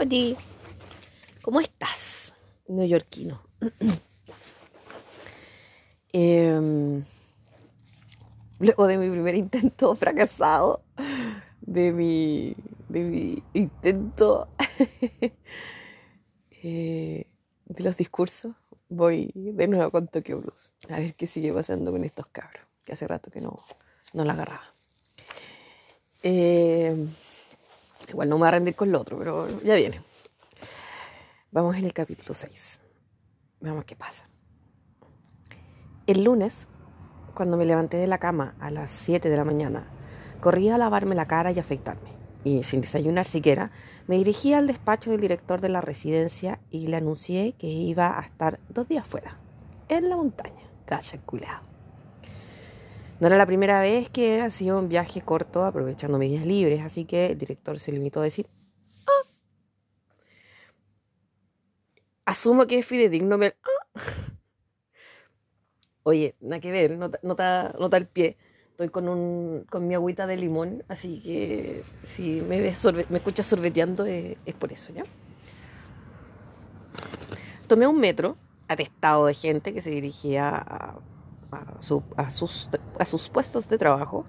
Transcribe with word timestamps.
Oye, 0.00 0.36
¿cómo 1.40 1.60
estás, 1.60 2.34
neoyorquino? 2.66 3.40
Em, 6.16 7.02
luego 8.60 8.86
de 8.86 8.98
mi 8.98 9.10
primer 9.10 9.34
intento 9.34 9.96
fracasado, 9.96 10.84
de 11.60 11.92
mi, 11.92 12.54
de 12.88 13.00
mi 13.00 13.42
intento 13.52 14.46
eh, 16.62 17.26
de 17.64 17.82
los 17.82 17.96
discursos, 17.96 18.54
voy 18.88 19.32
de 19.34 19.66
nuevo 19.66 19.90
con 19.90 20.06
Tokyo 20.06 20.40
Blues. 20.40 20.72
A 20.88 21.00
ver 21.00 21.16
qué 21.16 21.26
sigue 21.26 21.52
pasando 21.52 21.90
con 21.90 22.04
estos 22.04 22.28
cabros, 22.28 22.62
que 22.84 22.92
hace 22.92 23.08
rato 23.08 23.32
que 23.32 23.40
no, 23.40 23.58
no 24.12 24.24
la 24.24 24.34
agarraba. 24.34 24.72
Eh, 26.22 27.08
igual 28.08 28.28
no 28.28 28.36
me 28.36 28.40
voy 28.40 28.48
a 28.48 28.52
rendir 28.52 28.74
con 28.74 28.90
lo 28.92 29.00
otro, 29.00 29.18
pero 29.18 29.48
ya 29.62 29.74
viene. 29.74 30.00
Vamos 31.50 31.76
en 31.76 31.84
el 31.84 31.92
capítulo 31.92 32.34
6. 32.34 32.80
Veamos 33.60 33.84
qué 33.84 33.96
pasa. 33.96 34.24
El 36.06 36.24
lunes, 36.24 36.68
cuando 37.34 37.56
me 37.56 37.64
levanté 37.64 37.96
de 37.96 38.06
la 38.06 38.18
cama 38.18 38.54
a 38.60 38.70
las 38.70 38.90
7 38.90 39.28
de 39.28 39.36
la 39.36 39.44
mañana, 39.44 39.86
corrí 40.40 40.68
a 40.68 40.78
lavarme 40.78 41.14
la 41.14 41.26
cara 41.26 41.52
y 41.52 41.58
afeitarme. 41.58 42.10
Y 42.44 42.62
sin 42.62 42.82
desayunar 42.82 43.24
siquiera, 43.24 43.70
me 44.06 44.16
dirigí 44.16 44.52
al 44.52 44.66
despacho 44.66 45.10
del 45.10 45.20
director 45.20 45.60
de 45.60 45.70
la 45.70 45.80
residencia 45.80 46.60
y 46.70 46.88
le 46.88 46.96
anuncié 46.96 47.54
que 47.54 47.68
iba 47.68 48.18
a 48.18 48.22
estar 48.22 48.60
dos 48.68 48.86
días 48.86 49.06
fuera, 49.06 49.38
en 49.88 50.10
la 50.10 50.16
montaña. 50.16 50.62
Cacha 50.84 51.18
culado. 51.22 51.73
No 53.20 53.28
era 53.28 53.36
la 53.38 53.46
primera 53.46 53.80
vez 53.80 54.08
que 54.08 54.40
hacía 54.40 54.74
un 54.74 54.88
viaje 54.88 55.22
corto 55.22 55.64
aprovechando 55.64 56.18
mis 56.18 56.30
días 56.30 56.46
libres, 56.46 56.82
así 56.82 57.04
que 57.04 57.26
el 57.26 57.38
director 57.38 57.78
se 57.78 57.92
limitó 57.92 58.20
a 58.20 58.24
decir, 58.24 58.46
ah. 59.06 59.28
asumo 62.26 62.66
que 62.66 62.78
es 62.78 62.86
fidedigno 62.86 63.38
ver... 63.38 63.56
Ah". 63.62 64.00
Oye, 66.02 66.34
nada 66.40 66.60
que 66.60 66.70
ver, 66.70 66.98
nota, 66.98 67.72
nota, 67.78 67.96
el 67.96 68.06
pie. 68.06 68.36
Estoy 68.72 68.88
con, 68.90 69.08
un, 69.08 69.64
con 69.70 69.86
mi 69.86 69.94
agüita 69.94 70.26
de 70.26 70.36
limón, 70.36 70.82
así 70.88 71.22
que 71.22 71.82
si 72.02 72.42
me, 72.42 72.60
ves 72.60 72.84
me 73.08 73.18
escuchas 73.18 73.46
sorbeteando 73.46 74.04
es, 74.04 74.36
es 74.44 74.54
por 74.54 74.72
eso, 74.72 74.92
¿ya? 74.92 75.04
Tomé 77.68 77.86
un 77.86 77.98
metro 77.98 78.36
atestado 78.68 79.26
de 79.26 79.34
gente 79.34 79.72
que 79.72 79.80
se 79.80 79.90
dirigía 79.90 80.48
a 80.48 80.98
a, 81.54 82.30
sus, 82.30 82.68
a 82.98 83.04
sus 83.04 83.28
puestos 83.28 83.68
de 83.68 83.78
trabajo. 83.78 84.26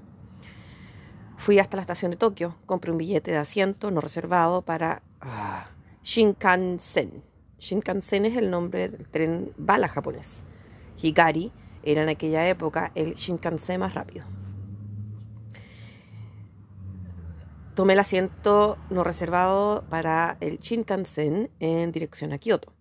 Fui 1.38 1.60
hasta 1.60 1.78
la 1.78 1.82
estación 1.82 2.12
de 2.12 2.18
Tokio, 2.18 2.56
compré 2.66 2.92
un 2.92 2.98
billete 2.98 3.32
de 3.32 3.38
asiento 3.38 3.92
no 3.92 4.02
reservado 4.02 4.62
para 4.62 5.04
ah, 5.22 5.68
Shinkansen. 6.04 7.24
Shinkansen 7.60 8.26
es 8.26 8.38
el 8.38 8.50
nombre 8.50 8.90
del 8.90 9.08
tren 9.08 9.52
bala 9.58 9.88
japonés. 9.88 10.44
Hikari 11.02 11.52
era 11.84 12.04
en 12.04 12.10
aquella 12.10 12.48
época 12.48 12.92
el 12.96 13.16
Shinkansen 13.16 13.80
más 13.80 13.94
rápido. 13.94 14.26
Tomé 17.76 17.94
el 17.94 18.00
asiento 18.00 18.78
no 18.90 19.04
reservado 19.04 19.84
para 19.90 20.38
el 20.40 20.60
Shinkansen 20.60 21.52
en 21.60 21.92
dirección 21.92 22.32
a 22.32 22.38
Kioto. 22.38 22.72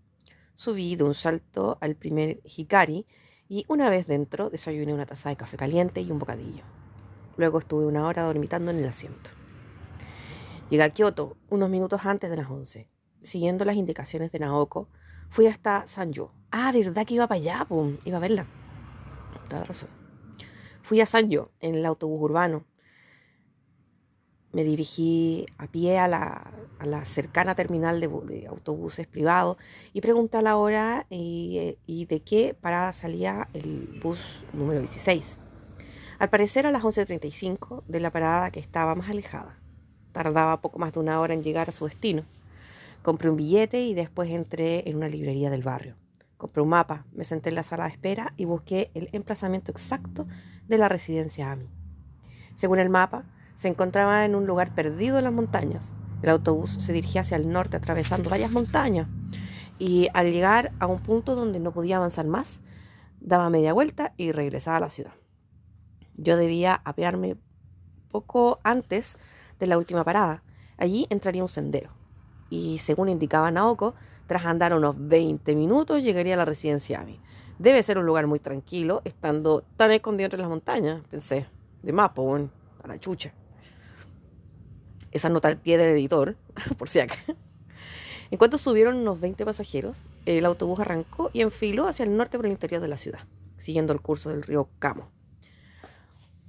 Subí 0.55 0.95
de 0.95 1.03
un 1.03 1.15
salto 1.15 1.79
al 1.81 1.97
primer 1.97 2.41
Hikari 2.45 3.05
y 3.49 3.65
una 3.69 3.91
vez 3.91 4.07
dentro 4.07 4.51
desayuné 4.51 4.95
una 4.95 5.07
taza 5.07 5.29
de 5.29 5.37
café 5.37 5.57
caliente 5.57 6.01
y 6.01 6.11
un 6.11 6.19
bocadillo. 6.19 6.65
Luego 7.37 7.59
estuve 7.59 7.87
una 7.87 8.07
hora 8.07 8.23
dormitando 8.23 8.71
en 8.71 8.79
el 8.79 8.89
asiento. 8.89 9.31
Llegué 10.71 10.83
a 10.83 10.91
Kioto 10.91 11.37
unos 11.51 11.69
minutos 11.69 12.05
antes 12.05 12.31
de 12.31 12.37
las 12.37 12.51
11. 12.51 12.89
Siguiendo 13.23 13.65
las 13.65 13.77
indicaciones 13.77 14.33
de 14.33 14.39
Naoko, 14.39 14.89
fui 15.29 15.47
hasta 15.47 15.87
Sanjo. 15.87 16.33
Ah, 16.51 16.73
verdad 16.73 17.07
que 17.07 17.15
iba 17.15 17.27
para 17.27 17.41
allá, 17.41 17.65
pum, 17.69 17.99
iba 18.05 18.19
a 18.19 18.21
verla. 18.21 18.47
Toda 19.49 19.61
la 19.61 19.67
razón. 19.67 19.89
Fui 20.83 21.01
a 21.01 21.07
Sanjo 21.07 21.51
en 21.61 21.75
el 21.75 21.87
autobús 21.87 22.21
urbano 22.23 22.65
me 24.55 24.63
dirigí 24.63 25.47
a 25.59 25.67
pie 25.67 25.99
a 25.99 26.09
la, 26.09 26.51
cercana 27.05 27.55
terminal 27.55 28.01
de, 28.01 28.47
autobuses 28.49 29.07
privados 29.07 29.57
y 29.93 30.01
pregunté 30.01 30.37
a 30.39 30.43
la 30.43 30.57
hora 30.57 31.07
y, 31.11 31.77
y, 31.87 32.07
de 32.07 32.21
qué 32.21 32.55
parada 32.59 32.93
salía 32.93 33.49
el 33.53 34.01
bus 34.03 34.43
número 34.53 34.81
16. 34.81 35.39
Al 36.19 36.31
parecer 36.31 36.67
a 36.67 36.71
las 36.73 36.83
11.35 36.83 37.83
de 37.89 38.01
la 38.01 38.11
parada 38.11 38.51
que 38.51 38.61
estaba 38.61 38.95
más 38.95 39.11
alejada. 39.11 39.59
Tardaba 40.13 40.61
poco 40.61 40.79
más 40.79 40.93
de 40.93 41.01
una 41.01 41.21
hora 41.21 41.35
en 41.35 41.43
llegar 41.43 41.69
a 41.69 41.73
su 41.73 41.87
destino. 41.87 42.23
Compré 43.03 43.31
un 43.31 43.37
billete 43.37 43.83
y 43.83 43.95
después 43.95 44.31
entré 44.31 44.89
en 44.89 44.97
una 44.97 45.09
librería 45.09 45.51
del 45.51 45.63
barrio. 45.63 45.97
Compré 46.37 46.63
un 46.63 46.69
mapa, 46.69 47.05
me 47.13 47.25
senté 47.25 47.49
en 47.49 47.57
la 47.57 47.65
sala 47.65 47.85
de 47.85 47.91
espera 47.91 48.33
y 48.37 48.45
busqué 48.45 48.91
el 48.95 49.09
emplazamiento 49.13 49.73
exacto 49.73 50.27
de 50.69 50.79
la 50.79 50.89
residencia 50.89 51.51
AMI. 51.51 51.69
Según 52.55 52.79
el 52.79 52.91
mapa, 52.91 53.25
se 53.55 53.69
encontraba 53.69 54.25
en 54.25 54.35
un 54.35 54.47
lugar 54.47 54.75
perdido 54.75 55.19
en 55.19 55.25
las 55.25 55.33
montañas. 55.33 55.93
El 56.23 56.31
autobús 56.31 56.73
se 56.73 56.93
dirigía 56.93 57.21
hacia 57.21 57.37
el 57.37 57.51
norte 57.51 57.77
atravesando 57.77 58.31
varias 58.31 58.51
montañas 58.51 59.09
y 59.79 60.09
al 60.15 60.33
llegar 60.33 60.73
a 60.79 60.87
un 60.87 61.01
punto 61.01 61.35
donde 61.35 61.61
no 61.61 61.73
podía 61.73 61.97
avanzar 61.97 62.27
más, 62.27 62.61
daba 63.21 63.51
media 63.51 63.73
vuelta 63.73 64.15
y 64.17 64.33
regresaba 64.33 64.79
a 64.79 64.81
la 64.81 64.91
ciudad. 64.91 65.13
Yo 66.17 66.37
debía 66.37 66.81
apearme 66.85 67.37
poco 68.11 68.61
antes 68.63 69.19
de 69.59 69.67
la 69.67 69.79
última 69.79 70.05
parada. 70.05 70.43
Allí 70.79 71.07
entraría 71.11 71.43
un 71.43 71.49
sendero 71.49 71.91
y 72.51 72.79
según 72.79 73.09
indicaba 73.09 73.51
Naoko, 73.51 73.95
tras 74.27 74.45
andar 74.47 74.75
unos 74.75 74.97
20 74.99 75.55
minutos 75.55 76.03
llegaría 76.03 76.35
a 76.35 76.39
la 76.39 76.45
residencia 76.45 77.01
Ami. 77.01 77.21
Debe 77.59 77.83
ser 77.83 77.99
un 77.99 78.07
lugar 78.07 78.27
muy 78.27 78.41
tranquilo, 78.41 79.03
estando 79.05 79.63
tan 79.77 79.93
escondido 79.93 80.27
entre 80.27 80.41
las 80.41 80.49
montañas, 80.49 81.03
pensé. 81.09 81.47
De 81.83 81.93
bueno, 81.93 82.51
a 82.83 82.89
la 82.89 82.99
chucha 82.99 83.33
esa 85.15 85.31
nota 85.31 85.49
al 85.49 85.57
pie 85.57 85.79
del 85.79 85.97
editor, 85.97 86.37
por 86.79 86.91
si 86.91 87.01
acá. 87.01 87.17
En 88.31 88.39
cuanto 88.39 88.59
subieron 88.59 88.97
unos 88.97 89.21
20 89.21 89.45
pasajeros, 89.45 90.09
el 90.27 90.45
autobús 90.45 90.81
arrancó 90.81 91.31
y 91.33 91.43
enfiló 91.43 91.87
hacia 91.87 92.05
el 92.05 92.17
norte 92.17 92.37
por 92.37 92.47
el 92.47 92.53
interior 92.53 92.83
de 92.83 92.89
la 92.89 92.97
ciudad, 92.97 93.21
siguiendo 93.57 93.93
el 93.93 94.01
curso 94.01 94.31
del 94.31 94.43
río 94.43 94.69
Camo. 94.81 95.09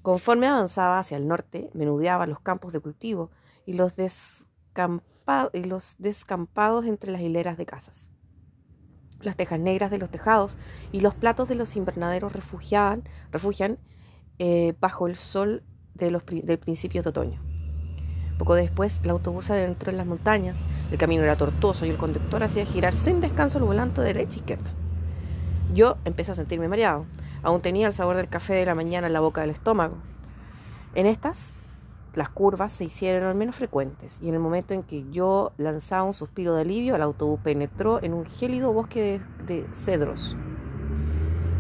Conforme 0.02 0.48
avanzaba 0.48 1.00
hacia 1.00 1.18
el 1.18 1.28
norte, 1.28 1.70
menudeaba 1.74 2.28
los 2.28 2.40
campos 2.40 2.74
de 2.74 2.80
cultivo 2.80 3.30
y 3.66 3.74
los, 3.74 3.96
descampados 5.98 6.86
entre 6.86 7.12
las 7.12 7.22
hileras 7.22 7.58
de 7.58 7.66
casas. 7.66 8.10
Las 9.22 9.36
tejas 9.36 9.60
negras 9.60 9.92
de 9.92 9.98
los 9.98 10.10
tejados 10.10 10.58
y 10.92 11.02
los 11.02 11.16
platos 11.16 11.48
de 11.50 11.56
los 11.56 11.76
invernaderos 11.76 12.34
refugian 12.34 13.04
eh, 14.40 14.76
bajo 14.80 15.08
el 15.08 15.16
sol 15.16 15.64
de 15.94 16.12
los, 16.12 16.24
del 16.26 16.60
principio 16.60 17.02
de 17.02 17.10
otoño. 17.10 17.55
Poco 18.38 18.56
después, 18.56 19.00
el 19.04 19.12
autobús 19.12 19.50
adentró 19.50 19.92
en 19.92 19.98
las 19.98 20.06
montañas, 20.06 20.60
el 20.92 20.98
camino 20.98 21.24
era 21.24 21.38
tortuoso 21.38 21.86
y 21.86 21.90
el 21.90 21.98
conductor 21.98 22.44
hacía 22.44 22.66
girar 22.66 22.94
sin 22.94 23.22
descanso 23.22 23.58
el 23.58 23.64
volante 23.64 24.02
de 24.02 24.08
derecha 24.08 24.36
e 24.36 24.40
izquierda. 24.40 24.72
Yo 25.74 25.98
empecé 26.06 26.34
a 26.34 26.36
sentirme 26.36 26.68
mareado. 26.68 27.06
Aún 27.44 27.62
tenía 27.62 27.88
el 27.88 27.94
sabor 27.94 28.18
del 28.18 28.28
café 28.28 28.54
de 28.54 28.66
la 28.66 28.76
mañana 28.76 29.08
en 29.08 29.14
la 29.14 29.20
boca 29.20 29.42
del 29.42 29.52
estómago. 29.52 29.98
En 30.96 31.06
estas, 31.06 31.52
las 32.14 32.30
curvas 32.30 32.74
se 32.74 32.86
hicieron 32.86 33.38
menos 33.38 33.56
frecuentes 33.56 34.20
y 34.22 34.30
en 34.30 34.36
el 34.36 34.40
momento 34.40 34.74
en 34.74 34.84
que 34.84 35.06
yo 35.12 35.52
lanzaba 35.58 36.04
un 36.04 36.14
suspiro 36.14 36.56
de 36.56 36.62
alivio, 36.62 36.96
el 36.96 37.02
autobús 37.02 37.40
penetró 37.42 38.02
en 38.04 38.14
un 38.14 38.26
gélido 38.26 38.74
bosque 38.74 39.22
de 39.48 39.66
cedros. 39.74 40.36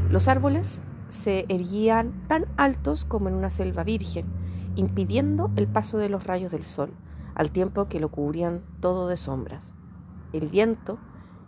Los 0.09 0.27
árboles 0.27 0.81
se 1.09 1.45
erguían 1.49 2.13
tan 2.27 2.45
altos 2.57 3.05
como 3.05 3.29
en 3.29 3.35
una 3.35 3.49
selva 3.49 3.83
virgen 3.83 4.25
impidiendo 4.75 5.51
el 5.55 5.67
paso 5.67 5.97
de 5.97 6.09
los 6.09 6.25
rayos 6.25 6.51
del 6.51 6.63
sol, 6.63 6.91
al 7.35 7.51
tiempo 7.51 7.87
que 7.87 7.99
lo 7.99 8.09
cubrían 8.09 8.63
todo 8.79 9.07
de 9.07 9.17
sombras. 9.17 9.73
El 10.33 10.49
viento, 10.49 10.99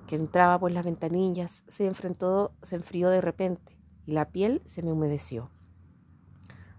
que 0.07 0.15
entraba 0.15 0.59
por 0.59 0.71
las 0.71 0.85
ventanillas, 0.85 1.63
se, 1.67 1.85
enfrentó, 1.85 2.51
se 2.63 2.75
enfrió 2.75 3.09
de 3.09 3.21
repente 3.21 3.77
y 4.05 4.13
la 4.13 4.29
piel 4.29 4.61
se 4.65 4.81
me 4.81 4.91
humedeció. 4.91 5.49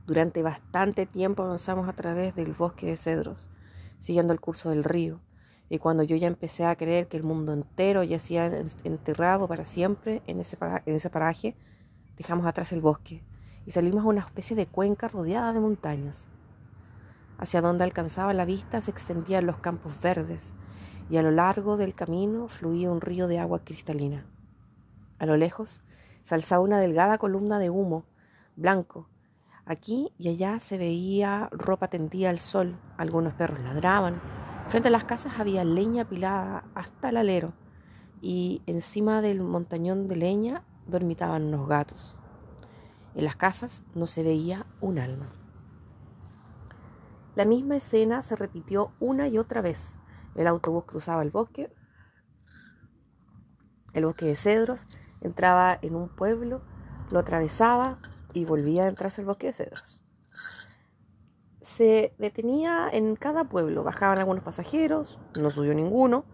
Durante 0.07 0.43
bastante 0.43 1.05
tiempo 1.05 1.43
avanzamos 1.43 1.89
a 1.89 1.93
través 1.93 2.35
del 2.35 2.55
bosque 2.55 2.87
de 2.87 2.97
cedros, 2.97 3.51
siguiendo 4.01 4.33
el 4.33 4.41
curso 4.41 4.71
del 4.71 4.85
río, 4.85 5.21
y 5.69 5.79
cuando 5.79 6.03
yo 6.03 6.17
ya 6.17 6.27
empecé 6.27 6.65
a 6.65 6.77
creer 6.77 7.09
que 7.09 7.19
el 7.19 7.25
mundo 7.25 7.53
entero 7.53 8.03
yacía 8.03 8.47
enterrado 8.85 9.47
para 9.49 9.67
siempre 9.67 10.23
en 10.27 10.41
ese, 10.41 10.57
en 10.87 10.95
ese 10.95 11.11
paraje, 11.11 11.57
dejamos 12.17 12.47
atrás 12.47 12.73
el 12.73 12.81
bosque 12.81 13.23
y 13.67 13.71
salimos 13.71 14.03
a 14.03 14.09
una 14.09 14.23
especie 14.23 14.57
de 14.57 14.67
cuenca 14.67 15.09
rodeada 15.09 15.53
de 15.53 15.61
montañas. 15.61 16.27
Hacia 17.39 17.63
donde 17.63 17.85
alcanzaba 17.85 18.35
la 18.35 18.45
vista 18.45 18.81
se 18.81 18.91
extendían 18.91 19.47
los 19.47 19.59
campos 19.59 19.93
verdes 20.03 20.55
y 21.09 21.17
a 21.17 21.23
lo 21.23 21.31
largo 21.31 21.77
del 21.77 21.95
camino 21.95 22.49
fluía 22.49 22.91
un 22.91 23.01
río 23.01 23.29
de 23.29 23.39
agua 23.39 23.61
cristalina. 23.65 24.27
A 25.19 25.27
lo 25.27 25.37
lejos 25.37 25.83
se 26.25 26.35
alzaba 26.35 26.63
una 26.63 26.81
delgada 26.81 27.19
columna 27.19 27.59
de 27.59 27.71
humo 27.71 28.05
blanco. 28.57 29.09
Aquí 29.65 30.13
y 30.19 30.29
allá 30.29 30.61
se 30.61 30.77
veía 30.77 31.49
ropa 31.53 31.89
tendida 31.89 32.31
al 32.31 32.39
sol, 32.39 32.77
algunos 32.97 33.35
perros 33.35 33.61
ladraban, 33.61 34.21
Frente 34.69 34.89
a 34.89 34.91
las 34.91 35.05
casas 35.05 35.39
había 35.39 35.65
leña 35.65 36.03
apilada 36.03 36.63
hasta 36.75 37.09
el 37.09 37.17
alero 37.17 37.55
y 38.21 38.61
encima 38.67 39.23
del 39.23 39.41
montañón 39.41 40.09
de 40.09 40.17
leña 40.17 40.63
dormitaban 40.87 41.45
unos 41.45 41.67
gatos. 41.67 42.17
En 43.15 43.25
las 43.25 43.37
casas 43.37 43.83
no 43.95 44.07
se 44.07 44.23
veía 44.23 44.67
un 44.83 44.99
alma. 44.99 45.33
La 47.39 47.45
misma 47.45 47.77
escena 47.77 48.21
se 48.23 48.35
repitió 48.35 48.91
una 48.99 49.29
y 49.29 49.39
otra 49.39 49.63
vez. 49.63 49.97
El 50.35 50.49
autobús 50.49 50.87
cruzaba 50.87 51.23
el 51.23 51.31
bosque, 51.31 51.73
el 53.93 54.07
bosque 54.07 54.27
de 54.27 54.35
cedros, 54.35 54.89
entraba 55.21 55.79
en 55.81 55.95
un 55.95 56.09
pueblo, 56.09 56.63
lo 57.13 57.21
atravesaba 57.21 58.01
y 58.35 58.45
volvía 58.45 58.83
a 58.83 58.89
entrarse 58.89 59.21
al 59.21 59.29
bosque 59.29 59.47
de 59.47 59.53
cedros. 59.53 60.03
Se 61.61 62.13
detenía 62.19 62.89
en 62.91 63.15
cada 63.15 63.45
pueblo, 63.45 63.85
bajaban 63.85 64.19
algunos 64.19 64.43
pasajeros, 64.43 65.21
no 65.41 65.51
subió 65.51 65.75
ninguno. 65.75 66.25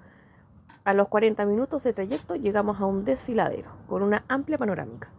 A 0.85 0.95
los 0.95 1.09
40 1.09 1.45
minutos 1.45 1.83
de 1.83 1.93
trayecto 1.93 2.35
llegamos 2.35 2.81
a 2.81 2.87
un 2.87 3.05
desfiladero 3.05 3.77
con 3.89 4.03
una 4.03 4.25
amplia 4.27 4.57
panorámica. 4.57 5.11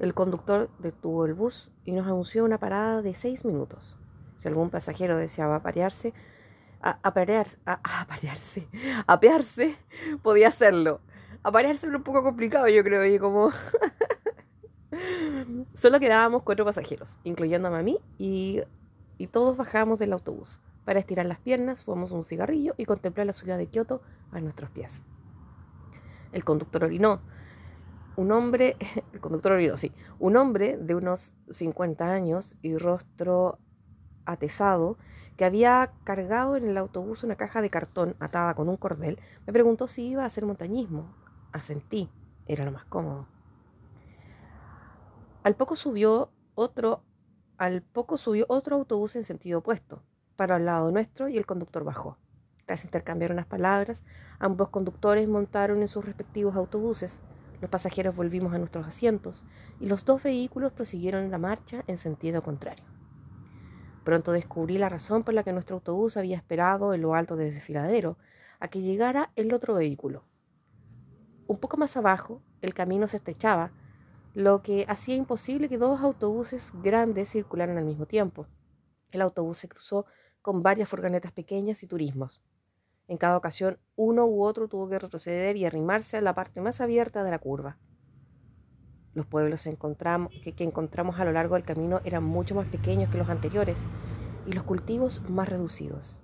El 0.00 0.12
conductor 0.12 0.70
detuvo 0.80 1.24
el 1.24 1.34
bus 1.34 1.70
y 1.84 1.92
nos 1.92 2.08
anunció 2.08 2.44
una 2.44 2.58
parada 2.58 3.00
de 3.00 3.14
seis 3.14 3.44
minutos. 3.44 3.99
Si 4.40 4.48
algún 4.48 4.70
pasajero 4.70 5.18
deseaba 5.18 5.56
aparearse, 5.56 6.14
a, 6.80 6.98
aparearse, 7.02 7.58
a, 7.66 8.00
aparearse, 8.00 8.66
apearse, 9.06 9.76
podía 10.22 10.48
hacerlo. 10.48 11.00
Aparearse 11.42 11.86
era 11.86 11.96
un 11.96 12.02
poco 12.02 12.22
complicado, 12.22 12.66
yo 12.68 12.82
creo, 12.82 13.04
y 13.04 13.18
como 13.18 13.50
solo 15.74 16.00
quedábamos 16.00 16.42
cuatro 16.42 16.64
pasajeros, 16.64 17.18
incluyéndome 17.22 17.78
a 17.78 17.82
mí, 17.82 17.98
y, 18.18 18.62
y 19.18 19.26
todos 19.26 19.56
bajábamos 19.58 19.98
del 19.98 20.14
autobús. 20.14 20.58
Para 20.86 21.00
estirar 21.00 21.26
las 21.26 21.38
piernas, 21.38 21.84
fumamos 21.84 22.10
un 22.10 22.24
cigarrillo 22.24 22.74
y 22.78 22.86
contemplar 22.86 23.26
la 23.26 23.34
ciudad 23.34 23.58
de 23.58 23.66
Kioto 23.66 24.00
a 24.32 24.40
nuestros 24.40 24.70
pies. 24.70 25.04
El 26.32 26.44
conductor 26.44 26.84
orinó, 26.84 27.20
un 28.16 28.32
hombre, 28.32 28.76
el 29.12 29.20
conductor 29.20 29.52
orinó, 29.52 29.76
sí, 29.76 29.92
un 30.18 30.38
hombre 30.38 30.78
de 30.78 30.94
unos 30.94 31.34
50 31.50 32.10
años 32.10 32.56
y 32.62 32.78
rostro 32.78 33.58
atesado 34.24 34.96
que 35.36 35.44
había 35.44 35.92
cargado 36.04 36.56
en 36.56 36.68
el 36.68 36.76
autobús 36.76 37.24
una 37.24 37.36
caja 37.36 37.62
de 37.62 37.70
cartón 37.70 38.14
atada 38.20 38.54
con 38.54 38.68
un 38.68 38.76
cordel, 38.76 39.18
me 39.46 39.52
preguntó 39.52 39.88
si 39.88 40.08
iba 40.08 40.24
a 40.24 40.26
hacer 40.26 40.44
montañismo. 40.44 41.14
Asentí, 41.52 42.10
era 42.46 42.64
lo 42.64 42.72
más 42.72 42.84
cómodo. 42.84 43.26
Al 45.42 45.54
poco 45.54 45.76
subió 45.76 46.30
otro, 46.54 47.02
al 47.56 47.80
poco 47.80 48.18
subió 48.18 48.44
otro 48.48 48.76
autobús 48.76 49.16
en 49.16 49.24
sentido 49.24 49.60
opuesto, 49.60 50.02
para 50.36 50.56
al 50.56 50.66
lado 50.66 50.90
nuestro 50.90 51.28
y 51.28 51.38
el 51.38 51.46
conductor 51.46 51.84
bajó. 51.84 52.18
Tras 52.66 52.84
intercambiar 52.84 53.32
unas 53.32 53.46
palabras, 53.46 54.02
ambos 54.38 54.68
conductores 54.68 55.26
montaron 55.26 55.80
en 55.80 55.88
sus 55.88 56.04
respectivos 56.04 56.54
autobuses. 56.54 57.22
Los 57.62 57.70
pasajeros 57.70 58.14
volvimos 58.14 58.52
a 58.52 58.58
nuestros 58.58 58.86
asientos 58.86 59.42
y 59.80 59.86
los 59.86 60.04
dos 60.04 60.22
vehículos 60.22 60.72
prosiguieron 60.72 61.30
la 61.30 61.38
marcha 61.38 61.82
en 61.86 61.96
sentido 61.96 62.42
contrario. 62.42 62.89
Pronto 64.04 64.32
descubrí 64.32 64.78
la 64.78 64.88
razón 64.88 65.24
por 65.24 65.34
la 65.34 65.44
que 65.44 65.52
nuestro 65.52 65.76
autobús 65.76 66.16
había 66.16 66.36
esperado 66.36 66.94
en 66.94 67.02
lo 67.02 67.14
alto 67.14 67.36
del 67.36 67.52
desfiladero 67.52 68.16
a 68.58 68.68
que 68.68 68.80
llegara 68.80 69.30
el 69.36 69.52
otro 69.52 69.74
vehículo. 69.74 70.24
Un 71.46 71.58
poco 71.58 71.76
más 71.76 71.96
abajo, 71.96 72.42
el 72.62 72.74
camino 72.74 73.08
se 73.08 73.16
estrechaba, 73.16 73.72
lo 74.34 74.62
que 74.62 74.84
hacía 74.88 75.16
imposible 75.16 75.68
que 75.68 75.78
dos 75.78 76.00
autobuses 76.00 76.72
grandes 76.82 77.30
circularan 77.30 77.76
al 77.76 77.84
mismo 77.84 78.06
tiempo. 78.06 78.46
El 79.10 79.22
autobús 79.22 79.58
se 79.58 79.68
cruzó 79.68 80.06
con 80.42 80.62
varias 80.62 80.88
furgonetas 80.88 81.32
pequeñas 81.32 81.82
y 81.82 81.86
turismos. 81.86 82.42
En 83.08 83.18
cada 83.18 83.36
ocasión, 83.36 83.78
uno 83.96 84.24
u 84.26 84.44
otro 84.44 84.68
tuvo 84.68 84.88
que 84.88 84.98
retroceder 84.98 85.56
y 85.56 85.66
arrimarse 85.66 86.16
a 86.16 86.20
la 86.20 86.34
parte 86.34 86.60
más 86.60 86.80
abierta 86.80 87.24
de 87.24 87.30
la 87.32 87.40
curva. 87.40 87.76
Los 89.12 89.26
pueblos 89.26 89.64
que, 89.64 90.64
encontramos 90.64 91.18
a 91.18 91.24
lo 91.24 91.32
largo 91.32 91.56
del 91.56 91.64
camino 91.64 92.00
eran 92.04 92.22
mucho 92.22 92.54
más 92.54 92.68
pequeños 92.68 93.10
que 93.10 93.18
los 93.18 93.28
anteriores 93.28 93.88
y 94.46 94.52
los 94.52 94.62
cultivos 94.62 95.20
más 95.28 95.48
reducidos. 95.48 96.20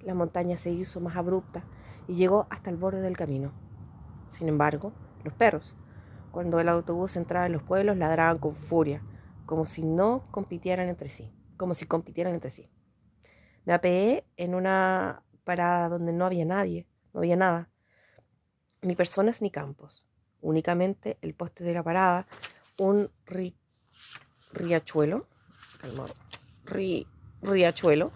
La 0.00 0.14
montaña 0.14 0.56
se 0.56 0.70
hizo 0.70 1.00
más 1.00 1.16
abrupta 1.16 1.64
y 2.08 2.14
llegó 2.14 2.46
hasta 2.48 2.70
el 2.70 2.78
borde 2.78 3.02
del 3.02 3.16
camino. 3.16 3.52
Sin 4.28 4.48
embargo, 4.48 4.92
los 5.22 5.34
perros, 5.34 5.76
cuando 6.30 6.58
el 6.60 6.70
autobús 6.70 7.16
entraba 7.16 7.44
en 7.44 7.52
los 7.52 7.62
pueblos, 7.62 7.98
ladraban 7.98 8.38
con 8.38 8.54
furia, 8.54 9.02
como 9.44 9.66
si 9.66 9.82
no 9.82 10.24
compitieran 10.30 10.88
entre 10.88 11.10
sí, 11.10 11.30
como 11.58 11.74
si 11.74 11.84
compitieran 11.84 12.32
entre 12.32 12.48
sí. 12.48 12.70
Me 13.66 13.74
apeé 13.74 14.24
en 14.38 14.54
una 14.54 15.24
parada 15.44 15.90
donde 15.90 16.14
no 16.14 16.24
había 16.24 16.46
nadie, 16.46 16.86
no 17.12 17.20
había 17.20 17.36
nada, 17.36 17.68
ni 18.80 18.96
personas 18.96 19.42
ni 19.42 19.50
campos 19.50 20.06
únicamente 20.42 21.18
el 21.22 21.34
poste 21.34 21.64
de 21.64 21.74
la 21.74 21.82
parada, 21.82 22.26
un 22.78 23.10
riachuelo, 24.52 25.26
riachuelo, 27.42 28.12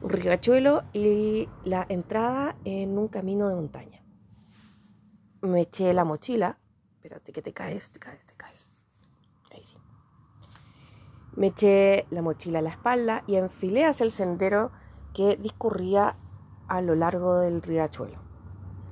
un 0.00 0.10
riachuelo 0.10 0.84
y 0.92 1.48
la 1.64 1.86
entrada 1.88 2.56
en 2.64 2.98
un 2.98 3.08
camino 3.08 3.48
de 3.48 3.54
montaña. 3.54 4.02
Me 5.40 5.62
eché 5.62 5.92
la 5.94 6.04
mochila, 6.04 6.58
espérate 6.94 7.32
que 7.32 7.42
te 7.42 7.52
caes, 7.52 7.90
te 7.90 8.00
caes, 8.00 8.26
te 8.26 8.34
caes. 8.34 8.68
Ahí 9.52 9.62
sí. 9.64 9.76
Me 11.36 11.48
eché 11.48 12.06
la 12.10 12.22
mochila 12.22 12.58
a 12.58 12.62
la 12.62 12.70
espalda 12.70 13.22
y 13.26 13.36
enfilé 13.36 13.84
hacia 13.84 14.04
el 14.04 14.10
sendero 14.10 14.72
que 15.14 15.36
discurría 15.36 16.16
a 16.68 16.80
lo 16.82 16.94
largo 16.94 17.38
del 17.38 17.62
riachuelo. 17.62 18.18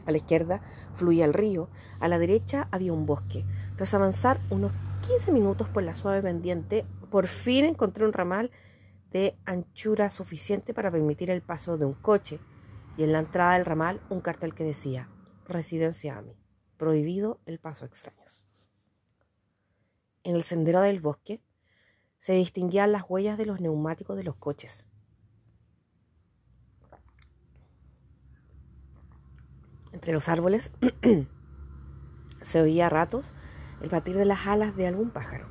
A 0.06 0.12
la 0.12 0.16
izquierda 0.16 0.60
fluía 0.96 1.24
el 1.24 1.34
río, 1.34 1.68
a 2.00 2.08
la 2.08 2.18
derecha 2.18 2.68
había 2.72 2.92
un 2.92 3.06
bosque. 3.06 3.44
Tras 3.76 3.94
avanzar 3.94 4.40
unos 4.50 4.72
15 5.06 5.30
minutos 5.30 5.68
por 5.68 5.82
la 5.82 5.94
suave 5.94 6.22
pendiente, 6.22 6.84
por 7.10 7.28
fin 7.28 7.64
encontré 7.64 8.04
un 8.04 8.12
ramal 8.12 8.50
de 9.12 9.36
anchura 9.44 10.10
suficiente 10.10 10.74
para 10.74 10.90
permitir 10.90 11.30
el 11.30 11.42
paso 11.42 11.78
de 11.78 11.84
un 11.84 11.94
coche 11.94 12.40
y 12.96 13.04
en 13.04 13.12
la 13.12 13.20
entrada 13.20 13.54
del 13.54 13.64
ramal 13.64 14.00
un 14.10 14.20
cartel 14.20 14.54
que 14.54 14.64
decía 14.64 15.08
Residencia 15.46 16.18
AMI, 16.18 16.34
prohibido 16.76 17.38
el 17.46 17.58
paso 17.60 17.84
a 17.84 17.88
extraños. 17.88 18.44
En 20.24 20.34
el 20.34 20.42
sendero 20.42 20.80
del 20.80 21.00
bosque 21.00 21.40
se 22.18 22.32
distinguían 22.32 22.90
las 22.90 23.04
huellas 23.08 23.38
de 23.38 23.46
los 23.46 23.60
neumáticos 23.60 24.16
de 24.16 24.24
los 24.24 24.34
coches. 24.34 24.86
Entre 29.96 30.12
los 30.12 30.28
árboles 30.28 30.74
se 32.42 32.60
oía 32.60 32.84
a 32.84 32.90
ratos 32.90 33.32
el 33.80 33.88
batir 33.88 34.14
de 34.14 34.26
las 34.26 34.46
alas 34.46 34.76
de 34.76 34.86
algún 34.86 35.08
pájaro. 35.08 35.46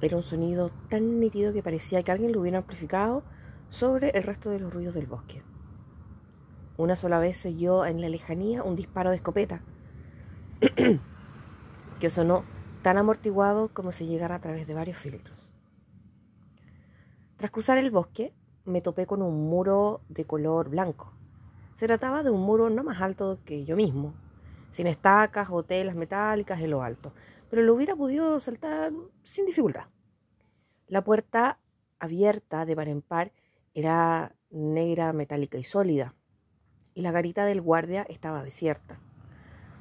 Era 0.00 0.16
un 0.16 0.24
sonido 0.24 0.72
tan 0.90 1.20
nítido 1.20 1.52
que 1.52 1.62
parecía 1.62 2.02
que 2.02 2.10
alguien 2.10 2.32
lo 2.32 2.40
hubiera 2.40 2.58
amplificado 2.58 3.22
sobre 3.68 4.10
el 4.10 4.24
resto 4.24 4.50
de 4.50 4.58
los 4.58 4.74
ruidos 4.74 4.96
del 4.96 5.06
bosque. 5.06 5.44
Una 6.76 6.96
sola 6.96 7.20
vez 7.20 7.36
se 7.36 7.50
oyó 7.50 7.86
en 7.86 8.00
la 8.00 8.08
lejanía 8.08 8.64
un 8.64 8.74
disparo 8.74 9.10
de 9.10 9.16
escopeta 9.16 9.60
que 12.00 12.10
sonó 12.10 12.42
tan 12.82 12.98
amortiguado 12.98 13.72
como 13.72 13.92
si 13.92 14.06
llegara 14.06 14.34
a 14.34 14.40
través 14.40 14.66
de 14.66 14.74
varios 14.74 14.98
filtros. 14.98 15.52
Tras 17.36 17.52
cruzar 17.52 17.78
el 17.78 17.92
bosque, 17.92 18.34
me 18.64 18.80
topé 18.80 19.06
con 19.06 19.22
un 19.22 19.48
muro 19.48 20.00
de 20.08 20.24
color 20.24 20.68
blanco, 20.68 21.12
se 21.76 21.86
trataba 21.86 22.22
de 22.22 22.30
un 22.30 22.40
muro 22.40 22.70
no 22.70 22.82
más 22.82 23.02
alto 23.02 23.38
que 23.44 23.66
yo 23.66 23.76
mismo, 23.76 24.14
sin 24.70 24.86
estacas 24.86 25.48
o 25.50 25.62
telas 25.62 25.94
metálicas 25.94 26.58
en 26.60 26.70
lo 26.70 26.82
alto, 26.82 27.12
pero 27.50 27.62
lo 27.62 27.74
hubiera 27.74 27.94
podido 27.94 28.40
saltar 28.40 28.92
sin 29.22 29.44
dificultad. 29.44 29.84
La 30.86 31.04
puerta 31.04 31.58
abierta 31.98 32.64
de 32.64 32.74
par 32.74 32.88
en 32.88 33.02
par 33.02 33.32
era 33.74 34.34
negra, 34.48 35.12
metálica 35.12 35.58
y 35.58 35.64
sólida, 35.64 36.14
y 36.94 37.02
la 37.02 37.12
garita 37.12 37.44
del 37.44 37.60
guardia 37.60 38.06
estaba 38.08 38.42
desierta. 38.42 38.98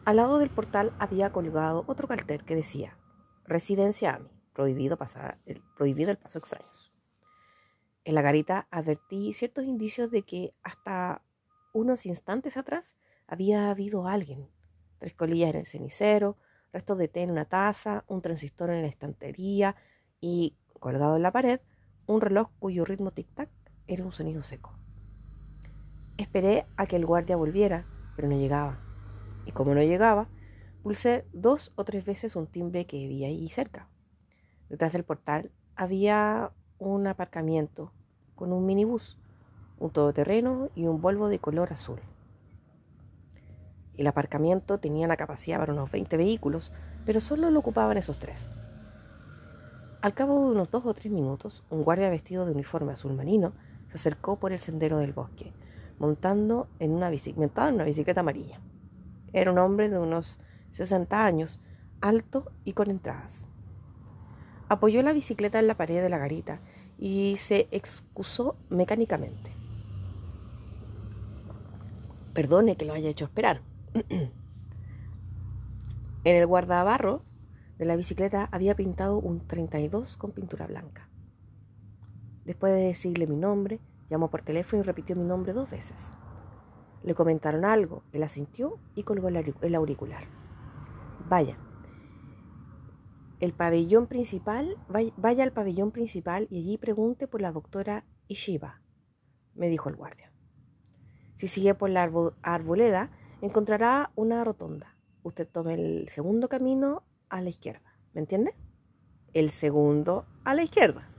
Al 0.04 0.18
lado 0.18 0.38
del 0.38 0.50
portal 0.50 0.92
había 1.00 1.32
colgado 1.32 1.86
otro 1.88 2.10
cartel 2.10 2.44
que 2.44 2.58
decía 2.58 2.98
Residencia 3.46 4.16
AMI, 4.16 4.30
prohibido, 4.52 4.98
pasar, 4.98 5.38
el, 5.46 5.62
prohibido 5.78 6.12
el 6.12 6.18
paso 6.18 6.40
extraños. 6.40 6.92
En 8.04 8.16
la 8.16 8.22
garita 8.22 8.68
advertí 8.70 9.32
ciertos 9.32 9.64
indicios 9.64 10.12
de 10.12 10.24
que 10.24 10.54
hasta 10.62 11.22
unos 11.76 12.06
instantes 12.06 12.56
atrás 12.56 12.96
había 13.28 13.70
habido 13.70 14.08
alguien. 14.08 14.48
Tres 14.98 15.14
colillas 15.14 15.50
en 15.50 15.60
el 15.60 15.66
cenicero, 15.66 16.38
restos 16.72 16.98
de 16.98 17.10
té 17.10 17.22
en 17.22 17.32
una 17.32 17.44
taza, 17.44 18.06
un 18.08 18.22
transistor 18.22 18.70
en 18.70 18.82
la 18.82 18.88
estantería 18.88 19.76
y, 20.22 20.56
colgado 20.80 21.18
en 21.18 21.22
la 21.22 21.34
pared, 21.34 21.60
un 22.08 22.22
reloj 22.22 22.50
cuyo 22.60 22.86
ritmo 22.86 23.12
tic-tac 23.12 23.50
era 23.88 24.06
un 24.06 24.14
sonido 24.14 24.42
seco. 24.42 24.80
Esperé 26.18 26.66
a 26.78 26.86
que 26.86 26.96
el 26.96 27.06
guardia 27.06 27.36
volviera, 27.36 27.86
pero 28.16 28.30
no 28.30 28.38
llegaba. 28.38 28.80
Y 29.46 29.52
como 29.52 29.76
no 29.76 29.84
llegaba, 29.84 30.30
pulsé 30.82 31.26
dos 31.34 31.74
o 31.76 31.84
tres 31.84 32.06
veces 32.06 32.38
un 32.38 32.48
timbre 32.48 32.88
que 32.88 33.06
vi 33.06 33.26
ahí 33.26 33.50
cerca. 33.50 33.90
Detrás 34.70 34.94
del 34.94 35.04
portal 35.04 35.52
había 35.76 36.54
un 36.78 37.06
aparcamiento 37.06 37.92
con 38.34 38.54
un 38.54 38.66
minibús 38.66 39.20
un 39.80 39.92
todoterreno 39.92 40.70
y 40.76 40.86
un 40.86 41.02
Volvo 41.02 41.28
de 41.28 41.40
color 41.40 41.74
azul. 41.74 42.00
El 43.98 44.08
aparcamiento 44.08 44.78
tenía 44.80 45.08
la 45.08 45.18
capacidad 45.18 45.60
para 45.60 45.74
unos 45.74 45.92
20 45.92 46.18
vehículos, 46.18 46.72
pero 47.06 47.22
solo 47.22 47.50
lo 47.50 47.60
ocupaban 47.60 47.98
esos 47.98 48.20
tres. 48.20 48.54
Al 50.02 50.14
cabo 50.14 50.46
de 50.46 50.52
unos 50.52 50.70
dos 50.70 50.86
o 50.86 50.94
tres 50.94 51.12
minutos, 51.12 51.64
un 51.70 51.84
guardia 51.84 52.10
vestido 52.10 52.46
de 52.46 52.52
uniforme 52.52 52.94
azul 52.94 53.14
marino 53.14 53.54
se 53.90 53.96
acercó 53.96 54.38
por 54.38 54.52
el 54.52 54.60
sendero 54.60 54.98
del 54.98 55.14
bosque, 55.14 55.54
montando 55.98 56.68
en 56.80 56.92
una, 56.92 57.10
bicicleta, 57.10 57.70
en 57.70 57.76
una 57.76 57.86
bicicleta 57.86 58.20
amarilla. 58.20 58.60
Era 59.34 59.52
un 59.52 59.58
hombre 59.58 59.90
de 59.90 59.98
unos 59.98 60.40
60 60.72 61.26
años, 61.26 61.62
alto 62.02 62.52
y 62.66 62.74
con 62.74 62.92
entradas. 62.92 63.48
Apoyó 64.68 65.02
la 65.02 65.14
bicicleta 65.14 65.58
en 65.60 65.68
la 65.68 65.78
pared 65.78 66.02
de 66.02 66.10
la 66.10 66.18
garita 66.18 66.60
y 66.98 67.38
se 67.38 67.68
excusó 67.72 68.58
mecánicamente. 68.70 69.55
Perdone 72.36 72.78
que 72.78 72.86
lo 72.86 72.94
haya 72.94 73.10
hecho 73.10 73.26
esperar. 73.26 73.62
en 73.94 74.32
el 76.24 76.46
guardabarro 76.46 77.24
de 77.80 77.86
la 77.86 77.96
bicicleta 77.96 78.50
había 78.52 78.76
pintado 78.76 79.18
un 79.18 79.48
32 79.48 80.18
con 80.18 80.34
pintura 80.34 80.68
blanca. 80.68 81.10
Después 82.44 82.74
de 82.74 82.82
decirle 82.82 83.26
mi 83.26 83.38
nombre, 83.38 83.80
llamó 84.10 84.30
por 84.30 84.44
teléfono 84.44 84.84
y 84.84 84.86
repitió 84.86 85.16
mi 85.16 85.24
nombre 85.24 85.54
dos 85.54 85.70
veces. 85.70 86.14
Le 87.04 87.16
comentaron 87.16 87.66
algo, 87.66 88.04
él 88.12 88.22
asintió 88.22 88.80
y 88.96 89.04
colgó 89.04 89.30
el 89.30 89.76
auricular. 89.76 90.26
Vaya, 91.28 91.58
el 93.40 93.54
pabellón 93.54 94.08
principal, 94.08 94.78
vaya 94.88 95.44
al 95.44 95.54
pabellón 95.54 95.92
principal 95.92 96.48
y 96.50 96.60
allí 96.60 96.78
pregunte 96.78 97.28
por 97.28 97.42
la 97.42 97.52
doctora 97.52 98.04
Ishiba, 98.28 98.82
me 99.54 99.70
dijo 99.70 99.88
el 99.90 99.96
guardia. 99.96 100.35
Si 101.36 101.48
sigue 101.48 101.76
por 101.76 101.90
la 101.90 102.10
arboleda, 102.42 103.12
encontrará 103.42 104.12
una 104.16 104.44
rotonda. 104.44 104.96
Usted 105.24 105.48
tome 105.48 105.74
el 105.74 106.10
segundo 106.10 106.50
camino 106.50 107.04
a 107.30 107.42
la 107.42 107.50
izquierda, 107.50 107.98
¿me 108.14 108.22
entiende? 108.22 108.56
El 109.34 109.50
segundo 109.50 110.26
a 110.44 110.54
la 110.54 110.64
izquierda. 110.64 111.10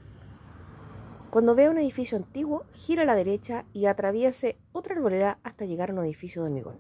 Cuando 1.31 1.55
vea 1.55 1.71
un 1.71 1.79
edificio 1.79 2.17
antiguo, 2.17 2.65
gira 2.73 3.03
a 3.03 3.05
la 3.05 3.15
derecha 3.15 3.67
y 3.73 3.87
atraviese 3.87 4.57
otra 4.73 4.95
arboleda 4.95 5.39
hasta 5.43 5.67
llegar 5.67 5.91
a 5.91 5.93
un 5.93 6.05
edificio 6.05 6.43
de 6.43 6.49
hormigón. 6.49 6.79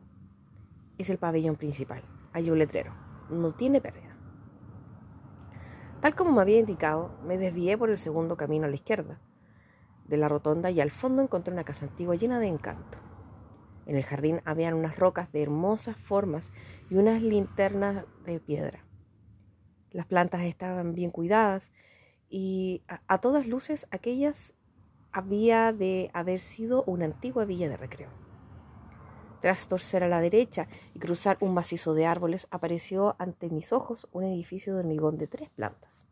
Es 0.98 1.10
el 1.10 1.18
pabellón 1.18 1.56
principal. 1.56 2.02
Hay 2.32 2.50
un 2.50 2.58
letrero. 2.58 2.94
No 3.28 3.52
tiene 3.52 3.80
pérdida. 3.80 4.16
Tal 6.00 6.14
como 6.14 6.32
me 6.32 6.40
había 6.40 6.58
indicado, 6.58 7.10
me 7.26 7.36
desvié 7.36 7.76
por 7.76 7.90
el 7.90 7.98
segundo 7.98 8.36
camino 8.36 8.64
a 8.64 8.68
la 8.68 8.76
izquierda 8.76 9.18
de 10.06 10.16
la 10.16 10.28
rotonda 10.28 10.70
y 10.70 10.80
al 10.80 10.90
fondo 10.90 11.22
encontré 11.22 11.52
una 11.52 11.64
casa 11.64 11.84
antigua 11.84 12.14
llena 12.14 12.38
de 12.38 12.46
encanto. 12.46 12.98
En 13.86 13.96
el 13.96 14.04
jardín 14.04 14.42
habían 14.44 14.74
unas 14.74 14.98
rocas 14.98 15.32
de 15.32 15.42
hermosas 15.42 15.96
formas 15.96 16.52
y 16.90 16.96
unas 16.96 17.22
linternas 17.22 18.04
de 18.24 18.40
piedra. 18.40 18.84
Las 19.92 20.06
plantas 20.06 20.42
estaban 20.42 20.92
bien 20.92 21.10
cuidadas 21.10 21.72
y 22.28 22.82
a, 22.88 23.18
todas 23.18 23.46
luces 23.46 23.86
aquellas 23.90 24.52
había 25.12 25.72
de 25.72 26.10
haber 26.12 26.40
sido 26.40 26.82
una 26.84 27.06
antigua 27.06 27.44
villa 27.44 27.68
de 27.68 27.76
recreo. 27.76 28.10
Tras 29.40 29.68
torcer 29.68 30.02
a 30.02 30.08
la 30.08 30.20
derecha 30.20 30.66
y 30.92 30.98
cruzar 30.98 31.38
un 31.40 31.54
macizo 31.54 31.94
de 31.94 32.06
árboles, 32.06 32.48
apareció 32.50 33.14
ante 33.18 33.48
mis 33.48 33.72
ojos 33.72 34.08
un 34.12 34.24
edificio 34.24 34.74
de 34.74 34.80
hormigón 34.80 35.18
de 35.18 35.28
tres 35.28 35.48
plantas, 35.50 36.06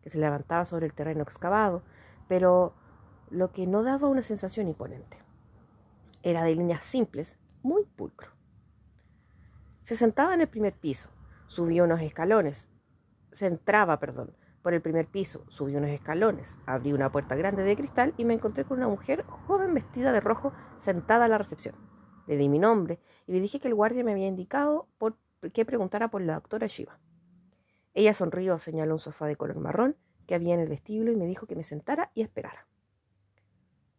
que 0.00 0.10
se 0.10 0.18
levantaba 0.18 0.64
sobre 0.64 0.86
el 0.86 0.94
terreno 0.94 1.22
excavado, 1.22 1.82
pero 2.28 2.74
lo 3.30 3.52
que 3.52 3.66
no 3.66 3.82
daba 3.82 4.08
una 4.08 4.22
sensación 4.22 4.68
imponente. 4.68 5.21
Era 6.22 6.44
de 6.44 6.54
líneas 6.54 6.84
simples, 6.84 7.38
muy 7.62 7.84
pulcro. 7.84 8.30
Se 9.82 9.96
sentaba 9.96 10.34
en 10.34 10.40
el 10.40 10.48
primer 10.48 10.74
piso, 10.74 11.10
subió 11.46 11.84
unos 11.84 12.00
escalones, 12.00 12.68
se 13.32 13.46
entraba, 13.46 13.98
perdón, 13.98 14.36
por 14.62 14.74
el 14.74 14.80
primer 14.80 15.06
piso, 15.08 15.44
subí 15.48 15.74
unos 15.74 15.90
escalones, 15.90 16.58
abrí 16.66 16.92
una 16.92 17.10
puerta 17.10 17.34
grande 17.34 17.64
de 17.64 17.76
cristal 17.76 18.14
y 18.16 18.24
me 18.24 18.34
encontré 18.34 18.64
con 18.64 18.78
una 18.78 18.88
mujer 18.88 19.24
joven 19.24 19.74
vestida 19.74 20.12
de 20.12 20.20
rojo 20.20 20.52
sentada 20.76 21.24
a 21.24 21.28
la 21.28 21.38
recepción. 21.38 21.74
Le 22.28 22.36
di 22.36 22.48
mi 22.48 22.60
nombre 22.60 23.00
y 23.26 23.32
le 23.32 23.40
dije 23.40 23.58
que 23.58 23.66
el 23.66 23.74
guardia 23.74 24.04
me 24.04 24.12
había 24.12 24.28
indicado 24.28 24.88
por 24.98 25.16
que 25.52 25.64
preguntara 25.64 26.08
por 26.08 26.22
la 26.22 26.34
doctora 26.34 26.68
Shiva. 26.68 27.00
Ella 27.94 28.14
sonrió, 28.14 28.60
señaló 28.60 28.94
un 28.94 29.00
sofá 29.00 29.26
de 29.26 29.34
color 29.34 29.58
marrón 29.58 29.96
que 30.28 30.36
había 30.36 30.54
en 30.54 30.60
el 30.60 30.68
vestíbulo 30.68 31.10
y 31.10 31.16
me 31.16 31.26
dijo 31.26 31.48
que 31.48 31.56
me 31.56 31.64
sentara 31.64 32.12
y 32.14 32.22
esperara. 32.22 32.68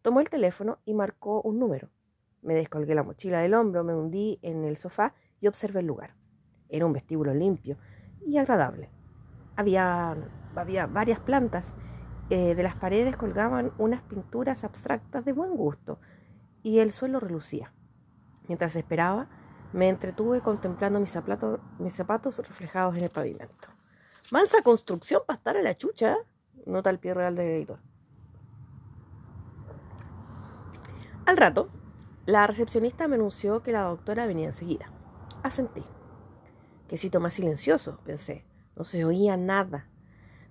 Tomó 0.00 0.20
el 0.20 0.30
teléfono 0.30 0.78
y 0.86 0.94
marcó 0.94 1.42
un 1.42 1.58
número. 1.58 1.90
Me 2.44 2.54
descolgué 2.54 2.94
la 2.94 3.02
mochila 3.02 3.40
del 3.40 3.54
hombro, 3.54 3.82
me 3.84 3.94
hundí 3.94 4.38
en 4.42 4.64
el 4.64 4.76
sofá 4.76 5.14
y 5.40 5.48
observé 5.48 5.80
el 5.80 5.86
lugar. 5.86 6.14
Era 6.68 6.84
un 6.84 6.92
vestíbulo 6.92 7.32
limpio 7.32 7.78
y 8.24 8.36
agradable. 8.36 8.90
Había, 9.56 10.14
había 10.54 10.86
varias 10.86 11.20
plantas. 11.20 11.74
Eh, 12.30 12.54
de 12.54 12.62
las 12.62 12.76
paredes 12.76 13.16
colgaban 13.16 13.72
unas 13.78 14.02
pinturas 14.02 14.62
abstractas 14.62 15.24
de 15.24 15.32
buen 15.32 15.56
gusto 15.56 15.98
y 16.62 16.80
el 16.80 16.92
suelo 16.92 17.18
relucía. 17.18 17.72
Mientras 18.46 18.76
esperaba, 18.76 19.28
me 19.72 19.88
entretuve 19.88 20.40
contemplando 20.40 21.00
mis 21.00 21.18
mis 21.78 21.94
zapatos 21.94 22.38
reflejados 22.38 22.96
en 22.96 23.04
el 23.04 23.10
pavimento. 23.10 23.68
Mansa 24.30 24.62
construcción 24.62 25.22
para 25.26 25.38
estar 25.38 25.56
a 25.56 25.62
la 25.62 25.76
chucha, 25.76 26.16
nota 26.66 26.90
el 26.90 26.98
pie 26.98 27.14
real 27.14 27.36
del 27.36 27.48
editor. 27.48 27.78
Al 31.26 31.36
rato, 31.36 31.70
la 32.26 32.46
recepcionista 32.46 33.06
me 33.06 33.16
anunció 33.16 33.62
que 33.62 33.72
la 33.72 33.82
doctora 33.82 34.26
venía 34.26 34.46
enseguida. 34.46 34.90
Asentí. 35.42 35.84
Quesito 36.88 37.20
más 37.20 37.34
silencioso, 37.34 38.00
pensé. 38.04 38.46
No 38.76 38.84
se 38.84 39.04
oía 39.04 39.36
nada. 39.36 39.88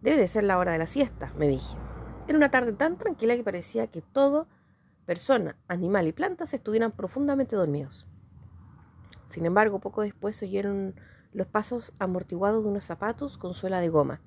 Debe 0.02 0.18
de 0.18 0.28
ser 0.28 0.44
la 0.44 0.60
hora 0.60 0.74
de 0.74 0.78
la 0.78 0.86
siesta, 0.86 1.34
me 1.36 1.48
dije. 1.48 1.76
Era 2.28 2.38
una 2.38 2.52
tarde 2.52 2.74
tan 2.74 2.98
tranquila 2.98 3.36
que 3.36 3.44
parecía 3.44 3.88
que 3.88 4.04
todo 4.04 4.48
persona, 5.08 5.58
animal 5.68 6.08
y 6.08 6.12
plantas 6.12 6.54
estuvieran 6.54 6.92
profundamente 6.92 7.56
dormidos. 7.56 8.06
Sin 9.26 9.48
embargo, 9.48 9.80
poco 9.80 10.04
después 10.04 10.38
se 10.38 10.46
oyeron 10.46 10.94
los 11.32 11.48
pasos 11.48 11.94
amortiguados 11.98 12.64
de 12.64 12.70
unos 12.70 12.86
zapatos 12.86 13.40
con 13.40 13.56
suela 13.56 13.82
de 13.82 13.90
goma 13.90 14.22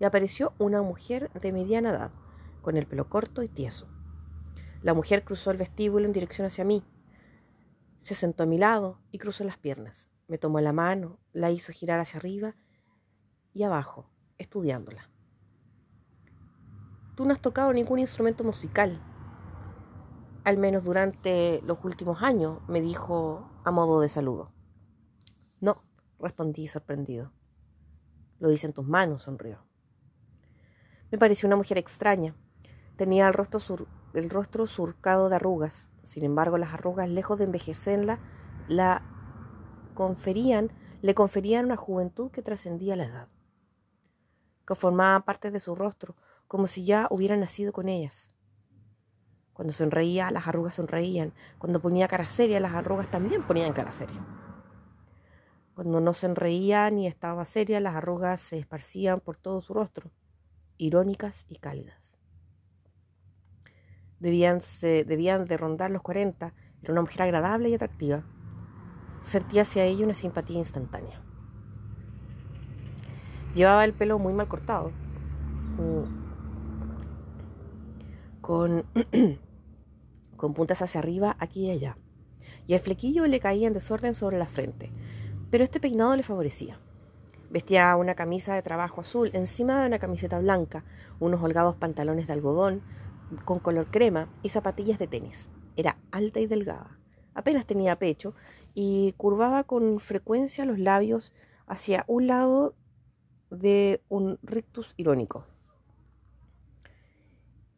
y 0.00 0.04
apareció 0.04 0.54
una 0.58 0.80
mujer 0.80 1.30
de 1.32 1.52
mediana 1.52 1.90
edad, 1.90 2.10
con 2.62 2.78
el 2.78 2.86
pelo 2.86 3.10
corto 3.10 3.42
y 3.42 3.48
tieso. 3.48 3.86
La 4.86 4.94
mujer 4.94 5.24
cruzó 5.24 5.50
el 5.50 5.56
vestíbulo 5.56 6.06
en 6.06 6.12
dirección 6.12 6.46
hacia 6.46 6.64
mí. 6.64 6.84
Se 8.02 8.14
sentó 8.14 8.44
a 8.44 8.46
mi 8.46 8.56
lado 8.56 9.00
y 9.10 9.18
cruzó 9.18 9.42
las 9.42 9.58
piernas. 9.58 10.08
Me 10.28 10.38
tomó 10.38 10.60
la 10.60 10.72
mano, 10.72 11.18
la 11.32 11.50
hizo 11.50 11.72
girar 11.72 11.98
hacia 11.98 12.18
arriba 12.18 12.54
y 13.52 13.64
abajo, 13.64 14.08
estudiándola. 14.38 15.10
Tú 17.16 17.24
no 17.24 17.32
has 17.32 17.40
tocado 17.40 17.72
ningún 17.72 17.98
instrumento 17.98 18.44
musical, 18.44 19.02
al 20.44 20.56
menos 20.56 20.84
durante 20.84 21.60
los 21.62 21.84
últimos 21.84 22.22
años, 22.22 22.60
me 22.68 22.80
dijo 22.80 23.50
a 23.64 23.72
modo 23.72 24.00
de 24.00 24.08
saludo. 24.08 24.52
No, 25.60 25.82
respondí 26.20 26.68
sorprendido. 26.68 27.32
Lo 28.38 28.48
dice 28.50 28.68
en 28.68 28.72
tus 28.72 28.86
manos, 28.86 29.24
sonrió. 29.24 29.66
Me 31.10 31.18
pareció 31.18 31.48
una 31.48 31.56
mujer 31.56 31.76
extraña. 31.76 32.36
Tenía 32.96 33.26
el 33.26 33.34
rostro, 33.34 33.58
el 34.20 34.30
rostro 34.30 34.66
surcado 34.66 35.28
de 35.28 35.36
arrugas. 35.36 35.88
Sin 36.02 36.24
embargo, 36.24 36.58
las 36.58 36.72
arrugas, 36.72 37.08
lejos 37.08 37.38
de 37.38 37.44
envejecerla, 37.44 38.18
la 38.68 39.02
conferían, 39.94 40.70
le 41.02 41.14
conferían 41.14 41.66
una 41.66 41.76
juventud 41.76 42.30
que 42.30 42.42
trascendía 42.42 42.96
la 42.96 43.04
edad, 43.04 43.28
que 44.66 44.74
formaba 44.74 45.24
parte 45.24 45.50
de 45.50 45.60
su 45.60 45.74
rostro, 45.74 46.16
como 46.46 46.66
si 46.66 46.84
ya 46.84 47.08
hubiera 47.10 47.36
nacido 47.36 47.72
con 47.72 47.88
ellas. 47.88 48.30
Cuando 49.52 49.72
sonreía, 49.72 50.30
las 50.30 50.46
arrugas 50.46 50.74
sonreían. 50.74 51.32
Cuando 51.58 51.80
ponía 51.80 52.08
cara 52.08 52.26
seria, 52.26 52.60
las 52.60 52.74
arrugas 52.74 53.10
también 53.10 53.42
ponían 53.42 53.72
cara 53.72 53.90
seria. 53.92 54.22
Cuando 55.74 56.00
no 56.00 56.12
sonreía 56.12 56.90
ni 56.90 57.06
estaba 57.06 57.44
seria, 57.46 57.80
las 57.80 57.94
arrugas 57.96 58.40
se 58.40 58.58
esparcían 58.58 59.20
por 59.20 59.36
todo 59.36 59.62
su 59.62 59.72
rostro, 59.72 60.10
irónicas 60.76 61.46
y 61.48 61.56
cálidas. 61.56 62.05
Debían, 64.20 64.60
debían 64.80 65.46
de 65.46 65.56
rondar 65.56 65.90
los 65.90 66.02
cuarenta. 66.02 66.54
Era 66.82 66.92
una 66.92 67.02
mujer 67.02 67.22
agradable 67.22 67.68
y 67.68 67.74
atractiva. 67.74 68.22
Sentía 69.22 69.62
hacia 69.62 69.84
ella 69.84 70.04
una 70.04 70.14
simpatía 70.14 70.58
instantánea. 70.58 71.20
Llevaba 73.54 73.84
el 73.84 73.94
pelo 73.94 74.18
muy 74.18 74.32
mal 74.34 74.48
cortado, 74.48 74.90
mm. 75.78 76.04
con 78.42 78.84
con 80.36 80.54
puntas 80.54 80.82
hacia 80.82 81.00
arriba, 81.00 81.36
aquí 81.38 81.66
y 81.66 81.70
allá, 81.70 81.96
y 82.66 82.74
el 82.74 82.80
flequillo 82.80 83.26
le 83.26 83.40
caía 83.40 83.66
en 83.66 83.72
desorden 83.72 84.14
sobre 84.14 84.38
la 84.38 84.46
frente, 84.46 84.90
pero 85.50 85.64
este 85.64 85.80
peinado 85.80 86.14
le 86.16 86.22
favorecía. 86.22 86.78
Vestía 87.50 87.96
una 87.96 88.14
camisa 88.14 88.54
de 88.54 88.62
trabajo 88.62 89.00
azul 89.00 89.30
encima 89.32 89.80
de 89.80 89.86
una 89.86 89.98
camiseta 89.98 90.38
blanca, 90.38 90.84
unos 91.20 91.42
holgados 91.42 91.76
pantalones 91.76 92.26
de 92.26 92.32
algodón 92.32 92.82
con 93.44 93.58
color 93.58 93.86
crema 93.90 94.28
y 94.42 94.50
zapatillas 94.50 94.98
de 94.98 95.06
tenis. 95.06 95.48
Era 95.76 95.98
alta 96.10 96.40
y 96.40 96.46
delgada, 96.46 96.98
apenas 97.34 97.66
tenía 97.66 97.98
pecho 97.98 98.34
y 98.74 99.12
curvaba 99.16 99.64
con 99.64 100.00
frecuencia 100.00 100.64
los 100.64 100.78
labios 100.78 101.32
hacia 101.66 102.04
un 102.08 102.26
lado 102.26 102.74
de 103.50 104.02
un 104.08 104.38
rictus 104.42 104.94
irónico. 104.96 105.46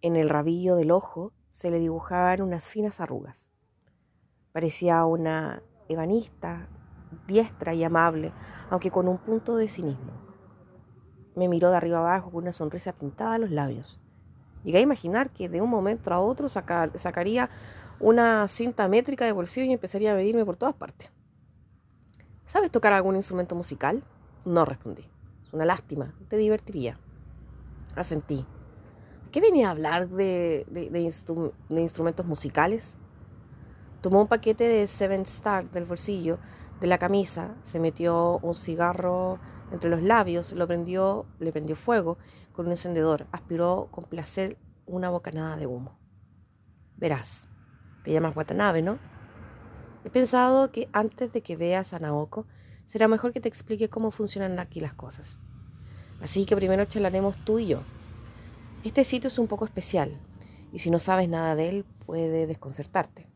En 0.00 0.16
el 0.16 0.28
rabillo 0.28 0.76
del 0.76 0.90
ojo 0.90 1.32
se 1.50 1.70
le 1.70 1.80
dibujaban 1.80 2.42
unas 2.42 2.68
finas 2.68 3.00
arrugas. 3.00 3.50
Parecía 4.52 5.04
una 5.04 5.62
ebanista, 5.88 6.68
diestra 7.26 7.74
y 7.74 7.84
amable, 7.84 8.32
aunque 8.70 8.90
con 8.90 9.08
un 9.08 9.18
punto 9.18 9.56
de 9.56 9.68
cinismo. 9.68 10.12
Me 11.34 11.48
miró 11.48 11.70
de 11.70 11.76
arriba 11.76 11.98
abajo 11.98 12.30
con 12.30 12.42
una 12.42 12.52
sonrisa 12.52 12.92
pintada 12.92 13.34
a 13.34 13.38
los 13.38 13.50
labios. 13.50 14.00
Llegué 14.68 14.80
a 14.80 14.82
imaginar 14.82 15.30
que 15.30 15.48
de 15.48 15.62
un 15.62 15.70
momento 15.70 16.12
a 16.12 16.20
otro 16.20 16.50
sacaría 16.50 17.48
una 18.00 18.46
cinta 18.48 18.86
métrica 18.86 19.24
de 19.24 19.32
bolsillo 19.32 19.64
y 19.64 19.72
empezaría 19.72 20.12
a 20.12 20.14
medirme 20.14 20.44
por 20.44 20.56
todas 20.56 20.74
partes. 20.74 21.10
¿Sabes 22.44 22.70
tocar 22.70 22.92
algún 22.92 23.16
instrumento 23.16 23.54
musical? 23.54 24.02
No 24.44 24.66
respondí. 24.66 25.08
Es 25.42 25.54
una 25.54 25.64
lástima, 25.64 26.12
te 26.28 26.36
divertiría. 26.36 26.98
Asentí. 27.96 28.44
¿Qué 29.32 29.40
venía 29.40 29.68
a 29.68 29.70
hablar 29.70 30.06
de, 30.10 30.66
de 30.68 31.80
instrumentos 31.80 32.26
musicales? 32.26 32.94
Tomó 34.02 34.20
un 34.20 34.28
paquete 34.28 34.64
de 34.64 34.86
Seven 34.86 35.22
Star 35.22 35.70
del 35.70 35.86
bolsillo 35.86 36.40
de 36.78 36.88
la 36.88 36.98
camisa, 36.98 37.54
se 37.64 37.80
metió 37.80 38.38
un 38.42 38.54
cigarro 38.54 39.38
entre 39.72 39.88
los 39.88 40.02
labios, 40.02 40.52
lo 40.52 40.66
prendió, 40.66 41.24
le 41.38 41.52
prendió 41.52 41.74
fuego 41.74 42.18
con 42.58 42.66
un 42.66 42.72
encendedor, 42.72 43.28
aspiró 43.30 43.86
con 43.92 44.02
placer 44.02 44.58
una 44.84 45.10
bocanada 45.10 45.56
de 45.56 45.68
humo. 45.68 45.96
Verás, 46.96 47.46
te 48.02 48.10
llamas 48.10 48.34
Watanabe, 48.34 48.82
¿no? 48.82 48.98
He 50.04 50.10
pensado 50.10 50.72
que 50.72 50.88
antes 50.92 51.32
de 51.32 51.40
que 51.40 51.54
veas 51.54 51.92
a 51.92 52.00
Naoko, 52.00 52.48
será 52.84 53.06
mejor 53.06 53.32
que 53.32 53.40
te 53.40 53.48
explique 53.48 53.88
cómo 53.88 54.10
funcionan 54.10 54.58
aquí 54.58 54.80
las 54.80 54.92
cosas. 54.92 55.38
Así 56.20 56.46
que 56.46 56.56
primero 56.56 56.84
charlaremos 56.86 57.36
tú 57.44 57.60
y 57.60 57.68
yo. 57.68 57.82
Este 58.82 59.04
sitio 59.04 59.28
es 59.28 59.38
un 59.38 59.46
poco 59.46 59.64
especial, 59.64 60.18
y 60.72 60.80
si 60.80 60.90
no 60.90 60.98
sabes 60.98 61.28
nada 61.28 61.54
de 61.54 61.68
él, 61.68 61.84
puede 62.06 62.48
desconcertarte. 62.48 63.28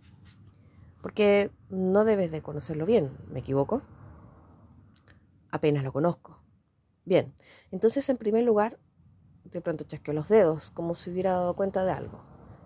Porque 1.00 1.52
no 1.70 2.04
debes 2.04 2.32
de 2.32 2.42
conocerlo 2.42 2.86
bien, 2.86 3.16
¿me 3.30 3.38
equivoco? 3.38 3.82
Apenas 5.52 5.84
lo 5.84 5.92
conozco. 5.92 6.42
Bien, 7.04 7.32
entonces 7.70 8.08
en 8.08 8.16
primer 8.16 8.42
lugar, 8.42 8.80
de 9.52 9.60
pronto 9.60 9.84
chasqueo 9.84 10.14
los 10.14 10.28
dedos, 10.28 10.70
como 10.70 10.94
si 10.94 11.10
hubiera 11.10 11.32
dado 11.32 11.54
cuenta 11.54 11.84
de 11.84 11.92
algo. 11.92 12.20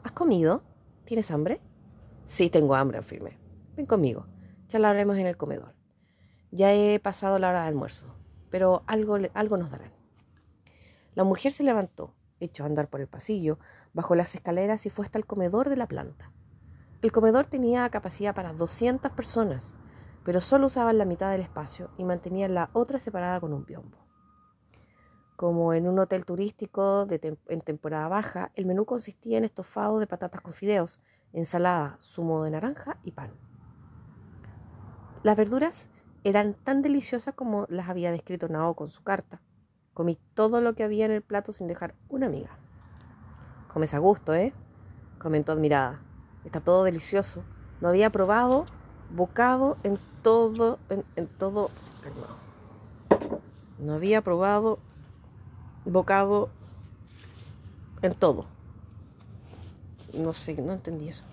¿Has 0.05 0.13
comido? 0.13 0.63
¿Tienes 1.05 1.31
hambre? 1.31 1.61
Sí, 2.25 2.49
tengo 2.51 2.75
hambre, 2.75 2.99
afirmé. 2.99 3.39
Ven 3.77 3.87
conmigo, 3.87 4.27
charlaremos 4.69 5.17
en 5.19 5.27
el 5.27 5.37
comedor. 5.37 5.75
Ya 6.51 6.73
he 6.73 6.99
pasado 7.01 7.39
la 7.39 7.49
hora 7.49 7.63
de 7.63 7.69
almuerzo, 7.69 8.15
pero 8.51 8.83
algo, 8.87 9.19
algo 9.35 9.57
nos 9.57 9.71
darán. 9.71 9.93
La 11.15 11.25
mujer 11.25 11.53
se 11.53 11.65
levantó, 11.65 12.15
echó 12.41 12.63
a 12.63 12.67
andar 12.67 12.89
por 12.89 13.01
el 13.01 13.09
pasillo, 13.09 13.59
bajó 13.93 14.15
las 14.15 14.35
escaleras 14.35 14.87
y 14.87 14.91
fue 14.91 15.05
hasta 15.05 15.19
el 15.19 15.27
comedor 15.27 15.69
de 15.69 15.77
la 15.77 15.89
planta. 15.89 16.31
El 17.03 17.13
comedor 17.13 17.47
tenía 17.47 17.89
capacidad 17.91 18.35
para 18.35 18.53
200 18.53 19.13
personas, 19.13 19.75
pero 20.25 20.41
solo 20.41 20.67
usaban 20.67 20.99
la 20.99 21.05
mitad 21.05 21.31
del 21.31 21.41
espacio 21.41 21.91
y 21.99 22.05
mantenían 22.05 22.55
la 22.55 22.71
otra 22.73 22.99
separada 22.99 23.41
con 23.41 23.53
un 23.53 23.65
biombo. 23.65 24.06
Como 25.37 25.75
en 25.75 25.87
un 25.87 25.99
hotel 25.99 26.25
turístico 26.25 27.07
en 27.11 27.61
temporada 27.61 28.09
baja, 28.09 28.51
el 28.55 28.67
menú 28.67 28.87
consistía 28.87 29.39
en 29.39 29.45
estofado 29.45 29.99
de 29.99 30.07
patatas 30.07 30.41
con 30.41 30.55
fideos, 30.55 30.99
ensalada, 31.33 31.99
zumo 32.01 32.43
de 32.45 32.51
naranja 32.51 32.97
y 33.05 33.13
pan. 33.13 33.31
Las 35.23 35.37
verduras 35.37 35.89
eran 36.25 36.55
tan 36.55 36.83
deliciosas 36.83 37.35
como 37.35 37.67
las 37.69 37.89
había 37.89 38.11
descrito 38.11 38.49
Nao 38.49 38.75
con 38.75 38.91
su 38.91 39.03
carta. 39.03 39.41
Comí 39.93 40.19
todo 40.35 40.61
lo 40.61 40.75
que 40.75 40.85
había 40.85 41.05
en 41.05 41.13
el 41.13 41.23
plato 41.23 41.53
sin 41.53 41.67
dejar 41.67 41.95
una 42.09 42.29
miga. 42.29 42.59
Comes 43.73 43.93
a 43.95 43.99
gusto, 43.99 44.35
¿eh? 44.35 44.53
comentó 45.19 45.53
admirada. 45.53 46.01
Está 46.45 46.61
todo 46.61 46.85
delicioso. 46.85 47.43
No 47.81 47.89
había 47.89 48.11
probado 48.11 48.67
bocado 49.15 49.77
en 49.83 49.99
todo, 50.23 50.79
en, 50.89 51.27
todo. 51.27 51.71
No. 53.79 53.95
había 53.95 54.23
probado 54.23 54.79
bocado 55.87 56.51
en 58.03 58.15
todo. 58.15 58.47
No 60.13 60.35
sé, 60.35 60.55
no 60.55 60.73
entendí 60.73 61.09
eso. 61.09 61.25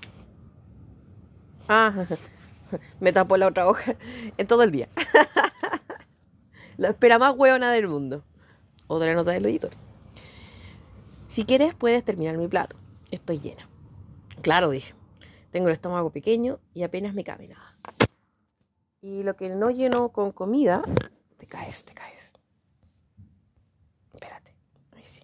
Ah, 1.67 2.05
me 2.99 3.13
tapó 3.13 3.37
la 3.37 3.47
otra 3.47 3.67
hoja 3.67 3.95
en 4.37 4.47
todo 4.47 4.63
el 4.63 4.71
día. 4.71 4.89
la 6.77 6.89
espera 6.89 7.19
más 7.19 7.35
hueona 7.35 7.71
del 7.71 7.87
mundo. 7.87 8.23
Otra 8.87 9.13
nota 9.13 9.31
del 9.31 9.45
editor. 9.45 9.71
Si 11.27 11.45
quieres, 11.45 11.73
puedes 11.73 12.03
terminar 12.03 12.37
mi 12.37 12.47
plato. 12.47 12.75
Estoy 13.09 13.39
llena. 13.39 13.67
Claro, 14.41 14.69
dije. 14.69 14.93
Tengo 15.51 15.67
el 15.67 15.73
estómago 15.73 16.09
pequeño 16.09 16.59
y 16.73 16.83
apenas 16.83 17.13
me 17.13 17.23
cabe 17.23 17.47
nada. 17.47 17.77
Y 19.01 19.23
lo 19.23 19.35
que 19.35 19.49
no 19.49 19.69
lleno 19.69 20.09
con 20.09 20.31
comida, 20.31 20.81
te 21.37 21.45
caes, 21.45 21.83
te 21.83 21.93
caes. 21.93 22.33
Espérate, 24.13 24.55
ahí 24.95 25.03
sí. 25.05 25.21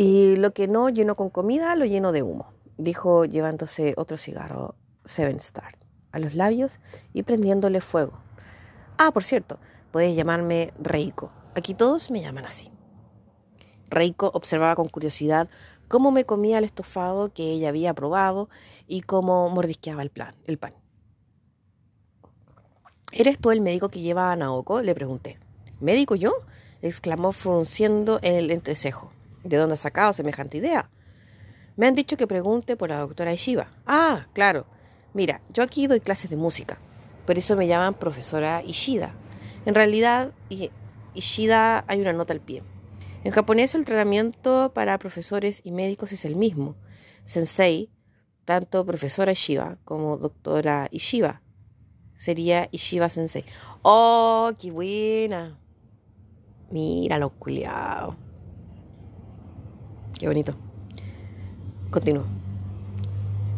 Y 0.00 0.36
lo 0.36 0.52
que 0.52 0.68
no 0.68 0.90
lleno 0.90 1.16
con 1.16 1.28
comida, 1.28 1.74
lo 1.74 1.84
lleno 1.84 2.12
de 2.12 2.22
humo, 2.22 2.52
dijo 2.76 3.24
llevándose 3.24 3.94
otro 3.96 4.16
cigarro 4.16 4.76
Seven 5.04 5.38
Star 5.38 5.76
a 6.12 6.20
los 6.20 6.36
labios 6.36 6.78
y 7.12 7.24
prendiéndole 7.24 7.80
fuego. 7.80 8.12
Ah, 8.96 9.10
por 9.10 9.24
cierto, 9.24 9.58
puedes 9.90 10.14
llamarme 10.14 10.72
Reiko. 10.78 11.32
Aquí 11.56 11.74
todos 11.74 12.12
me 12.12 12.20
llaman 12.20 12.44
así. 12.44 12.70
Reiko 13.90 14.30
observaba 14.34 14.76
con 14.76 14.88
curiosidad 14.88 15.48
cómo 15.88 16.12
me 16.12 16.24
comía 16.24 16.58
el 16.58 16.64
estofado 16.64 17.32
que 17.32 17.50
ella 17.50 17.70
había 17.70 17.92
probado 17.92 18.48
y 18.86 19.00
cómo 19.00 19.48
mordisqueaba 19.48 20.04
el, 20.04 20.12
el 20.44 20.58
pan. 20.58 20.74
¿Eres 23.10 23.36
tú 23.40 23.50
el 23.50 23.62
médico 23.62 23.88
que 23.88 24.00
lleva 24.00 24.30
a 24.30 24.36
Naoko? 24.36 24.80
Le 24.80 24.94
pregunté. 24.94 25.40
¿Médico 25.80 26.14
yo? 26.14 26.34
exclamó 26.82 27.32
frunciendo 27.32 28.20
el 28.22 28.52
entrecejo. 28.52 29.10
¿De 29.48 29.56
dónde 29.56 29.74
has 29.74 29.80
sacado 29.80 30.12
semejante 30.12 30.58
idea? 30.58 30.90
Me 31.76 31.86
han 31.86 31.94
dicho 31.94 32.16
que 32.16 32.26
pregunte 32.26 32.76
por 32.76 32.90
la 32.90 32.98
doctora 32.98 33.32
Ishiba. 33.32 33.68
Ah, 33.86 34.26
claro. 34.34 34.66
Mira, 35.14 35.40
yo 35.52 35.62
aquí 35.62 35.86
doy 35.86 36.00
clases 36.00 36.30
de 36.30 36.36
música. 36.36 36.78
Por 37.24 37.38
eso 37.38 37.56
me 37.56 37.66
llaman 37.66 37.94
profesora 37.94 38.62
Ishida. 38.62 39.14
En 39.64 39.74
realidad, 39.74 40.32
Ishida 41.14 41.84
hay 41.88 42.00
una 42.00 42.12
nota 42.12 42.34
al 42.34 42.40
pie. 42.40 42.62
En 43.24 43.32
japonés 43.32 43.74
el 43.74 43.84
tratamiento 43.84 44.72
para 44.74 44.98
profesores 44.98 45.60
y 45.64 45.72
médicos 45.72 46.12
es 46.12 46.24
el 46.24 46.36
mismo. 46.36 46.76
Sensei, 47.24 47.90
tanto 48.44 48.84
profesora 48.84 49.32
Ishiba 49.32 49.78
como 49.84 50.18
doctora 50.18 50.88
Ishiba. 50.90 51.42
Sería 52.14 52.68
Ishiba 52.70 53.08
Sensei. 53.08 53.44
¡Oh, 53.82 54.50
qué 54.60 54.70
buena! 54.70 55.58
Mira 56.70 57.18
los 57.18 57.32
culiados. 57.32 58.27
Qué 60.18 60.26
bonito. 60.26 60.54
Continúo. 61.90 62.24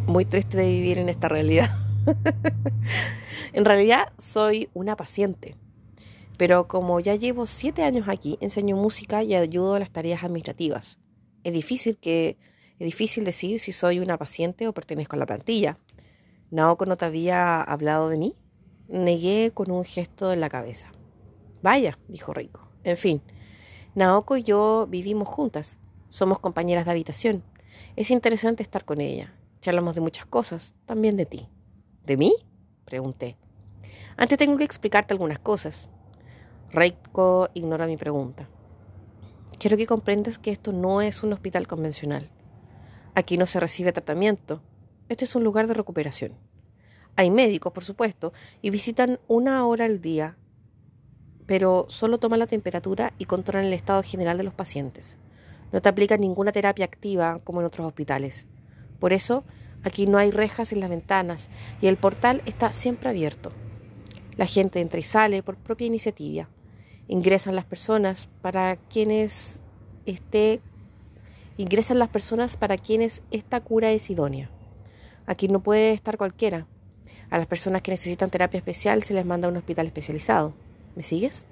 Muy 0.06 0.24
triste 0.24 0.56
de 0.56 0.66
vivir 0.66 0.98
en 0.98 1.08
esta 1.08 1.28
realidad. 1.28 1.76
en 3.52 3.64
realidad 3.64 4.12
soy 4.16 4.70
una 4.72 4.96
paciente 4.96 5.56
pero 6.40 6.68
como 6.68 7.00
ya 7.00 7.16
llevo 7.16 7.46
siete 7.46 7.82
años 7.82 8.08
aquí, 8.08 8.38
enseño 8.40 8.74
música 8.74 9.22
y 9.22 9.34
ayudo 9.34 9.74
a 9.74 9.78
las 9.78 9.90
tareas 9.90 10.24
administrativas. 10.24 10.98
Es 11.44 11.52
difícil, 11.52 11.98
que, 11.98 12.38
es 12.78 12.86
difícil 12.86 13.26
decir 13.26 13.60
si 13.60 13.72
soy 13.72 13.98
una 13.98 14.16
paciente 14.16 14.66
o 14.66 14.72
pertenezco 14.72 15.16
a 15.16 15.18
la 15.18 15.26
plantilla. 15.26 15.76
¿Naoko 16.50 16.86
no 16.86 16.96
te 16.96 17.04
había 17.04 17.60
hablado 17.60 18.08
de 18.08 18.16
mí? 18.16 18.36
Negué 18.88 19.50
con 19.52 19.70
un 19.70 19.84
gesto 19.84 20.32
en 20.32 20.40
la 20.40 20.48
cabeza. 20.48 20.90
Vaya, 21.60 21.98
dijo 22.08 22.32
Rico. 22.32 22.66
En 22.84 22.96
fin, 22.96 23.20
Naoko 23.94 24.38
y 24.38 24.42
yo 24.42 24.86
vivimos 24.88 25.28
juntas. 25.28 25.78
Somos 26.10 26.40
compañeras 26.40 26.86
de 26.86 26.90
habitación. 26.90 27.44
Es 27.94 28.10
interesante 28.10 28.64
estar 28.64 28.84
con 28.84 29.00
ella. 29.00 29.32
Charlamos 29.60 29.94
de 29.94 30.00
muchas 30.00 30.26
cosas, 30.26 30.74
también 30.84 31.16
de 31.16 31.24
ti. 31.24 31.48
¿De 32.04 32.16
mí? 32.16 32.34
pregunté. 32.84 33.36
Antes 34.16 34.36
tengo 34.36 34.56
que 34.56 34.64
explicarte 34.64 35.14
algunas 35.14 35.38
cosas. 35.38 35.88
Reiko 36.72 37.48
ignora 37.54 37.86
mi 37.86 37.96
pregunta. 37.96 38.48
Quiero 39.60 39.76
que 39.76 39.86
comprendas 39.86 40.38
que 40.38 40.50
esto 40.50 40.72
no 40.72 41.00
es 41.00 41.22
un 41.22 41.32
hospital 41.32 41.68
convencional. 41.68 42.28
Aquí 43.14 43.38
no 43.38 43.46
se 43.46 43.60
recibe 43.60 43.92
tratamiento. 43.92 44.62
Este 45.08 45.24
es 45.24 45.36
un 45.36 45.44
lugar 45.44 45.68
de 45.68 45.74
recuperación. 45.74 46.32
Hay 47.14 47.30
médicos, 47.30 47.72
por 47.72 47.84
supuesto, 47.84 48.32
y 48.62 48.70
visitan 48.70 49.20
una 49.28 49.64
hora 49.64 49.84
al 49.84 50.00
día, 50.00 50.36
pero 51.46 51.86
solo 51.88 52.18
toman 52.18 52.40
la 52.40 52.48
temperatura 52.48 53.12
y 53.16 53.26
controlan 53.26 53.66
el 53.66 53.74
estado 53.74 54.02
general 54.02 54.38
de 54.38 54.44
los 54.44 54.54
pacientes. 54.54 55.16
No 55.72 55.80
te 55.80 55.88
aplican 55.88 56.20
ninguna 56.20 56.52
terapia 56.52 56.84
activa 56.84 57.40
como 57.44 57.60
en 57.60 57.66
otros 57.66 57.86
hospitales. 57.86 58.46
Por 58.98 59.12
eso, 59.12 59.44
aquí 59.82 60.06
no 60.06 60.18
hay 60.18 60.30
rejas 60.30 60.72
en 60.72 60.80
las 60.80 60.90
ventanas 60.90 61.50
y 61.80 61.86
el 61.86 61.96
portal 61.96 62.42
está 62.46 62.72
siempre 62.72 63.08
abierto. 63.08 63.52
La 64.36 64.46
gente 64.46 64.80
entra 64.80 64.98
y 64.98 65.02
sale 65.02 65.42
por 65.42 65.56
propia 65.56 65.86
iniciativa. 65.86 66.48
Ingresan 67.08 67.54
las 67.54 67.64
personas 67.64 68.28
para 68.42 68.76
quienes 68.76 69.60
esté 70.06 70.60
ingresan 71.56 71.98
las 71.98 72.08
personas 72.08 72.56
para 72.56 72.78
quienes 72.78 73.22
esta 73.30 73.60
cura 73.60 73.90
es 73.90 74.08
idónea. 74.08 74.50
Aquí 75.26 75.48
no 75.48 75.62
puede 75.62 75.92
estar 75.92 76.16
cualquiera. 76.16 76.66
A 77.28 77.38
las 77.38 77.46
personas 77.46 77.82
que 77.82 77.90
necesitan 77.90 78.30
terapia 78.30 78.58
especial 78.58 79.02
se 79.02 79.12
les 79.12 79.26
manda 79.26 79.46
a 79.46 79.50
un 79.50 79.58
hospital 79.58 79.86
especializado. 79.86 80.54
¿Me 80.96 81.02
sigues? 81.02 81.44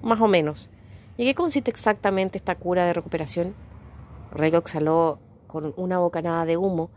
Más 0.00 0.20
o 0.20 0.28
menos. 0.28 0.70
¿Y 1.16 1.24
qué 1.24 1.34
consiste 1.34 1.70
exactamente 1.70 2.36
esta 2.36 2.56
cura 2.56 2.84
de 2.84 2.92
recuperación? 2.92 3.54
Rego 4.32 4.58
exhaló 4.58 5.18
con 5.46 5.72
una 5.76 5.98
bocanada 5.98 6.44
de 6.44 6.56
humo 6.56 6.90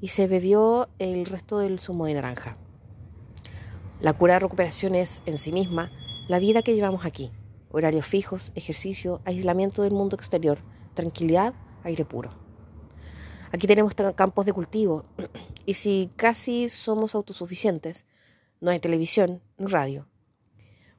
y 0.00 0.08
se 0.08 0.26
bebió 0.28 0.88
el 0.98 1.26
resto 1.26 1.58
del 1.58 1.80
zumo 1.80 2.06
de 2.06 2.14
naranja. 2.14 2.56
La 4.00 4.12
cura 4.12 4.34
de 4.34 4.40
recuperación 4.40 4.94
es, 4.94 5.22
en 5.26 5.38
sí 5.38 5.50
misma, 5.50 5.90
la 6.28 6.38
vida 6.38 6.62
que 6.62 6.74
llevamos 6.74 7.04
aquí. 7.04 7.32
Horarios 7.70 8.06
fijos, 8.06 8.52
ejercicio, 8.54 9.20
aislamiento 9.24 9.82
del 9.82 9.92
mundo 9.92 10.14
exterior, 10.14 10.58
tranquilidad, 10.94 11.54
aire 11.82 12.04
puro. 12.04 12.30
Aquí 13.50 13.66
tenemos 13.66 13.94
campos 14.14 14.46
de 14.46 14.52
cultivo 14.52 15.04
y 15.66 15.74
si 15.74 16.10
casi 16.16 16.68
somos 16.68 17.14
autosuficientes, 17.14 18.06
no 18.60 18.70
hay 18.70 18.78
televisión 18.78 19.42
ni 19.58 19.66
radio. 19.66 20.06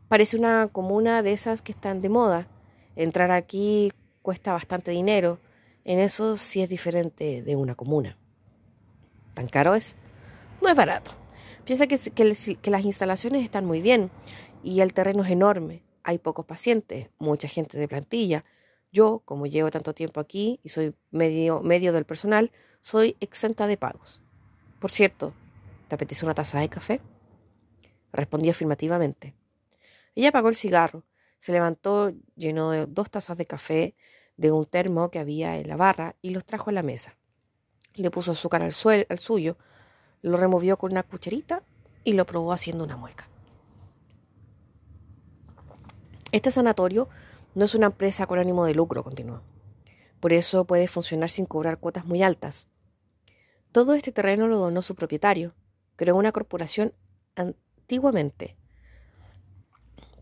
Parece 0.07 0.38
una 0.38 0.67
comuna 0.67 1.23
de 1.23 1.33
esas 1.33 1.61
que 1.61 1.71
están 1.71 2.01
de 2.01 2.09
moda. 2.09 2.47
Entrar 2.95 3.31
aquí 3.31 3.91
cuesta 4.21 4.53
bastante 4.53 4.91
dinero. 4.91 5.39
En 5.84 5.99
eso 5.99 6.38
sí 6.38 6.62
es 6.62 6.69
diferente 6.69 7.41
de 7.43 7.55
una 7.55 7.75
comuna. 7.75 8.17
¿Tan 9.34 9.47
caro 9.47 9.75
es? 9.75 9.95
No 10.62 10.69
es 10.69 10.75
barato. 10.75 11.12
Piensa 11.65 11.88
que, 11.88 12.69
las 12.69 12.86
instalaciones 12.86 13.43
están 13.43 13.65
muy 13.65 13.81
bien 13.81 14.12
y 14.63 14.81
el 14.81 14.93
terreno 14.93 15.23
es 15.23 15.31
enorme. 15.31 15.84
Hay 16.03 16.19
pocos 16.19 16.45
pacientes, 16.45 17.10
mucha 17.17 17.47
gente 17.47 17.77
de 17.77 17.88
plantilla. 17.88 18.45
Yo, 18.91 19.23
como 19.25 19.47
llevo 19.47 19.71
tanto 19.71 19.93
tiempo 19.93 20.19
aquí 20.19 20.60
y 20.63 20.69
soy 20.69 20.93
medio, 21.12 21.62
medio 21.62 21.91
del 21.91 22.05
personal, 22.05 22.51
soy 22.81 23.17
exenta 23.19 23.67
de 23.67 23.77
pagos. 23.77 24.21
Por 24.79 24.91
cierto, 24.91 25.34
¿te 25.88 25.95
apetece 25.95 26.23
una 26.23 26.36
taza 26.36 26.60
de 26.60 26.69
café? 26.69 27.01
Respondí 28.13 28.49
afirmativamente. 28.49 29.34
Ella 30.13 30.29
apagó 30.29 30.49
el 30.49 30.55
cigarro, 30.55 31.03
se 31.39 31.51
levantó, 31.51 32.11
llenó 32.35 32.71
de 32.71 32.85
dos 32.85 33.09
tazas 33.09 33.37
de 33.37 33.45
café 33.45 33.95
de 34.37 34.51
un 34.51 34.65
termo 34.65 35.09
que 35.11 35.19
había 35.19 35.57
en 35.57 35.67
la 35.67 35.77
barra 35.77 36.15
y 36.21 36.31
los 36.31 36.45
trajo 36.45 36.69
a 36.69 36.73
la 36.73 36.83
mesa. 36.83 37.15
Le 37.93 38.11
puso 38.11 38.31
azúcar 38.31 38.61
al, 38.63 38.73
al 39.09 39.19
suyo, 39.19 39.57
lo 40.21 40.37
removió 40.37 40.77
con 40.77 40.91
una 40.91 41.03
cucharita 41.03 41.63
y 42.03 42.13
lo 42.13 42.25
probó 42.25 42.51
haciendo 42.51 42.83
una 42.83 42.97
mueca. 42.97 43.29
Este 46.31 46.51
sanatorio 46.51 47.07
no 47.53 47.65
es 47.65 47.75
una 47.75 47.87
empresa 47.87 48.27
con 48.27 48.39
ánimo 48.39 48.65
de 48.65 48.75
lucro, 48.75 49.03
continuó. 49.03 49.41
Por 50.19 50.33
eso 50.33 50.65
puede 50.65 50.87
funcionar 50.87 51.29
sin 51.29 51.45
cobrar 51.45 51.79
cuotas 51.79 52.05
muy 52.05 52.23
altas. 52.23 52.67
Todo 53.71 53.93
este 53.93 54.11
terreno 54.11 54.47
lo 54.47 54.57
donó 54.57 54.81
su 54.81 54.95
propietario. 54.95 55.53
Creó 55.95 56.15
una 56.15 56.31
corporación 56.31 56.93
antiguamente. 57.35 58.57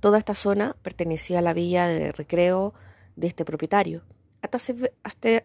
Toda 0.04 0.18
esta 0.18 0.36
zona 0.36 0.76
pertenecía 0.82 1.40
a 1.40 1.42
la 1.42 1.54
villa 1.54 1.88
de 1.88 2.12
recreo 2.12 2.74
de 3.16 3.28
este 3.28 3.46
propietario, 3.46 4.04
hasta 4.42 4.58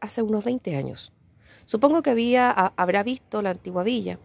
hace, 0.00 0.22
unos 0.22 0.44
20 0.44 0.74
años. 0.74 1.12
Supongo 1.64 2.02
que 2.02 2.10
había, 2.10 2.50
habrá 2.50 3.04
visto 3.04 3.40
la 3.40 3.50
antigua 3.50 3.84
villa. 3.84 4.18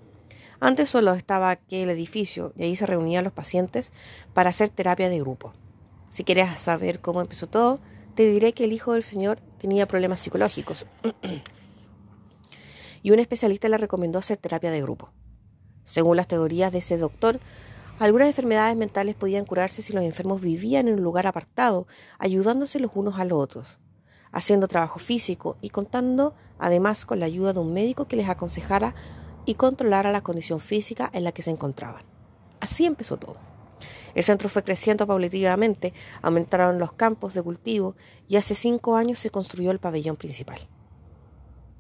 Antes 0.59 0.89
solo 0.89 1.13
estaba 1.13 1.51
aquel 1.51 1.91
edificio 1.91 2.51
y 2.55 2.63
ahí 2.63 2.75
se 2.75 2.87
reunían 2.87 3.23
los 3.23 3.31
pacientes 3.31 3.93
para 4.33 4.49
hacer 4.49 4.71
terapia 4.71 5.07
de 5.07 5.19
grupo. 5.19 5.53
Si 6.09 6.23
quieres 6.23 6.59
saber 6.59 6.99
cómo 6.99 7.21
empezó 7.21 7.45
todo, 7.45 7.79
te 8.15 8.27
diré 8.27 8.53
que 8.53 8.63
el 8.63 8.73
hijo 8.73 8.93
del 8.93 9.03
señor 9.03 9.39
tenía 9.59 9.85
problemas 9.85 10.21
psicológicos 10.21 10.87
y 13.03 13.11
un 13.11 13.19
especialista 13.19 13.69
le 13.69 13.77
recomendó 13.77 14.17
hacer 14.17 14.37
terapia 14.37 14.71
de 14.71 14.81
grupo. 14.81 15.11
Según 15.83 16.17
las 16.17 16.27
teorías 16.27 16.71
de 16.71 16.79
ese 16.79 16.97
doctor, 16.97 17.39
algunas 18.03 18.27
enfermedades 18.27 18.75
mentales 18.75 19.15
podían 19.15 19.45
curarse 19.45 19.81
si 19.81 19.93
los 19.93 20.03
enfermos 20.03 20.41
vivían 20.41 20.87
en 20.87 20.95
un 20.95 21.03
lugar 21.03 21.27
apartado, 21.27 21.87
ayudándose 22.19 22.79
los 22.79 22.91
unos 22.95 23.19
a 23.19 23.25
los 23.25 23.39
otros 23.39 23.79
haciendo 24.33 24.67
trabajo 24.67 24.99
físico 24.99 25.57
y 25.61 25.69
contando 25.69 26.33
además 26.59 27.05
con 27.05 27.19
la 27.19 27.27
ayuda 27.27 27.53
de 27.53 27.59
un 27.59 27.71
médico 27.71 28.07
que 28.07 28.17
les 28.17 28.27
aconsejara 28.27 28.95
y 29.45 29.55
controlara 29.55 30.11
la 30.11 30.21
condición 30.21 30.59
física 30.59 31.09
en 31.13 31.23
la 31.23 31.31
que 31.31 31.41
se 31.41 31.51
encontraban. 31.51 32.03
Así 32.59 32.85
empezó 32.85 33.17
todo. 33.17 33.37
El 34.15 34.23
centro 34.23 34.49
fue 34.49 34.63
creciendo 34.63 35.07
paulatinamente, 35.07 35.93
aumentaron 36.21 36.79
los 36.79 36.93
campos 36.93 37.33
de 37.33 37.43
cultivo 37.43 37.95
y 38.27 38.37
hace 38.37 38.55
cinco 38.55 38.95
años 38.95 39.19
se 39.19 39.29
construyó 39.29 39.71
el 39.71 39.79
pabellón 39.79 40.15
principal. 40.15 40.59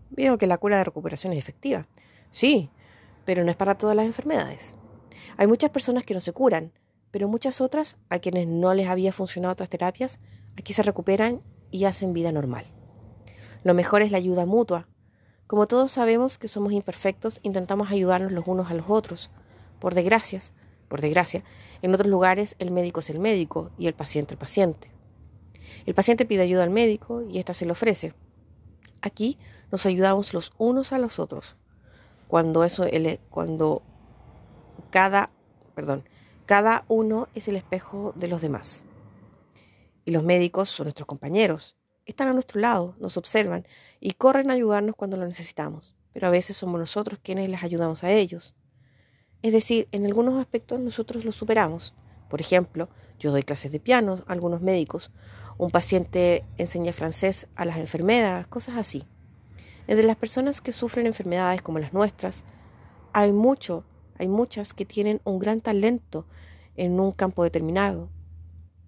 Veo 0.09 0.37
que 0.37 0.47
la 0.47 0.57
cura 0.57 0.77
de 0.77 0.83
recuperación 0.83 1.33
es 1.33 1.39
efectiva. 1.39 1.87
Sí, 2.31 2.69
pero 3.25 3.43
no 3.43 3.51
es 3.51 3.57
para 3.57 3.77
todas 3.77 3.95
las 3.95 4.05
enfermedades. 4.05 4.75
Hay 5.37 5.47
muchas 5.47 5.71
personas 5.71 6.03
que 6.03 6.13
no 6.13 6.21
se 6.21 6.33
curan, 6.33 6.71
pero 7.11 7.27
muchas 7.27 7.61
otras, 7.61 7.97
a 8.09 8.19
quienes 8.19 8.47
no 8.47 8.73
les 8.73 8.87
había 8.87 9.11
funcionado 9.11 9.53
otras 9.53 9.69
terapias, 9.69 10.19
aquí 10.57 10.73
se 10.73 10.83
recuperan 10.83 11.41
y 11.69 11.85
hacen 11.85 12.13
vida 12.13 12.31
normal. 12.31 12.65
Lo 13.63 13.73
mejor 13.73 14.01
es 14.01 14.11
la 14.11 14.17
ayuda 14.17 14.45
mutua. 14.45 14.87
Como 15.47 15.67
todos 15.67 15.91
sabemos 15.91 16.37
que 16.37 16.47
somos 16.47 16.73
imperfectos, 16.73 17.39
intentamos 17.43 17.91
ayudarnos 17.91 18.31
los 18.31 18.47
unos 18.47 18.71
a 18.71 18.73
los 18.73 18.89
otros. 18.89 19.29
Por 19.79 19.93
desgracia, 19.93 20.39
por 20.87 21.01
desgracia, 21.01 21.43
en 21.81 21.93
otros 21.93 22.09
lugares 22.09 22.55
el 22.59 22.71
médico 22.71 22.99
es 22.99 23.09
el 23.09 23.19
médico 23.19 23.71
y 23.77 23.87
el 23.87 23.93
paciente 23.93 24.33
el 24.33 24.39
paciente. 24.39 24.91
El 25.85 25.93
paciente 25.93 26.25
pide 26.25 26.41
ayuda 26.43 26.63
al 26.63 26.69
médico 26.69 27.23
y 27.23 27.39
ésta 27.39 27.53
se 27.53 27.65
le 27.65 27.71
ofrece. 27.71 28.13
Aquí 29.01 29.37
nos 29.71 29.85
ayudamos 29.85 30.33
los 30.33 30.53
unos 30.57 30.93
a 30.93 30.97
los 30.97 31.19
otros. 31.19 31.57
Cuando 32.27 32.63
eso 32.63 32.85
cuando 33.29 33.83
cada, 34.93 35.31
perdón, 35.73 36.07
cada 36.45 36.85
uno 36.87 37.27
es 37.33 37.47
el 37.47 37.55
espejo 37.55 38.13
de 38.15 38.27
los 38.27 38.41
demás. 38.41 38.83
Y 40.05 40.11
los 40.11 40.23
médicos 40.23 40.69
son 40.69 40.83
nuestros 40.83 41.07
compañeros. 41.07 41.75
Están 42.05 42.27
a 42.27 42.33
nuestro 42.33 42.61
lado, 42.61 42.95
nos 42.99 43.17
observan 43.17 43.65
y 43.99 44.11
corren 44.11 44.51
a 44.51 44.53
ayudarnos 44.53 44.95
cuando 44.95 45.17
lo 45.17 45.25
necesitamos, 45.25 45.95
pero 46.13 46.27
a 46.27 46.29
veces 46.29 46.57
somos 46.57 46.79
nosotros 46.79 47.19
quienes 47.23 47.49
les 47.49 47.63
ayudamos 47.63 48.03
a 48.03 48.11
ellos. 48.11 48.53
Es 49.41 49.51
decir, 49.51 49.87
en 49.91 50.05
algunos 50.05 50.39
aspectos 50.39 50.79
nosotros 50.79 51.25
los 51.25 51.35
superamos. 51.35 51.95
Por 52.29 52.39
ejemplo, 52.39 52.87
yo 53.17 53.31
doy 53.31 53.41
clases 53.41 53.71
de 53.71 53.79
piano 53.79 54.23
a 54.27 54.31
algunos 54.31 54.61
médicos, 54.61 55.11
un 55.57 55.71
paciente 55.71 56.45
enseña 56.59 56.93
francés 56.93 57.47
a 57.55 57.65
las 57.65 57.79
enfermeras, 57.79 58.45
cosas 58.45 58.77
así. 58.77 59.05
Entre 59.87 60.05
las 60.05 60.17
personas 60.17 60.61
que 60.61 60.71
sufren 60.71 61.07
enfermedades 61.07 61.63
como 61.63 61.79
las 61.79 61.93
nuestras, 61.93 62.43
hay 63.11 63.31
mucho, 63.31 63.85
hay 64.23 64.29
muchas 64.29 64.73
que 64.73 64.85
tienen 64.85 65.19
un 65.25 65.37
gran 65.37 65.59
talento 65.59 66.25
en 66.77 66.97
un 66.97 67.11
campo 67.11 67.43
determinado. 67.43 68.09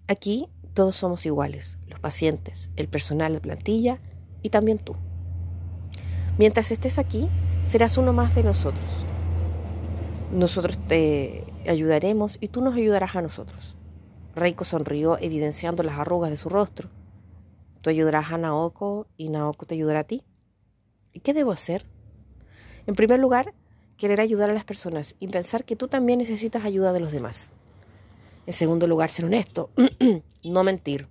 Aquí 0.07 0.47
todos 0.73 0.95
somos 0.95 1.25
iguales, 1.25 1.77
los 1.87 1.99
pacientes, 1.99 2.71
el 2.77 2.87
personal 2.87 3.33
de 3.33 3.41
plantilla 3.41 3.99
y 4.41 4.49
también 4.49 4.79
tú. 4.79 4.95
Mientras 6.37 6.71
estés 6.71 6.99
aquí, 6.99 7.29
serás 7.65 7.97
uno 7.97 8.13
más 8.13 8.33
de 8.33 8.43
nosotros. 8.43 9.05
Nosotros 10.31 10.77
te 10.87 11.43
ayudaremos 11.67 12.37
y 12.39 12.47
tú 12.47 12.61
nos 12.61 12.75
ayudarás 12.75 13.17
a 13.17 13.21
nosotros. 13.21 13.75
Reiko 14.35 14.63
sonrió 14.63 15.17
evidenciando 15.19 15.83
las 15.83 15.99
arrugas 15.99 16.29
de 16.29 16.37
su 16.37 16.47
rostro. 16.47 16.89
Tú 17.81 17.89
ayudarás 17.89 18.31
a 18.31 18.37
Naoko 18.37 19.07
y 19.17 19.27
Naoko 19.27 19.65
te 19.65 19.75
ayudará 19.75 19.99
a 19.99 20.03
ti. 20.05 20.23
¿Y 21.11 21.19
qué 21.19 21.33
debo 21.33 21.51
hacer? 21.51 21.85
En 22.87 22.95
primer 22.95 23.19
lugar, 23.19 23.53
querer 23.97 24.21
ayudar 24.21 24.49
a 24.49 24.53
las 24.53 24.65
personas 24.65 25.15
y 25.19 25.27
pensar 25.27 25.65
que 25.65 25.75
tú 25.75 25.87
también 25.87 26.19
necesitas 26.19 26.65
ayuda 26.65 26.93
de 26.93 26.99
los 26.99 27.11
demás. 27.11 27.51
En 28.45 28.53
segundo 28.53 28.87
lugar, 28.87 29.09
ser 29.09 29.25
honesto, 29.25 29.71
no 30.43 30.63
mentir, 30.63 31.07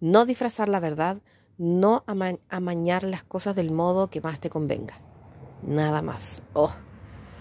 no 0.00 0.24
disfrazar 0.24 0.68
la 0.68 0.80
verdad, 0.80 1.20
no 1.58 2.04
amañar 2.48 3.04
las 3.04 3.24
cosas 3.24 3.54
del 3.54 3.70
modo 3.70 4.08
que 4.08 4.20
más 4.20 4.40
te 4.40 4.50
convenga. 4.50 5.00
Nada 5.62 6.02
más. 6.02 6.42
Oh, 6.54 6.74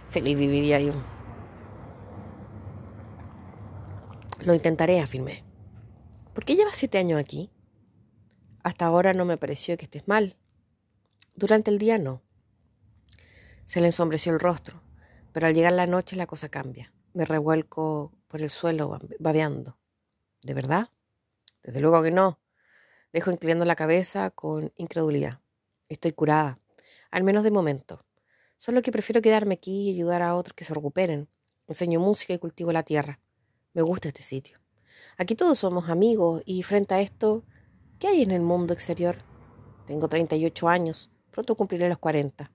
feliz 0.10 0.38
viviría 0.38 0.80
yo. 0.80 0.94
Lo 4.44 4.54
intentaré, 4.54 5.00
afirmé. 5.00 5.44
¿Por 6.34 6.46
qué 6.46 6.56
llevas 6.56 6.78
siete 6.78 6.98
años 6.98 7.20
aquí? 7.20 7.52
Hasta 8.64 8.86
ahora 8.86 9.14
no 9.14 9.26
me 9.26 9.38
pareció 9.38 9.78
que 9.78 9.86
estés 9.86 10.08
mal. 10.08 10.36
Durante 11.36 11.72
el 11.72 11.78
día 11.78 11.98
no. 11.98 12.22
Se 13.72 13.80
le 13.80 13.86
ensombreció 13.86 14.34
el 14.34 14.42
rostro, 14.42 14.84
pero 15.32 15.48
al 15.48 15.54
llegar 15.54 15.72
la 15.72 15.88
noche 15.88 16.18
la 16.18 16.28
cosa 16.28 16.50
cambia. 16.50 16.92
Me 17.14 17.24
revuelco 17.24 18.12
por 18.28 18.42
el 18.42 18.50
suelo 18.50 19.00
babeando. 19.18 19.78
¿De 20.44 20.54
verdad? 20.54 20.90
Desde 21.64 21.80
luego 21.80 22.04
que 22.04 22.12
no. 22.12 22.42
Dejo 23.14 23.32
inclinando 23.32 23.64
la 23.64 23.78
cabeza 23.78 24.30
con 24.30 24.74
incredulidad. 24.76 25.40
Estoy 25.88 26.12
curada, 26.12 26.60
al 27.12 27.24
menos 27.24 27.46
de 27.46 27.52
momento. 27.52 28.04
Solo 28.58 28.82
que 28.82 28.92
prefiero 28.92 29.22
quedarme 29.22 29.54
aquí 29.54 29.90
y 29.90 29.96
ayudar 29.96 30.22
a 30.22 30.36
otros 30.36 30.54
que 30.54 30.66
se 30.66 30.74
recuperen. 30.74 31.30
Enseño 31.66 32.02
música 32.02 32.34
y 32.34 32.40
cultivo 32.40 32.74
la 32.74 32.84
tierra. 32.84 33.22
Me 33.72 33.84
gusta 33.84 34.10
este 34.10 34.22
sitio. 34.22 34.60
Aquí 35.18 35.36
todos 35.36 35.60
somos 35.60 35.88
amigos 35.88 36.44
y 36.46 36.64
frente 36.64 36.94
a 36.94 37.00
esto, 37.00 37.46
¿qué 38.00 38.10
hay 38.10 38.22
en 38.22 38.32
el 38.32 38.42
mundo 38.42 38.74
exterior? 38.74 39.16
Tengo 39.88 40.10
38 40.10 40.68
años, 40.68 41.10
pronto 41.32 41.56
cumpliré 41.56 41.88
los 41.88 42.00
40. 42.00 42.52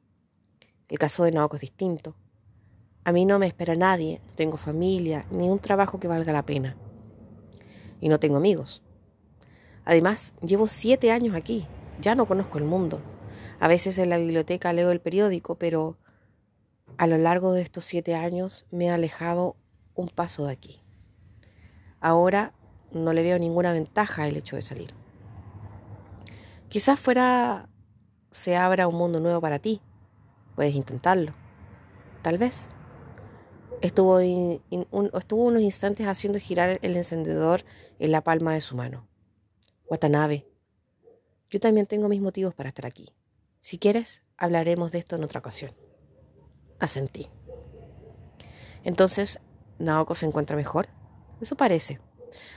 El 0.89 0.99
caso 0.99 1.25
de 1.25 1.33
Naoko 1.33 1.57
es 1.57 1.63
distinto. 1.63 2.15
A 3.05 3.13
mí 3.13 3.25
no 3.25 3.39
me 3.39 3.47
espera 3.47 3.75
nadie, 3.75 4.21
no 4.27 4.33
tengo 4.35 4.57
familia, 4.57 5.27
ni 5.31 5.49
un 5.49 5.59
trabajo 5.59 6.01
que 6.01 6.09
valga 6.09 6.33
la 6.33 6.45
pena. 6.45 6.77
Y 8.01 8.09
no 8.09 8.21
tengo 8.21 8.37
amigos. 8.37 8.83
Además, 9.85 10.35
llevo 10.43 10.67
siete 10.67 11.13
años 11.13 11.35
aquí, 11.35 11.67
ya 12.01 12.15
no 12.15 12.27
conozco 12.27 12.59
el 12.59 12.65
mundo. 12.65 13.01
A 13.61 13.69
veces 13.69 13.99
en 13.99 14.11
la 14.11 14.19
biblioteca 14.19 14.73
leo 14.73 14.91
el 14.91 15.01
periódico, 15.01 15.55
pero 15.57 15.97
a 16.99 17.07
lo 17.07 17.17
largo 17.17 17.53
de 17.53 17.63
estos 17.63 17.85
siete 17.85 18.15
años 18.15 18.67
me 18.71 18.87
he 18.87 18.91
alejado 18.91 19.57
un 19.95 20.09
paso 20.09 20.47
de 20.47 20.53
aquí. 20.53 20.81
Ahora 22.01 22.53
no 22.93 23.13
le 23.13 23.23
veo 23.23 23.39
ninguna 23.39 23.73
ventaja 23.73 24.25
al 24.25 24.37
hecho 24.37 24.57
de 24.57 24.63
salir. 24.63 24.95
Quizás 26.69 26.99
fuera 26.99 27.69
se 28.31 28.57
abra 28.57 28.89
un 28.89 28.97
mundo 28.97 29.21
nuevo 29.21 29.41
para 29.41 29.59
ti. 29.59 29.81
Puedes 30.57 30.75
intentarlo. 30.75 31.35
Tal 32.23 32.39
vez. 32.39 32.71
Estuvo, 33.83 34.17
unos 34.17 35.63
instantes 35.63 36.07
haciendo 36.09 36.41
girar 36.41 36.79
el 36.81 36.97
encendedor 36.97 37.63
en 37.99 38.11
la 38.11 38.23
palma 38.23 38.55
de 38.55 38.63
su 38.63 38.75
mano. 38.75 39.07
Watanabe, 39.89 40.49
yo 41.51 41.61
también 41.61 41.87
tengo 41.87 42.09
mis 42.09 42.23
motivos 42.23 42.55
para 42.55 42.71
estar 42.71 42.87
aquí. 42.87 43.13
Si 43.61 43.79
quieres, 43.79 44.23
hablaremos 44.39 44.93
de 44.93 44.99
esto 44.99 45.17
en 45.17 45.25
otra 45.25 45.41
ocasión. 45.41 45.73
Asentí. 46.81 47.29
Entonces, 48.83 49.39
Naoko 49.79 50.15
se 50.15 50.27
encuentra 50.27 50.57
mejor. 50.57 50.89
Eso 51.41 51.55
parece. 51.55 52.01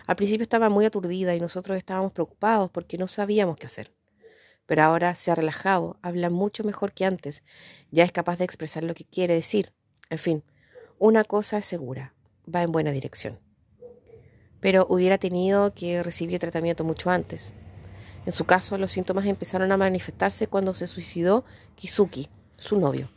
Al 0.08 0.16
principio 0.16 0.44
estaba 0.44 0.70
muy 0.70 0.86
aturdida 0.86 1.36
y 1.36 1.40
nosotros 1.42 1.78
estábamos 1.78 2.14
preocupados 2.14 2.72
porque 2.72 2.98
no 2.98 3.08
sabíamos 3.08 3.58
qué 3.58 3.68
hacer 3.68 3.99
pero 4.70 4.84
ahora 4.84 5.16
se 5.16 5.32
ha 5.32 5.36
relajado, 5.36 5.98
habla 6.04 6.30
mucho 6.30 6.64
mejor 6.64 6.92
que 6.92 7.04
antes, 7.04 7.42
ya 7.90 8.04
es 8.04 8.12
capaz 8.12 8.38
de 8.38 8.46
expresar 8.46 8.84
lo 8.84 8.94
que 8.94 9.04
quiere 9.04 9.34
decir. 9.34 9.74
En 10.12 10.20
fin, 10.20 10.44
una 11.00 11.24
cosa 11.24 11.58
es 11.58 11.66
segura, 11.66 12.14
va 12.46 12.62
en 12.62 12.72
buena 12.72 12.92
dirección. 12.92 13.40
Pero 14.60 14.86
hubiera 14.88 15.18
tenido 15.18 15.74
que 15.74 16.04
recibir 16.04 16.38
tratamiento 16.38 16.84
mucho 16.84 17.10
antes. 17.10 17.56
En 18.28 18.32
su 18.32 18.46
caso, 18.46 18.78
los 18.78 18.92
síntomas 18.92 19.26
empezaron 19.26 19.72
a 19.72 19.78
manifestarse 19.78 20.46
cuando 20.46 20.76
se 20.76 20.86
suicidó 20.86 21.46
Kizuki, 21.74 22.30
su 22.56 22.80
novio. 22.80 23.10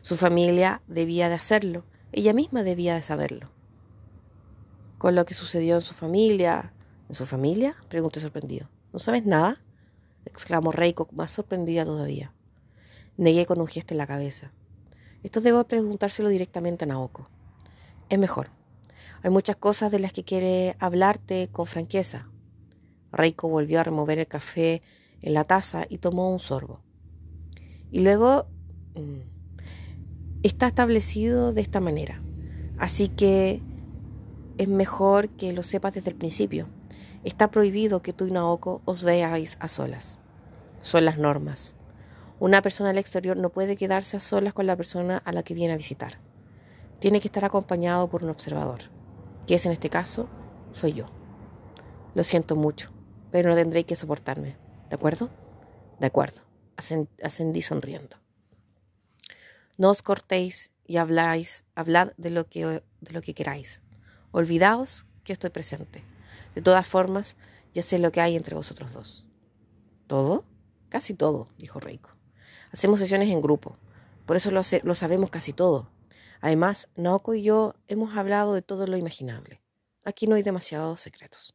Su 0.00 0.16
familia 0.16 0.80
debía 0.86 1.28
de 1.28 1.34
hacerlo, 1.34 1.84
ella 2.10 2.32
misma 2.32 2.62
debía 2.62 2.94
de 2.94 3.02
saberlo. 3.02 3.50
Con 4.96 5.14
lo 5.14 5.26
que 5.26 5.34
sucedió 5.34 5.74
en 5.74 5.82
su 5.82 5.92
familia. 5.92 6.72
¿En 7.10 7.16
su 7.16 7.26
familia? 7.26 7.76
Pregunté 7.90 8.18
sorprendido. 8.18 8.70
¿No 8.94 8.98
sabes 8.98 9.26
nada? 9.26 9.60
Exclamó 10.24 10.72
Reiko, 10.72 11.08
más 11.12 11.30
sorprendida 11.30 11.84
todavía. 11.84 12.32
Negué 13.16 13.46
con 13.46 13.60
un 13.60 13.66
gesto 13.66 13.94
en 13.94 13.98
la 13.98 14.06
cabeza. 14.06 14.52
Esto 15.22 15.40
debo 15.40 15.64
preguntárselo 15.64 16.28
directamente 16.28 16.84
a 16.84 16.88
Naoko. 16.88 17.28
Es 18.08 18.18
mejor. 18.18 18.50
Hay 19.22 19.30
muchas 19.30 19.56
cosas 19.56 19.92
de 19.92 20.00
las 20.00 20.12
que 20.12 20.24
quiere 20.24 20.76
hablarte 20.80 21.48
con 21.52 21.66
franqueza. 21.66 22.28
Reiko 23.12 23.48
volvió 23.48 23.80
a 23.80 23.84
remover 23.84 24.18
el 24.18 24.26
café 24.26 24.82
en 25.20 25.34
la 25.34 25.44
taza 25.44 25.86
y 25.88 25.98
tomó 25.98 26.32
un 26.32 26.40
sorbo. 26.40 26.80
Y 27.90 28.00
luego 28.00 28.46
mm, 28.94 30.42
está 30.42 30.66
establecido 30.66 31.52
de 31.52 31.60
esta 31.60 31.80
manera. 31.80 32.22
Así 32.78 33.08
que 33.08 33.62
es 34.58 34.68
mejor 34.68 35.28
que 35.28 35.52
lo 35.52 35.62
sepas 35.62 35.94
desde 35.94 36.10
el 36.10 36.16
principio. 36.16 36.66
Está 37.24 37.50
prohibido 37.50 38.02
que 38.02 38.12
tú 38.12 38.26
y 38.26 38.32
Naoko 38.32 38.82
os 38.84 39.04
veáis 39.04 39.56
a 39.60 39.68
solas. 39.68 40.18
Son 40.80 41.04
las 41.04 41.18
normas. 41.18 41.76
Una 42.40 42.62
persona 42.62 42.90
al 42.90 42.98
exterior 42.98 43.36
no 43.36 43.50
puede 43.50 43.76
quedarse 43.76 44.16
a 44.16 44.20
solas 44.20 44.54
con 44.54 44.66
la 44.66 44.74
persona 44.74 45.18
a 45.24 45.32
la 45.32 45.44
que 45.44 45.54
viene 45.54 45.72
a 45.72 45.76
visitar. 45.76 46.18
Tiene 46.98 47.20
que 47.20 47.28
estar 47.28 47.44
acompañado 47.44 48.08
por 48.08 48.24
un 48.24 48.30
observador, 48.30 48.80
que 49.46 49.54
es 49.54 49.66
en 49.66 49.72
este 49.72 49.88
caso, 49.88 50.28
soy 50.72 50.94
yo. 50.94 51.06
Lo 52.14 52.24
siento 52.24 52.56
mucho, 52.56 52.90
pero 53.30 53.50
no 53.50 53.54
tendréis 53.54 53.86
que 53.86 53.94
soportarme. 53.94 54.56
¿De 54.90 54.96
acuerdo? 54.96 55.30
De 56.00 56.06
acuerdo. 56.06 56.40
Ascendí 57.22 57.62
sonriendo. 57.62 58.16
No 59.78 59.90
os 59.90 60.02
cortéis 60.02 60.72
y 60.84 60.96
habláis, 60.96 61.64
hablad 61.76 62.12
de 62.16 62.30
lo 62.30 62.48
que, 62.48 62.82
de 63.00 63.12
lo 63.12 63.22
que 63.22 63.34
queráis. 63.34 63.80
Olvidaos 64.32 65.06
que 65.22 65.32
estoy 65.32 65.50
presente. 65.50 66.02
De 66.54 66.62
todas 66.62 66.86
formas, 66.86 67.36
ya 67.72 67.82
sé 67.82 67.98
lo 67.98 68.12
que 68.12 68.20
hay 68.20 68.36
entre 68.36 68.54
vosotros 68.54 68.92
dos. 68.92 69.26
¿Todo? 70.06 70.44
Casi 70.88 71.14
todo, 71.14 71.48
dijo 71.58 71.80
Reiko. 71.80 72.10
Hacemos 72.72 73.00
sesiones 73.00 73.28
en 73.30 73.40
grupo, 73.40 73.76
por 74.26 74.36
eso 74.36 74.50
lo, 74.50 74.94
sabemos 74.94 75.30
casi 75.30 75.52
todo. 75.52 75.90
Además, 76.40 76.88
Naoko 76.96 77.34
y 77.34 77.42
yo 77.42 77.74
hemos 77.88 78.16
hablado 78.16 78.54
de 78.54 78.62
todo 78.62 78.86
lo 78.86 78.96
imaginable. 78.96 79.60
Aquí 80.04 80.26
no 80.26 80.36
hay 80.36 80.42
demasiados 80.42 81.00
secretos. 81.00 81.54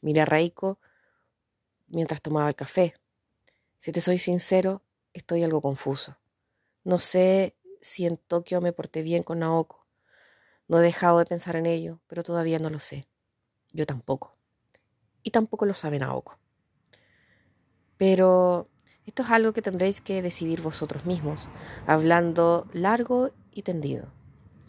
Miré 0.00 0.22
a 0.22 0.24
Reiko 0.24 0.78
mientras 1.86 2.20
tomaba 2.20 2.48
el 2.48 2.54
café. 2.54 2.94
Si 3.78 3.92
te 3.92 4.00
soy 4.00 4.18
sincero, 4.18 4.82
estoy 5.12 5.42
algo 5.42 5.60
confuso. 5.60 6.18
No 6.82 6.98
sé 6.98 7.56
si 7.80 8.06
en 8.06 8.16
Tokio 8.16 8.60
me 8.60 8.72
porté 8.72 9.02
bien 9.02 9.22
con 9.22 9.40
Naoko. 9.40 9.86
No 10.68 10.78
he 10.78 10.82
dejado 10.82 11.18
de 11.18 11.26
pensar 11.26 11.56
en 11.56 11.66
ello, 11.66 12.00
pero 12.06 12.22
todavía 12.22 12.58
no 12.58 12.70
lo 12.70 12.80
sé. 12.80 13.08
Yo 13.74 13.84
tampoco. 13.84 14.38
Y 15.22 15.30
tampoco 15.30 15.66
lo 15.66 15.74
sabe 15.74 15.98
Naoko. 15.98 16.38
Pero 17.98 18.68
esto 19.04 19.22
es 19.22 19.30
algo 19.30 19.52
que 19.52 19.60
tendréis 19.60 20.00
que 20.00 20.22
decidir 20.22 20.62
vosotros 20.62 21.04
mismos, 21.04 21.48
hablando 21.86 22.66
largo 22.72 23.32
y 23.52 23.62
tendido. 23.62 24.06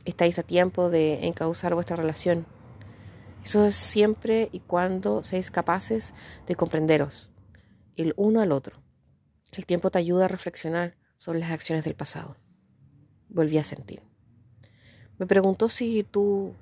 Estáis 0.04 0.38
a 0.40 0.44
tiempo 0.44 0.90
de 0.90 1.26
encauzar 1.26 1.74
vuestra 1.74 1.96
relación. 1.96 2.46
Eso 3.44 3.64
es 3.66 3.76
siempre 3.76 4.50
y 4.52 4.60
cuando 4.60 5.24
seáis 5.24 5.52
capaces 5.52 6.14
de 6.48 6.56
comprenderos 6.56 7.30
el 7.96 8.14
uno 8.18 8.42
al 8.42 8.52
otro. 8.52 8.82
El 9.52 9.66
tiempo 9.66 9.90
te 9.90 10.00
ayuda 10.00 10.26
a 10.26 10.30
reflexionar 10.30 10.98
sobre 11.18 11.40
las 11.40 11.52
acciones 11.52 11.86
del 11.86 11.96
pasado. 11.96 12.36
Volví 13.30 13.58
a 13.58 13.64
sentir. 13.64 14.02
Me 15.18 15.28
preguntó 15.28 15.70
si 15.70 16.04
tú 16.04 16.54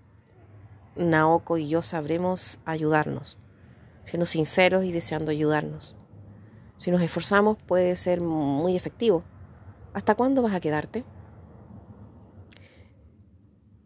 Naoko 0.95 1.57
y 1.57 1.67
yo 1.67 1.81
sabremos 1.81 2.59
ayudarnos, 2.65 3.39
siendo 4.05 4.25
sinceros 4.25 4.85
y 4.85 4.91
deseando 4.91 5.31
ayudarnos. 5.31 5.95
Si 6.77 6.91
nos 6.91 7.01
esforzamos 7.01 7.57
puede 7.57 7.95
ser 7.95 8.21
muy 8.21 8.75
efectivo. 8.75 9.23
¿Hasta 9.93 10.15
cuándo 10.15 10.41
vas 10.41 10.53
a 10.53 10.59
quedarte? 10.59 11.03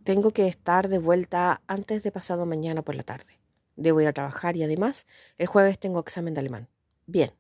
Tengo 0.04 0.32
que 0.32 0.48
estar 0.48 0.88
de 0.88 1.00
vuelta 1.00 1.62
antes 1.67 2.02
de 2.02 2.12
pasado 2.12 2.46
mañana 2.46 2.82
por 2.82 2.96
la 2.96 3.04
tarde. 3.04 3.39
Debo 3.76 4.02
ir 4.02 4.08
a 4.08 4.13
trabajar 4.13 4.56
y 4.56 4.63
además 4.63 5.06
el 5.38 5.48
jueves 5.48 5.80
tengo 5.80 6.00
examen 6.00 6.34
de 6.34 6.39
alemán. 6.39 6.70
Bien, 7.06 7.32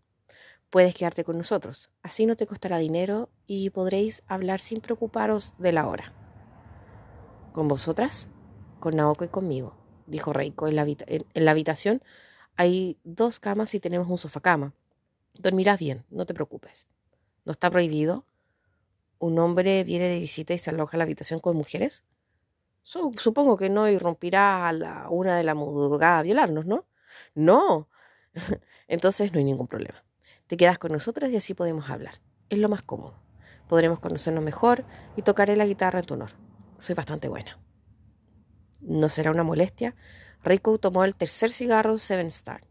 puedes 0.69 0.93
quedarte 0.93 1.23
con 1.23 1.37
nosotros. 1.37 1.91
Así 2.03 2.25
no 2.25 2.35
te 2.35 2.45
costará 2.45 2.77
dinero 2.77 3.29
y 3.47 3.69
podréis 3.69 4.23
hablar 4.27 4.59
sin 4.59 4.81
preocuparos 4.81 5.55
de 5.57 5.71
la 5.71 5.87
hora. 5.87 6.13
¿Con 7.53 7.67
vosotras? 7.67 8.29
Con 8.79 8.95
Naoko 8.95 9.25
y 9.25 9.29
conmigo, 9.29 9.75
dijo 10.05 10.33
Reiko. 10.33 10.67
En 10.67 10.75
la, 10.75 10.85
en, 10.87 11.25
la 11.33 11.51
habitación 11.51 12.01
hay 12.55 12.97
dos 13.03 13.39
camas 13.39 13.73
y 13.75 13.79
tenemos 13.79 14.09
un 14.09 14.17
sofá-cama. 14.17 14.73
Dormirás 15.35 15.79
bien, 15.79 16.05
no 16.09 16.25
te 16.25 16.33
preocupes. 16.33 16.87
¿No 17.45 17.51
está 17.51 17.69
prohibido? 17.69 18.25
¿Un 19.19 19.39
hombre 19.39 19.83
viene 19.83 20.07
de 20.07 20.19
visita 20.19 20.53
y 20.53 20.57
se 20.57 20.69
aloja 20.69 20.97
en 20.97 20.99
la 20.99 21.03
habitación 21.05 21.39
con 21.39 21.55
mujeres? 21.55 22.03
supongo 22.83 23.57
que 23.57 23.69
no 23.69 23.89
irrumpirá 23.89 24.69
a 24.69 24.71
la 24.71 25.09
una 25.09 25.35
de 25.35 25.43
la 25.43 25.53
madrugada 25.53 26.19
a 26.19 26.21
violarnos, 26.21 26.65
¿no? 26.65 26.85
No. 27.35 27.89
Entonces 28.87 29.33
no 29.33 29.39
hay 29.39 29.43
ningún 29.43 29.67
problema. 29.67 30.03
Te 30.47 30.55
quedas 30.55 30.77
con 30.77 30.93
nosotras 30.93 31.29
y 31.31 31.35
así 31.35 31.53
podemos 31.53 31.89
hablar. 31.89 32.15
Es 32.49 32.59
lo 32.59 32.69
más 32.69 32.83
cómodo. 32.83 33.19
Podremos 33.67 33.99
conocernos 33.99 34.43
mejor 34.43 34.85
y 35.17 35.21
tocaré 35.21 35.57
la 35.57 35.65
guitarra 35.65 35.99
en 35.99 36.05
tu 36.05 36.13
honor. 36.13 36.31
Soy 36.77 36.95
bastante 36.95 37.27
buena. 37.27 37.59
¿No 38.81 39.09
será 39.09 39.31
una 39.31 39.43
molestia? 39.43 39.95
Rico 40.43 40.77
tomó 40.77 41.03
el 41.03 41.15
tercer 41.15 41.51
cigarro 41.51 41.97
Seven 41.97 42.27
Star, 42.27 42.63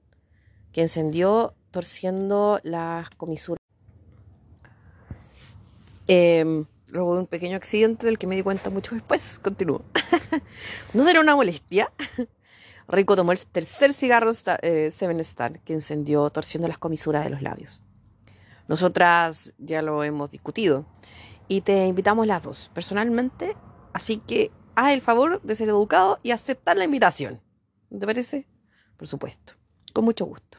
que 0.72 0.82
encendió 0.82 1.54
torciendo 1.70 2.60
las 2.62 3.10
comisuras. 3.10 3.60
Eh, 6.08 6.64
luego 6.92 7.14
de 7.14 7.20
un 7.20 7.26
pequeño 7.26 7.56
accidente 7.56 8.06
del 8.06 8.18
que 8.18 8.26
me 8.26 8.36
di 8.36 8.42
cuenta 8.42 8.70
mucho 8.70 8.94
después, 8.94 9.38
continúo. 9.38 9.82
¿No 10.94 11.04
será 11.04 11.20
una 11.20 11.36
molestia? 11.36 11.92
Rico 12.88 13.16
tomó 13.16 13.32
el 13.32 13.46
tercer 13.46 13.92
cigarro 13.92 14.30
eh, 14.62 14.90
Seven 14.90 15.20
Star, 15.20 15.60
que 15.60 15.72
encendió 15.72 16.30
torciendo 16.30 16.68
las 16.68 16.78
comisuras 16.78 17.24
de 17.24 17.30
los 17.30 17.42
labios. 17.42 17.82
Nosotras 18.68 19.52
ya 19.58 19.82
lo 19.82 20.04
hemos 20.04 20.30
discutido 20.30 20.86
y 21.48 21.60
te 21.60 21.86
invitamos 21.86 22.26
las 22.26 22.44
dos, 22.44 22.70
personalmente, 22.74 23.56
así 23.92 24.18
que 24.18 24.50
haz 24.76 24.92
el 24.92 25.00
favor 25.00 25.42
de 25.42 25.54
ser 25.56 25.68
educado 25.70 26.20
y 26.22 26.30
aceptar 26.30 26.76
la 26.76 26.84
invitación. 26.84 27.40
¿Te 27.90 28.06
parece? 28.06 28.46
Por 28.96 29.08
supuesto, 29.08 29.54
con 29.92 30.04
mucho 30.04 30.26
gusto. 30.26 30.58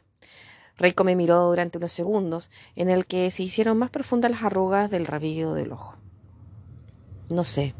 Reiko 0.76 1.04
me 1.04 1.16
miró 1.16 1.48
durante 1.48 1.78
unos 1.78 1.92
segundos 1.92 2.50
en 2.76 2.90
el 2.90 3.06
que 3.06 3.30
se 3.30 3.42
hicieron 3.42 3.78
más 3.78 3.90
profundas 3.90 4.30
las 4.30 4.42
arrugas 4.42 4.90
del 4.90 5.06
rabillo 5.06 5.54
del 5.54 5.72
ojo. 5.72 5.96
No 7.32 7.44
sé. 7.44 7.74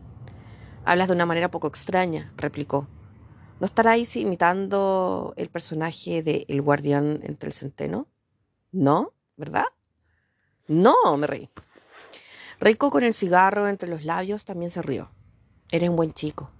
Hablas 0.84 1.08
de 1.08 1.14
una 1.14 1.26
manera 1.26 1.50
poco 1.50 1.68
extraña, 1.68 2.32
replicó. 2.36 2.88
¿No 3.60 3.66
estaráis 3.66 4.16
imitando 4.16 5.34
el 5.36 5.48
personaje 5.48 6.22
de 6.22 6.44
El 6.48 6.62
guardián 6.62 7.20
entre 7.24 7.48
el 7.48 7.52
centeno? 7.52 8.06
No, 8.72 9.12
¿verdad? 9.36 9.66
No, 10.66 11.16
me 11.16 11.26
reí. 11.26 11.48
Reiko 12.60 12.90
con 12.90 13.02
el 13.02 13.14
cigarro 13.14 13.68
entre 13.68 13.88
los 13.88 14.04
labios 14.04 14.44
también 14.44 14.70
se 14.70 14.82
rió. 14.82 15.10
Eres 15.70 15.90
un 15.90 15.96
buen 15.96 16.12
chico. 16.12 16.50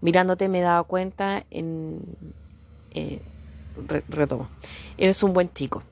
Mirándote 0.00 0.48
me 0.48 0.58
he 0.60 0.62
dado 0.62 0.84
cuenta 0.84 1.46
en... 1.50 2.00
Eh, 2.90 3.22
retomo. 4.08 4.48
Eres 4.98 5.22
un 5.22 5.32
buen 5.32 5.52
chico. 5.52 5.82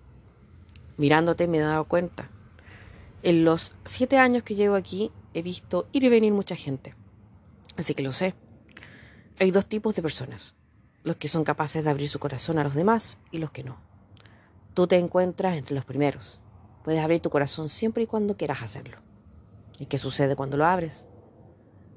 Mirándote 0.97 1.47
me 1.49 1.59
he 1.59 1.61
dado 1.61 1.85
cuenta. 1.85 2.29
En 3.23 3.45
los 3.45 3.75
siete 3.85 4.19
años 4.19 4.43
que 4.43 4.55
llevo 4.55 4.75
aquí 4.75 5.11
he 5.35 5.43
visto 5.43 5.89
ir 5.93 6.05
y 6.05 6.09
venir 6.09 6.33
mucha 6.33 6.57
gente. 6.57 6.95
Así 7.77 7.95
que 7.95 8.03
lo 8.03 8.13
sé. 8.13 8.35
Hay 9.39 9.51
dos 9.51 9.67
tipos 9.67 9.95
de 9.97 10.03
personas. 10.03 10.55
Los 11.03 11.17
que 11.17 11.29
son 11.29 11.45
capaces 11.45 11.83
de 11.83 11.91
abrir 11.91 12.09
su 12.09 12.19
corazón 12.19 12.59
a 12.59 12.65
los 12.65 12.75
demás 12.75 13.19
y 13.31 13.39
los 13.39 13.51
que 13.51 13.65
no. 13.65 13.79
Tú 14.75 14.87
te 14.87 14.99
encuentras 14.99 15.57
entre 15.57 15.75
los 15.75 15.85
primeros. 15.85 16.41
Puedes 16.85 17.03
abrir 17.03 17.21
tu 17.21 17.31
corazón 17.31 17.69
siempre 17.69 18.03
y 18.03 18.07
cuando 18.07 18.37
quieras 18.37 18.63
hacerlo. 18.63 18.99
¿Y 19.79 19.87
qué 19.87 19.97
sucede 19.97 20.37
cuando 20.37 20.57
lo 20.57 20.67
abres? 20.67 21.07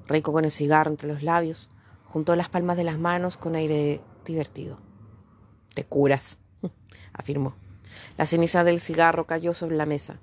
Rico 0.06 0.32
con 0.32 0.44
el 0.44 0.50
cigarro 0.50 0.90
entre 0.90 1.08
los 1.08 1.22
labios, 1.22 1.70
juntó 2.06 2.36
las 2.36 2.48
palmas 2.48 2.76
de 2.76 2.84
las 2.84 2.98
manos 2.98 3.36
con 3.36 3.54
aire 3.54 4.00
divertido. 4.24 4.78
Te 5.74 5.84
curas, 5.84 6.38
afirmó. 7.12 7.56
La 8.16 8.26
ceniza 8.26 8.64
del 8.64 8.80
cigarro 8.80 9.26
cayó 9.26 9.54
sobre 9.54 9.76
la 9.76 9.86
mesa, 9.86 10.20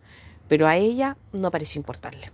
pero 0.48 0.68
a 0.68 0.78
ella 0.78 1.18
no 1.32 1.52
pareció 1.52 1.80
importarle. 1.80 2.32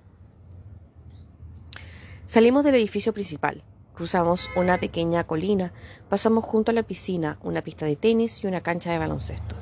Salimos 2.26 2.64
del 2.64 2.76
edificio 2.76 3.14
principal, 3.14 3.64
Cruzamos 3.98 4.52
una 4.56 4.80
pequeña 4.80 5.24
colina, 5.24 5.74
pasamos 6.08 6.46
junto 6.46 6.70
a 6.70 6.74
la 6.76 6.84
piscina, 6.84 7.40
una 7.42 7.64
pista 7.64 7.88
de 7.88 7.96
tenis 7.96 8.44
y 8.44 8.46
una 8.46 8.62
cancha 8.62 8.92
de 8.92 9.00
baloncesto. 9.00 9.56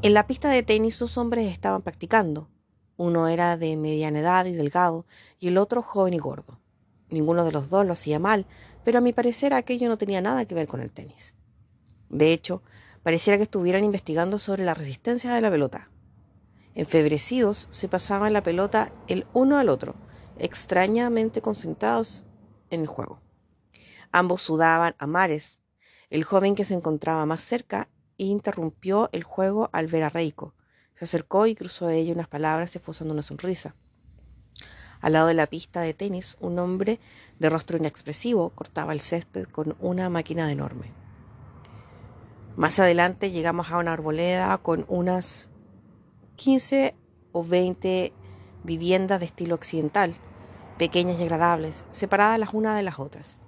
En 0.00 0.14
la 0.14 0.26
pista 0.26 0.48
de 0.48 0.62
tenis 0.62 0.98
dos 0.98 1.18
hombres 1.18 1.52
estaban 1.52 1.82
practicando. 1.82 2.48
Uno 2.96 3.28
era 3.28 3.56
de 3.56 3.76
mediana 3.76 4.20
edad 4.20 4.44
y 4.46 4.52
delgado, 4.52 5.06
y 5.38 5.48
el 5.48 5.58
otro 5.58 5.82
joven 5.82 6.14
y 6.14 6.18
gordo. 6.18 6.60
Ninguno 7.08 7.44
de 7.44 7.52
los 7.52 7.70
dos 7.70 7.86
lo 7.86 7.92
hacía 7.92 8.18
mal, 8.18 8.46
pero 8.84 8.98
a 8.98 9.00
mi 9.02 9.12
parecer 9.12 9.54
aquello 9.54 9.88
no 9.88 9.98
tenía 9.98 10.20
nada 10.20 10.44
que 10.44 10.54
ver 10.54 10.66
con 10.66 10.80
el 10.80 10.92
tenis. 10.92 11.36
De 12.08 12.32
hecho, 12.32 12.62
pareciera 13.02 13.36
que 13.36 13.44
estuvieran 13.44 13.84
investigando 13.84 14.38
sobre 14.38 14.64
la 14.64 14.74
resistencia 14.74 15.32
de 15.32 15.40
la 15.40 15.50
pelota. 15.50 15.90
Enfebrecidos, 16.74 17.68
se 17.70 17.88
pasaban 17.88 18.32
la 18.32 18.42
pelota 18.42 18.92
el 19.08 19.26
uno 19.32 19.58
al 19.58 19.68
otro, 19.68 19.94
extrañamente 20.38 21.42
concentrados 21.42 22.24
en 22.70 22.80
el 22.80 22.86
juego. 22.86 23.20
Ambos 24.10 24.42
sudaban 24.42 24.94
a 24.98 25.06
mares. 25.06 25.60
El 26.10 26.24
joven 26.24 26.54
que 26.54 26.64
se 26.64 26.74
encontraba 26.74 27.26
más 27.26 27.42
cerca 27.42 27.88
interrumpió 28.16 29.08
el 29.12 29.24
juego 29.24 29.70
al 29.72 29.86
ver 29.86 30.02
a 30.04 30.10
Reiko. 30.10 30.54
Se 31.02 31.06
acercó 31.06 31.48
y 31.48 31.56
cruzó 31.56 31.86
a 31.86 31.94
ella 31.94 32.12
unas 32.12 32.28
palabras 32.28 32.76
esbozando 32.76 33.12
una 33.12 33.22
sonrisa. 33.22 33.74
Al 35.00 35.14
lado 35.14 35.26
de 35.26 35.34
la 35.34 35.48
pista 35.48 35.80
de 35.80 35.94
tenis, 35.94 36.36
un 36.38 36.60
hombre 36.60 37.00
de 37.40 37.50
rostro 37.50 37.76
inexpresivo 37.76 38.50
cortaba 38.50 38.92
el 38.92 39.00
césped 39.00 39.46
con 39.46 39.74
una 39.80 40.08
máquina 40.10 40.52
enorme. 40.52 40.92
Más 42.54 42.78
adelante 42.78 43.32
llegamos 43.32 43.72
a 43.72 43.78
una 43.78 43.92
arboleda 43.92 44.56
con 44.58 44.84
unas 44.86 45.50
15 46.36 46.94
o 47.32 47.42
20 47.42 48.12
viviendas 48.62 49.18
de 49.18 49.26
estilo 49.26 49.56
occidental 49.56 50.14
pequeñas 50.78 51.18
y 51.18 51.24
agradables, 51.24 51.84
separadas 51.90 52.38
las 52.38 52.54
unas 52.54 52.76
de 52.76 52.84
las 52.84 53.00
otras. 53.00 53.40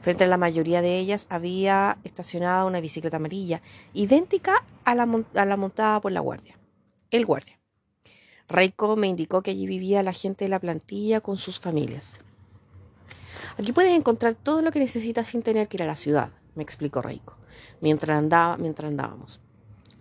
Frente 0.00 0.24
a 0.24 0.26
la 0.26 0.36
mayoría 0.36 0.82
de 0.82 0.98
ellas 0.98 1.28
había 1.30 1.98
estacionada 2.02 2.64
una 2.64 2.80
bicicleta 2.80 3.18
amarilla, 3.18 3.62
idéntica 3.94 4.64
a 4.84 4.96
la, 4.96 5.06
montada 5.06 6.00
por 6.00 6.10
la 6.10 6.18
guardia. 6.18 6.57
El 7.10 7.24
guardia. 7.24 7.58
Reiko 8.48 8.94
me 8.94 9.06
indicó 9.06 9.40
que 9.40 9.52
allí 9.52 9.66
vivía 9.66 10.02
la 10.02 10.12
gente 10.12 10.44
de 10.44 10.50
la 10.50 10.58
plantilla 10.58 11.22
con 11.22 11.38
sus 11.38 11.58
familias. 11.58 12.18
Aquí 13.56 13.72
puedes 13.72 13.96
encontrar 13.96 14.34
todo 14.34 14.60
lo 14.60 14.72
que 14.72 14.78
necesitas 14.78 15.28
sin 15.28 15.42
tener 15.42 15.68
que 15.68 15.78
ir 15.78 15.82
a 15.82 15.86
la 15.86 15.94
ciudad, 15.94 16.30
me 16.54 16.62
explicó 16.62 17.00
Reiko, 17.00 17.34
mientras, 17.80 18.18
andaba, 18.18 18.58
mientras 18.58 18.90
andábamos. 18.90 19.40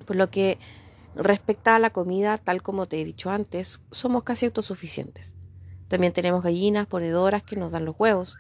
Por 0.06 0.18
lo 0.18 0.30
que 0.30 0.58
respecta 1.16 1.78
a 1.78 1.80
la 1.80 1.92
comida, 1.92 2.38
tal 2.38 2.62
como 2.62 2.88
te 2.88 3.02
he 3.02 3.06
dicho 3.06 3.30
antes, 3.30 3.80
somos 3.92 4.24
casi 4.24 4.46
autosuficientes. 4.46 5.36
También 5.88 6.12
tenemos 6.12 6.44
gallinas 6.44 6.88
ponedoras 6.88 7.42
que 7.42 7.56
nos 7.56 7.72
dan 7.72 7.86
los 7.86 7.96
huevos. 7.98 8.36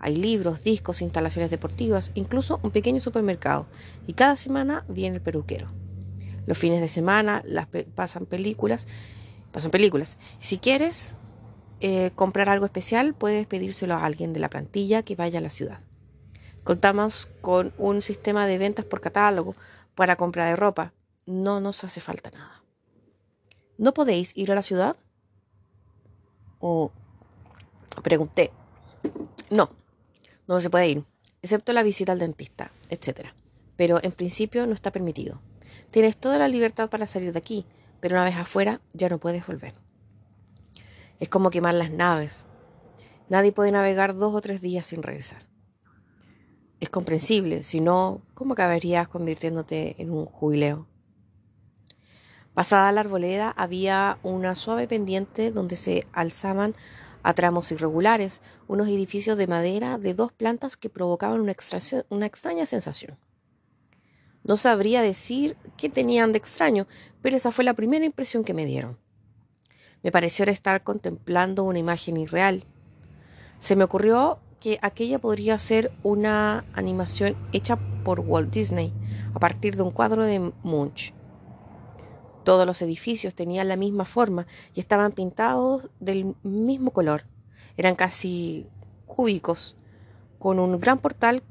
Hay 0.00 0.16
libros, 0.16 0.64
discos, 0.64 1.00
instalaciones 1.00 1.52
deportivas, 1.52 2.10
incluso 2.14 2.58
un 2.64 2.72
pequeño 2.72 3.00
supermercado. 3.00 3.66
Y 4.08 4.14
cada 4.14 4.34
semana 4.34 4.84
viene 4.88 5.16
el 5.16 5.22
peluquero. 5.22 5.68
Los 6.46 6.58
fines 6.58 6.80
de 6.80 6.88
semana 6.88 7.44
pasan 7.94 8.26
películas. 8.26 8.86
Pasan 9.52 9.70
películas. 9.70 10.18
Si 10.38 10.58
quieres 10.58 11.16
eh, 11.80 12.10
comprar 12.14 12.48
algo 12.48 12.66
especial, 12.66 13.14
puedes 13.14 13.46
pedírselo 13.46 13.94
a 13.94 14.04
alguien 14.04 14.32
de 14.32 14.40
la 14.40 14.50
plantilla 14.50 15.02
que 15.02 15.16
vaya 15.16 15.38
a 15.38 15.42
la 15.42 15.50
ciudad. 15.50 15.80
Contamos 16.64 17.30
con 17.40 17.72
un 17.78 18.02
sistema 18.02 18.46
de 18.46 18.58
ventas 18.58 18.84
por 18.84 19.00
catálogo 19.00 19.56
para 19.94 20.16
compra 20.16 20.46
de 20.46 20.56
ropa. 20.56 20.92
No 21.26 21.60
nos 21.60 21.84
hace 21.84 22.00
falta 22.00 22.30
nada. 22.30 22.62
¿No 23.78 23.94
podéis 23.94 24.32
ir 24.36 24.52
a 24.52 24.54
la 24.54 24.62
ciudad? 24.62 24.96
o 26.60 26.92
pregunté. 28.02 28.52
No, 29.50 29.70
no 30.46 30.60
se 30.60 30.70
puede 30.70 30.88
ir, 30.88 31.04
excepto 31.42 31.72
la 31.72 31.82
visita 31.82 32.12
al 32.12 32.18
dentista, 32.18 32.70
etc. 32.88 33.30
Pero 33.76 33.98
en 34.02 34.12
principio 34.12 34.66
no 34.66 34.74
está 34.74 34.92
permitido. 34.92 35.40
Tienes 35.90 36.16
toda 36.16 36.38
la 36.38 36.48
libertad 36.48 36.88
para 36.88 37.06
salir 37.06 37.32
de 37.32 37.38
aquí, 37.38 37.66
pero 38.00 38.14
una 38.14 38.24
vez 38.24 38.36
afuera 38.36 38.80
ya 38.92 39.08
no 39.08 39.18
puedes 39.18 39.46
volver. 39.46 39.74
Es 41.18 41.28
como 41.28 41.50
quemar 41.50 41.74
las 41.74 41.90
naves. 41.90 42.46
Nadie 43.28 43.52
puede 43.52 43.72
navegar 43.72 44.14
dos 44.14 44.34
o 44.34 44.40
tres 44.40 44.60
días 44.60 44.86
sin 44.86 45.02
regresar. 45.02 45.46
Es 46.80 46.88
comprensible, 46.88 47.62
si 47.62 47.80
no, 47.80 48.22
¿cómo 48.34 48.54
acabarías 48.54 49.08
convirtiéndote 49.08 49.96
en 49.98 50.10
un 50.10 50.26
jubileo? 50.26 50.86
Pasada 52.54 52.90
la 52.92 53.00
arboleda 53.00 53.50
había 53.56 54.18
una 54.22 54.54
suave 54.54 54.88
pendiente 54.88 55.50
donde 55.50 55.76
se 55.76 56.06
alzaban 56.12 56.74
a 57.22 57.34
tramos 57.34 57.70
irregulares 57.70 58.40
unos 58.66 58.88
edificios 58.88 59.36
de 59.36 59.46
madera 59.46 59.98
de 59.98 60.14
dos 60.14 60.32
plantas 60.32 60.76
que 60.76 60.88
provocaban 60.88 61.40
una, 61.40 61.52
una 62.08 62.26
extraña 62.26 62.66
sensación. 62.66 63.18
No 64.50 64.56
sabría 64.56 65.00
decir 65.00 65.56
qué 65.76 65.88
tenían 65.88 66.32
de 66.32 66.38
extraño, 66.38 66.88
pero 67.22 67.36
esa 67.36 67.52
fue 67.52 67.62
la 67.62 67.74
primera 67.74 68.04
impresión 68.04 68.42
que 68.42 68.52
me 68.52 68.66
dieron. 68.66 68.98
Me 70.02 70.10
pareció 70.10 70.44
estar 70.46 70.82
contemplando 70.82 71.62
una 71.62 71.78
imagen 71.78 72.16
irreal. 72.16 72.64
Se 73.60 73.76
me 73.76 73.84
ocurrió 73.84 74.40
que 74.58 74.80
aquella 74.82 75.20
podría 75.20 75.56
ser 75.60 75.92
una 76.02 76.64
animación 76.72 77.36
hecha 77.52 77.76
por 78.02 78.18
Walt 78.18 78.52
Disney 78.52 78.92
a 79.34 79.38
partir 79.38 79.76
de 79.76 79.84
un 79.84 79.92
cuadro 79.92 80.24
de 80.24 80.40
Munch. 80.64 81.14
Todos 82.42 82.66
los 82.66 82.82
edificios 82.82 83.36
tenían 83.36 83.68
la 83.68 83.76
misma 83.76 84.04
forma 84.04 84.48
y 84.74 84.80
estaban 84.80 85.12
pintados 85.12 85.90
del 86.00 86.34
mismo 86.42 86.90
color. 86.90 87.22
Eran 87.76 87.94
casi 87.94 88.66
cúbicos, 89.06 89.76
con 90.40 90.58
un 90.58 90.80
gran 90.80 90.98
portal. 90.98 91.44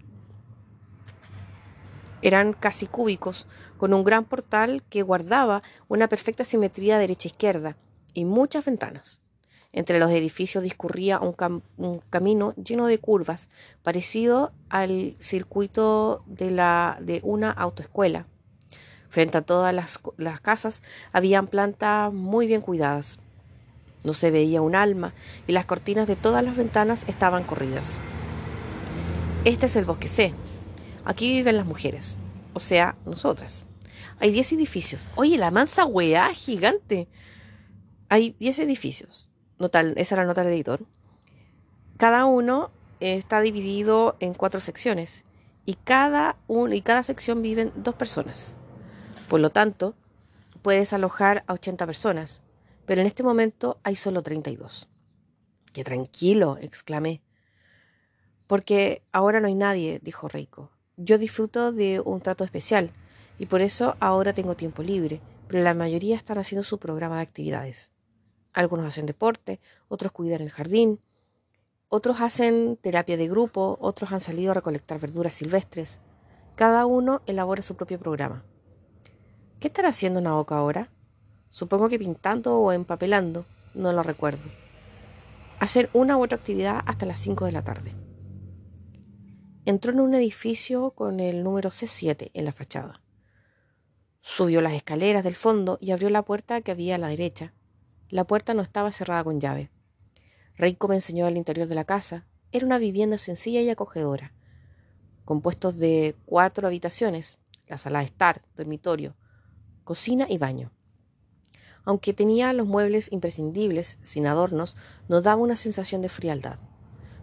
Eran 2.22 2.54
casi 2.54 2.88
cúbicos, 2.88 3.48
con 3.78 3.94
un 3.94 4.04
gran 4.04 4.26
portal 4.26 4.84
que 4.90 5.04
guardaba 5.04 5.64
una 5.88 6.08
perfecta 6.08 6.44
simetría 6.44 6.98
derecha-izquierda 6.98 7.78
y 8.14 8.26
muchas 8.26 8.66
ventanas. 8.66 9.22
Entre 9.72 10.00
los 10.00 10.10
edificios 10.12 10.64
discurría 10.64 11.20
un, 11.20 12.02
camino 12.10 12.54
lleno 12.56 12.88
de 12.88 12.98
curvas, 12.98 13.50
parecido 13.84 14.52
al 14.70 15.16
circuito 15.20 16.24
de, 16.26 16.50
la, 16.50 16.98
de 17.02 17.22
una 17.24 17.52
autoescuela. 17.52 18.26
Frente 19.10 19.38
a 19.38 19.42
todas 19.42 19.74
las, 19.74 20.00
casas 20.42 20.82
habían 21.12 21.48
plantas 21.48 22.12
muy 22.12 22.48
bien 22.48 22.62
cuidadas. 22.62 23.20
No 24.04 24.14
se 24.14 24.32
veía 24.32 24.62
un 24.62 24.76
alma 24.76 25.14
y 25.46 25.52
las 25.52 25.66
cortinas 25.66 26.08
de 26.08 26.16
todas 26.16 26.44
las 26.44 26.56
ventanas 26.56 27.08
estaban 27.08 27.44
corridas. 27.44 28.00
Este 29.46 29.68
es 29.68 29.76
el 29.76 29.86
bosque 29.86 30.08
C. 30.08 30.34
Aquí 31.10 31.32
viven 31.32 31.58
las 31.58 31.66
mujeres, 31.66 32.20
o 32.54 32.60
sea, 32.60 32.96
nosotras. 33.04 33.66
Hay 34.20 34.30
10 34.30 34.54
edificios. 34.54 35.10
Oye, 35.16 35.40
la 35.40 35.50
mansa 35.50 35.84
weá 35.84 36.32
gigante. 36.36 37.08
Hay 38.10 38.36
10 38.38 38.60
edificios. 38.60 39.28
Esa 39.58 40.14
era 40.16 40.22
la 40.22 40.28
nota 40.28 40.44
del 40.44 40.54
editor. 40.54 40.86
Cada 41.98 42.26
uno 42.26 42.70
está 43.00 43.42
dividido 43.42 44.18
en 44.20 44.36
cuatro 44.36 44.60
secciones 44.60 45.26
y 45.66 45.74
cada, 45.74 46.38
un, 46.46 46.74
y 46.74 46.84
cada 46.84 47.02
sección 47.02 47.42
viven 47.42 47.74
dos 47.76 47.96
personas. 47.96 48.56
Por 49.30 49.40
lo 49.40 49.50
tanto, 49.50 49.96
puedes 50.62 50.94
alojar 50.94 51.44
a 51.48 51.54
80 51.54 51.88
personas, 51.88 52.44
pero 52.86 53.02
en 53.02 53.08
este 53.08 53.24
momento 53.24 53.80
hay 53.82 53.96
solo 53.96 54.22
32. 54.22 54.88
¡Qué 55.74 55.84
tranquilo! 55.84 56.60
exclamé. 56.62 57.24
Porque 58.46 59.02
ahora 59.12 59.40
no 59.40 59.48
hay 59.48 59.56
nadie, 59.56 60.00
dijo 60.04 60.28
Reiko. 60.28 60.70
Yo 61.02 61.18
disfruto 61.18 61.72
de 61.72 62.02
un 62.02 62.20
trato 62.20 62.44
especial 62.44 62.92
y 63.38 63.46
por 63.46 63.62
eso 63.62 63.96
ahora 64.02 64.34
tengo 64.34 64.58
tiempo 64.58 64.84
libre, 64.84 65.22
pero 65.48 65.64
la 65.64 65.74
mayoría 65.74 66.18
están 66.18 66.38
haciendo 66.38 66.62
su 66.62 66.78
programa 66.78 67.16
de 67.16 67.22
actividades. 67.22 67.92
Algunos 68.52 68.86
hacen 68.86 69.06
deporte, 69.06 69.62
otros 69.88 70.12
cuidan 70.12 70.42
el 70.42 70.50
jardín, 70.50 71.00
otros 71.88 72.20
hacen 72.20 72.76
terapia 72.76 73.16
de 73.16 73.30
grupo, 73.30 73.78
otros 73.80 74.12
han 74.12 74.20
salido 74.20 74.52
a 74.52 74.56
recolectar 74.56 75.00
verduras 75.00 75.36
silvestres. 75.36 76.02
Cada 76.56 76.86
uno 76.86 77.22
elabora 77.28 77.62
su 77.62 77.78
propio 77.78 77.98
programa. 77.98 78.44
¿Qué 79.62 79.70
estará 79.70 79.88
haciendo 79.88 80.20
Naoka 80.20 80.58
ahora? 80.58 80.92
Supongo 81.50 81.88
que 81.88 81.98
pintando 81.98 82.60
o 82.60 82.74
empapelando, 82.74 83.46
no 83.74 83.94
lo 83.94 84.04
recuerdo. 84.04 84.44
Hacer 85.62 85.90
una 85.94 86.18
u 86.18 86.24
otra 86.26 86.38
actividad 86.38 86.82
hasta 86.86 87.06
las 87.06 87.20
5 87.22 87.46
de 87.46 87.54
la 87.54 87.62
tarde. 87.62 88.09
Entró 89.70 89.92
en 89.92 90.00
un 90.00 90.16
edificio 90.16 90.90
con 90.96 91.20
el 91.20 91.44
número 91.44 91.70
C7 91.70 92.32
en 92.34 92.46
la 92.46 92.52
fachada. 92.52 93.04
Subió 94.20 94.62
las 94.62 94.74
escaleras 94.74 95.24
del 95.24 95.36
fondo 95.36 95.78
y 95.80 95.92
abrió 95.92 96.10
la 96.10 96.24
puerta 96.24 96.62
que 96.62 96.72
había 96.72 96.96
a 96.96 96.98
la 96.98 97.10
derecha. 97.10 97.54
La 98.10 98.24
puerta 98.24 98.56
no 98.56 98.64
estaba 98.64 98.92
cerrada 98.92 99.24
con 99.24 99.40
llave. 99.40 99.70
Reiko 100.56 100.88
me 100.88 100.96
enseñó 100.96 101.28
el 101.28 101.38
interior 101.38 101.68
de 101.68 101.76
la 101.76 101.84
casa. 101.84 102.26
Era 102.52 102.66
una 102.66 102.80
vivienda 102.80 103.20
sencilla 103.20 103.62
y 103.62 103.70
acogedora, 103.70 104.34
compuestos 105.24 105.78
de 105.78 106.16
cuatro 106.26 106.66
habitaciones, 106.66 107.38
la 107.68 107.78
sala 107.78 108.00
de 108.00 108.06
estar, 108.06 108.42
dormitorio, 108.56 109.14
cocina 109.84 110.26
y 110.28 110.40
baño. 110.40 110.72
Aunque 111.86 112.16
tenía 112.16 112.54
los 112.54 112.66
muebles 112.66 113.12
imprescindibles, 113.12 114.00
sin 114.02 114.26
adornos, 114.26 114.76
nos 115.08 115.22
daba 115.22 115.44
una 115.44 115.58
sensación 115.58 116.02
de 116.02 116.10
frialdad. 116.10 116.58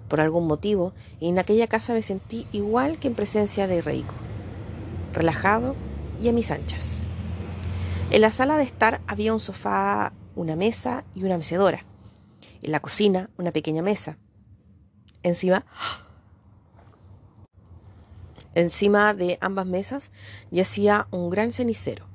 Por 0.09 0.21
algún 0.21 0.47
motivo, 0.47 0.93
en 1.21 1.39
aquella 1.39 1.67
casa 1.67 1.93
me 1.93 2.03
sentí 2.03 2.47
igual 2.53 2.99
que 2.99 3.09
en 3.09 3.15
presencia 3.15 3.67
de 3.67 3.83
Reiko, 3.83 4.15
relajado 5.13 5.75
y 6.23 6.29
a 6.29 6.33
mis 6.33 6.51
anchas. 6.51 7.03
En 8.11 8.21
la 8.21 8.31
sala 8.31 8.57
de 8.57 8.63
estar 8.63 9.01
había 9.07 9.33
un 9.33 9.41
sofá, 9.41 10.13
una 10.37 10.55
mesa 10.55 11.05
y 11.15 11.25
una 11.25 11.37
mecedora. 11.37 11.85
En 12.63 12.71
la 12.71 12.81
cocina, 12.81 13.31
una 13.37 13.51
pequeña 13.51 13.83
mesa. 13.83 14.17
Encima, 15.25 15.67
encima 18.55 19.13
de 19.13 19.39
ambas 19.41 19.67
mesas 19.67 20.13
yacía 20.51 21.09
un 21.11 21.31
gran 21.31 21.53
cenicero. 21.53 22.07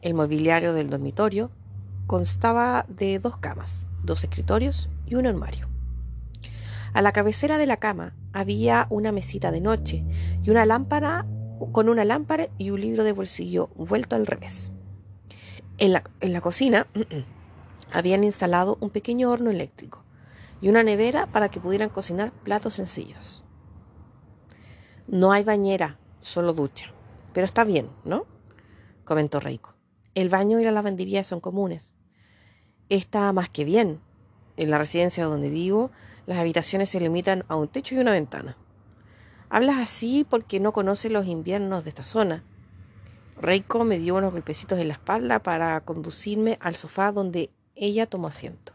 El 0.00 0.14
mobiliario 0.14 0.74
del 0.74 0.90
dormitorio 0.90 1.50
constaba 2.06 2.86
de 2.88 3.18
dos 3.18 3.36
camas, 3.38 3.86
dos 4.04 4.22
escritorios 4.22 4.88
y 5.06 5.16
un 5.16 5.26
armario. 5.26 5.71
A 6.94 7.00
la 7.02 7.12
cabecera 7.12 7.58
de 7.58 7.66
la 7.66 7.78
cama 7.78 8.14
había 8.32 8.86
una 8.90 9.12
mesita 9.12 9.50
de 9.50 9.60
noche 9.60 10.04
y 10.42 10.50
una 10.50 10.66
lámpara 10.66 11.26
con 11.72 11.88
una 11.88 12.04
lámpara 12.04 12.48
y 12.58 12.70
un 12.70 12.80
libro 12.80 13.04
de 13.04 13.12
bolsillo 13.12 13.68
vuelto 13.76 14.16
al 14.16 14.26
revés. 14.26 14.72
En 15.78 15.92
la, 15.92 16.04
en 16.20 16.32
la 16.32 16.40
cocina 16.40 16.86
habían 17.92 18.24
instalado 18.24 18.76
un 18.80 18.90
pequeño 18.90 19.30
horno 19.30 19.50
eléctrico 19.50 20.04
y 20.60 20.68
una 20.68 20.82
nevera 20.82 21.26
para 21.26 21.50
que 21.50 21.60
pudieran 21.60 21.88
cocinar 21.88 22.32
platos 22.32 22.74
sencillos. 22.74 23.42
No 25.06 25.32
hay 25.32 25.44
bañera, 25.44 25.98
solo 26.20 26.52
ducha. 26.52 26.92
Pero 27.32 27.46
está 27.46 27.64
bien, 27.64 27.88
¿no? 28.04 28.26
comentó 29.04 29.40
Reiko. 29.40 29.74
El 30.14 30.28
baño 30.28 30.60
y 30.60 30.64
la 30.64 30.72
lavandería 30.72 31.24
son 31.24 31.40
comunes. 31.40 31.94
Está 32.88 33.32
más 33.32 33.48
que 33.48 33.64
bien. 33.64 34.00
En 34.56 34.70
la 34.70 34.78
residencia 34.78 35.24
donde 35.24 35.48
vivo 35.48 35.90
las 36.26 36.38
habitaciones 36.38 36.90
se 36.90 37.00
limitan 37.00 37.44
a 37.48 37.56
un 37.56 37.68
techo 37.68 37.94
y 37.94 37.98
una 37.98 38.12
ventana. 38.12 38.56
Hablas 39.50 39.78
así 39.78 40.24
porque 40.28 40.60
no 40.60 40.72
conoces 40.72 41.12
los 41.12 41.26
inviernos 41.26 41.84
de 41.84 41.90
esta 41.90 42.04
zona. 42.04 42.44
Reiko 43.36 43.84
me 43.84 43.98
dio 43.98 44.16
unos 44.16 44.32
golpecitos 44.32 44.78
en 44.78 44.88
la 44.88 44.94
espalda 44.94 45.42
para 45.42 45.80
conducirme 45.80 46.58
al 46.60 46.76
sofá 46.76 47.12
donde 47.12 47.50
ella 47.74 48.06
tomó 48.06 48.28
asiento. 48.28 48.72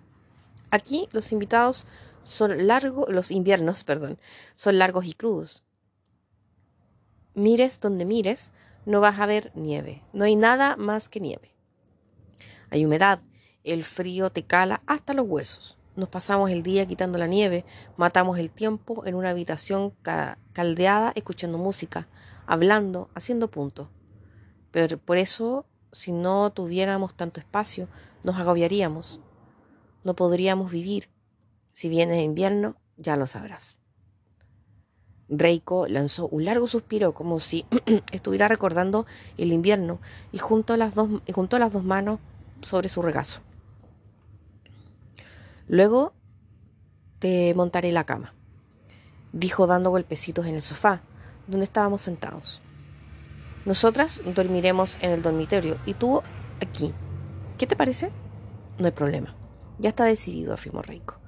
Aquí 0.69 1.07
los 1.11 1.31
invitados 1.31 1.87
son 2.23 2.67
largos, 2.67 3.07
los 3.09 3.31
inviernos, 3.31 3.83
perdón, 3.83 4.19
son 4.55 4.77
largos 4.77 5.05
y 5.05 5.13
crudos. 5.13 5.63
Mires 7.33 7.79
donde 7.79 8.03
mires, 8.03 8.51
no 8.85 8.99
vas 8.99 9.19
a 9.19 9.25
ver 9.25 9.51
nieve. 9.55 10.03
No 10.11 10.25
hay 10.25 10.35
nada 10.35 10.75
más 10.75 11.07
que 11.07 11.19
nieve. 11.19 11.55
Hay 12.69 12.85
humedad, 12.85 13.21
el 13.63 13.83
frío 13.83 14.29
te 14.29 14.43
cala 14.43 14.81
hasta 14.87 15.13
los 15.13 15.27
huesos. 15.27 15.76
Nos 15.97 16.09
pasamos 16.09 16.51
el 16.51 16.61
día 16.61 16.85
quitando 16.85 17.17
la 17.17 17.25
nieve, 17.25 17.65
matamos 17.97 18.37
el 18.37 18.51
tiempo 18.51 19.03
en 19.07 19.15
una 19.15 19.31
habitación 19.31 19.95
caldeada 20.53 21.11
escuchando 21.15 21.57
música, 21.57 22.07
hablando, 22.45 23.09
haciendo 23.15 23.49
puntos. 23.49 23.87
Pero 24.69 24.99
por 24.99 25.17
eso, 25.17 25.65
si 25.91 26.11
no 26.11 26.51
tuviéramos 26.51 27.15
tanto 27.15 27.39
espacio, 27.39 27.87
nos 28.23 28.37
agobiaríamos. 28.37 29.21
No 30.03 30.15
podríamos 30.15 30.69
vivir. 30.69 31.09
Si 31.73 31.89
viene 31.89 32.21
invierno, 32.21 32.75
ya 32.97 33.17
lo 33.17 33.25
sabrás. 33.25 33.79
Reiko 35.29 35.87
lanzó 35.87 36.27
un 36.27 36.45
largo 36.45 36.67
suspiro 36.67 37.15
como 37.15 37.39
si 37.39 37.65
estuviera 38.11 38.47
recordando 38.47 39.07
el 39.39 39.51
invierno 39.51 39.99
y 40.31 40.37
juntó 40.37 40.77
las 40.77 40.93
dos, 40.93 41.09
y 41.25 41.31
juntó 41.31 41.57
las 41.57 41.73
dos 41.73 41.83
manos 41.83 42.19
sobre 42.61 42.87
su 42.87 43.01
regazo. 43.01 43.41
Luego 45.67 46.13
te 47.19 47.53
montaré 47.53 47.91
la 47.91 48.05
cama, 48.05 48.33
dijo 49.33 49.67
dando 49.67 49.89
golpecitos 49.89 50.45
en 50.45 50.55
el 50.55 50.61
sofá, 50.61 51.01
donde 51.47 51.65
estábamos 51.65 52.01
sentados. 52.01 52.61
Nosotras 53.65 54.21
dormiremos 54.33 54.97
en 55.01 55.11
el 55.11 55.21
dormitorio 55.21 55.77
y 55.85 55.93
tú 55.93 56.21
aquí. 56.61 56.93
¿Qué 57.57 57.67
te 57.67 57.75
parece? 57.75 58.11
No 58.77 58.85
hay 58.85 58.93
problema. 58.93 59.35
Ya 59.77 59.89
está 59.89 60.05
decidido, 60.05 60.53
afirmó 60.53 60.81
Reiko. 60.81 61.19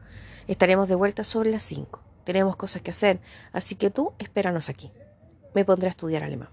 Estaremos 0.48 0.88
de 0.88 0.96
vuelta 0.96 1.26
sobre 1.26 1.52
las 1.52 1.64
cinco. 1.64 2.02
Tenemos 2.24 2.56
cosas 2.56 2.82
que 2.82 2.92
hacer, 2.92 3.20
así 3.52 3.76
que 3.76 3.90
tú 3.90 4.14
espéranos 4.20 4.70
aquí. 4.70 4.92
Me 5.54 5.66
pondré 5.66 5.88
a 5.88 5.92
estudiar 5.92 6.24
alemán. 6.24 6.50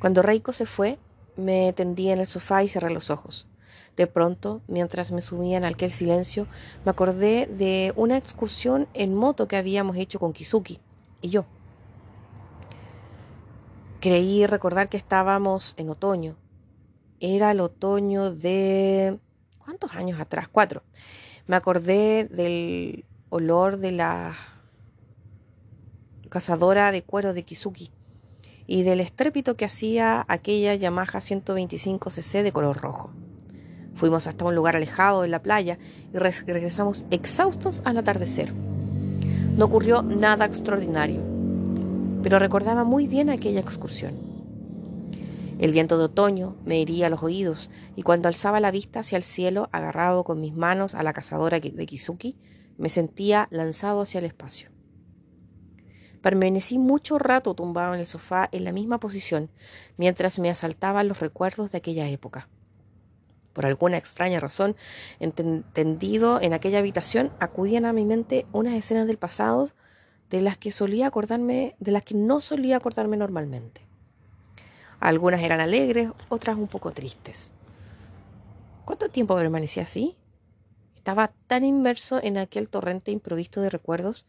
Cuando 0.00 0.22
Reiko 0.22 0.52
se 0.52 0.66
fue, 0.66 0.98
me 1.36 1.72
tendí 1.74 2.10
en 2.10 2.18
el 2.18 2.26
sofá 2.26 2.64
y 2.64 2.68
cerré 2.68 2.90
los 2.90 3.10
ojos. 3.10 3.46
De 3.96 4.06
pronto, 4.06 4.62
mientras 4.68 5.12
me 5.12 5.20
sumía 5.20 5.58
en 5.58 5.64
aquel 5.64 5.90
silencio, 5.90 6.46
me 6.84 6.90
acordé 6.90 7.46
de 7.46 7.92
una 7.96 8.16
excursión 8.16 8.88
en 8.94 9.14
moto 9.14 9.48
que 9.48 9.56
habíamos 9.56 9.96
hecho 9.96 10.18
con 10.18 10.32
Kizuki 10.32 10.80
y 11.20 11.28
yo. 11.28 11.44
Creí 14.00 14.46
recordar 14.46 14.88
que 14.88 14.96
estábamos 14.96 15.74
en 15.76 15.90
otoño. 15.90 16.36
Era 17.20 17.52
el 17.52 17.60
otoño 17.60 18.32
de... 18.32 19.20
¿Cuántos 19.58 19.94
años 19.94 20.18
atrás? 20.20 20.48
Cuatro. 20.48 20.82
Me 21.46 21.54
acordé 21.54 22.24
del 22.24 23.04
olor 23.28 23.76
de 23.76 23.92
la 23.92 24.34
cazadora 26.30 26.92
de 26.92 27.02
cuero 27.02 27.34
de 27.34 27.44
Kizuki 27.44 27.92
y 28.66 28.82
del 28.82 29.00
estrépito 29.00 29.54
que 29.56 29.66
hacía 29.66 30.24
aquella 30.28 30.74
Yamaha 30.74 31.20
125cc 31.20 32.42
de 32.42 32.52
color 32.52 32.80
rojo. 32.80 33.12
Fuimos 33.94 34.26
hasta 34.26 34.44
un 34.44 34.54
lugar 34.54 34.76
alejado 34.76 35.24
en 35.24 35.30
la 35.30 35.42
playa 35.42 35.78
y 36.12 36.18
regresamos 36.18 37.04
exhaustos 37.10 37.82
al 37.84 37.98
atardecer. 37.98 38.52
No 39.56 39.66
ocurrió 39.66 40.02
nada 40.02 40.46
extraordinario, 40.46 41.20
pero 42.22 42.38
recordaba 42.38 42.84
muy 42.84 43.06
bien 43.06 43.30
aquella 43.30 43.60
excursión. 43.60 44.14
El 45.58 45.72
viento 45.72 45.98
de 45.98 46.04
otoño 46.04 46.56
me 46.64 46.80
hería 46.80 47.08
los 47.08 47.22
oídos 47.22 47.70
y 47.94 48.02
cuando 48.02 48.28
alzaba 48.28 48.60
la 48.60 48.70
vista 48.70 49.00
hacia 49.00 49.16
el 49.16 49.22
cielo, 49.22 49.68
agarrado 49.70 50.24
con 50.24 50.40
mis 50.40 50.54
manos 50.54 50.94
a 50.94 51.02
la 51.02 51.12
cazadora 51.12 51.60
de 51.60 51.86
Kizuki, 51.86 52.36
me 52.78 52.88
sentía 52.88 53.46
lanzado 53.50 54.00
hacia 54.00 54.18
el 54.18 54.24
espacio. 54.24 54.70
Permanecí 56.20 56.78
mucho 56.78 57.18
rato 57.18 57.54
tumbado 57.54 57.94
en 57.94 58.00
el 58.00 58.06
sofá 58.06 58.48
en 58.52 58.64
la 58.64 58.72
misma 58.72 58.98
posición, 58.98 59.50
mientras 59.96 60.38
me 60.38 60.50
asaltaban 60.50 61.08
los 61.08 61.20
recuerdos 61.20 61.72
de 61.72 61.78
aquella 61.78 62.08
época. 62.08 62.48
Por 63.52 63.66
alguna 63.66 63.98
extraña 63.98 64.40
razón, 64.40 64.76
entendido 65.20 66.40
en 66.40 66.54
aquella 66.54 66.78
habitación, 66.78 67.30
acudían 67.38 67.84
a 67.84 67.92
mi 67.92 68.04
mente 68.04 68.46
unas 68.52 68.74
escenas 68.74 69.06
del 69.06 69.18
pasado 69.18 69.68
de 70.30 70.40
las 70.40 70.56
que 70.56 70.70
solía 70.70 71.06
acordarme, 71.06 71.76
de 71.78 71.92
las 71.92 72.02
que 72.02 72.14
no 72.14 72.40
solía 72.40 72.78
acordarme 72.78 73.18
normalmente. 73.18 73.82
Algunas 75.00 75.42
eran 75.42 75.60
alegres, 75.60 76.08
otras 76.28 76.56
un 76.56 76.68
poco 76.68 76.92
tristes. 76.92 77.52
¿Cuánto 78.86 79.10
tiempo 79.10 79.36
permanecí 79.36 79.80
así? 79.80 80.16
Estaba 80.96 81.32
tan 81.46 81.64
inmerso 81.64 82.20
en 82.22 82.38
aquel 82.38 82.68
torrente 82.70 83.10
improvisto 83.10 83.60
de 83.60 83.68
recuerdos, 83.68 84.24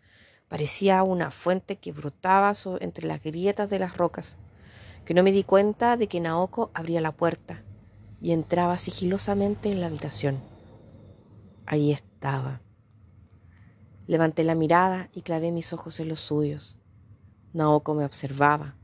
parecía 0.50 1.02
una 1.04 1.32
fuente 1.32 1.78
que 1.78 1.94
brotaba 1.94 2.52
entre 2.82 3.08
las 3.08 3.24
grietas 3.24 3.70
de 3.70 3.80
las 3.80 3.96
rocas, 3.96 4.38
que 5.06 5.14
no 5.14 5.24
me 5.24 5.32
di 5.32 5.44
cuenta 5.44 5.96
de 5.96 6.08
que 6.08 6.20
Naoko 6.20 6.72
abría 6.74 7.00
la 7.00 7.14
puerta 7.14 7.64
y 8.24 8.32
entraba 8.32 8.78
sigilosamente 8.78 9.70
en 9.70 9.82
la 9.82 9.88
habitación. 9.88 10.40
Allí 11.66 11.92
estaba. 11.92 12.62
Levanté 14.08 14.46
la 14.46 14.56
mirada 14.56 15.10
y 15.14 15.24
clavé 15.24 15.52
mis 15.52 15.74
ojos 15.74 16.00
en 16.00 16.08
los 16.08 16.22
suyos. 16.22 16.78
Naoko 17.52 17.94
me 17.94 18.06
observaba, 18.06 18.76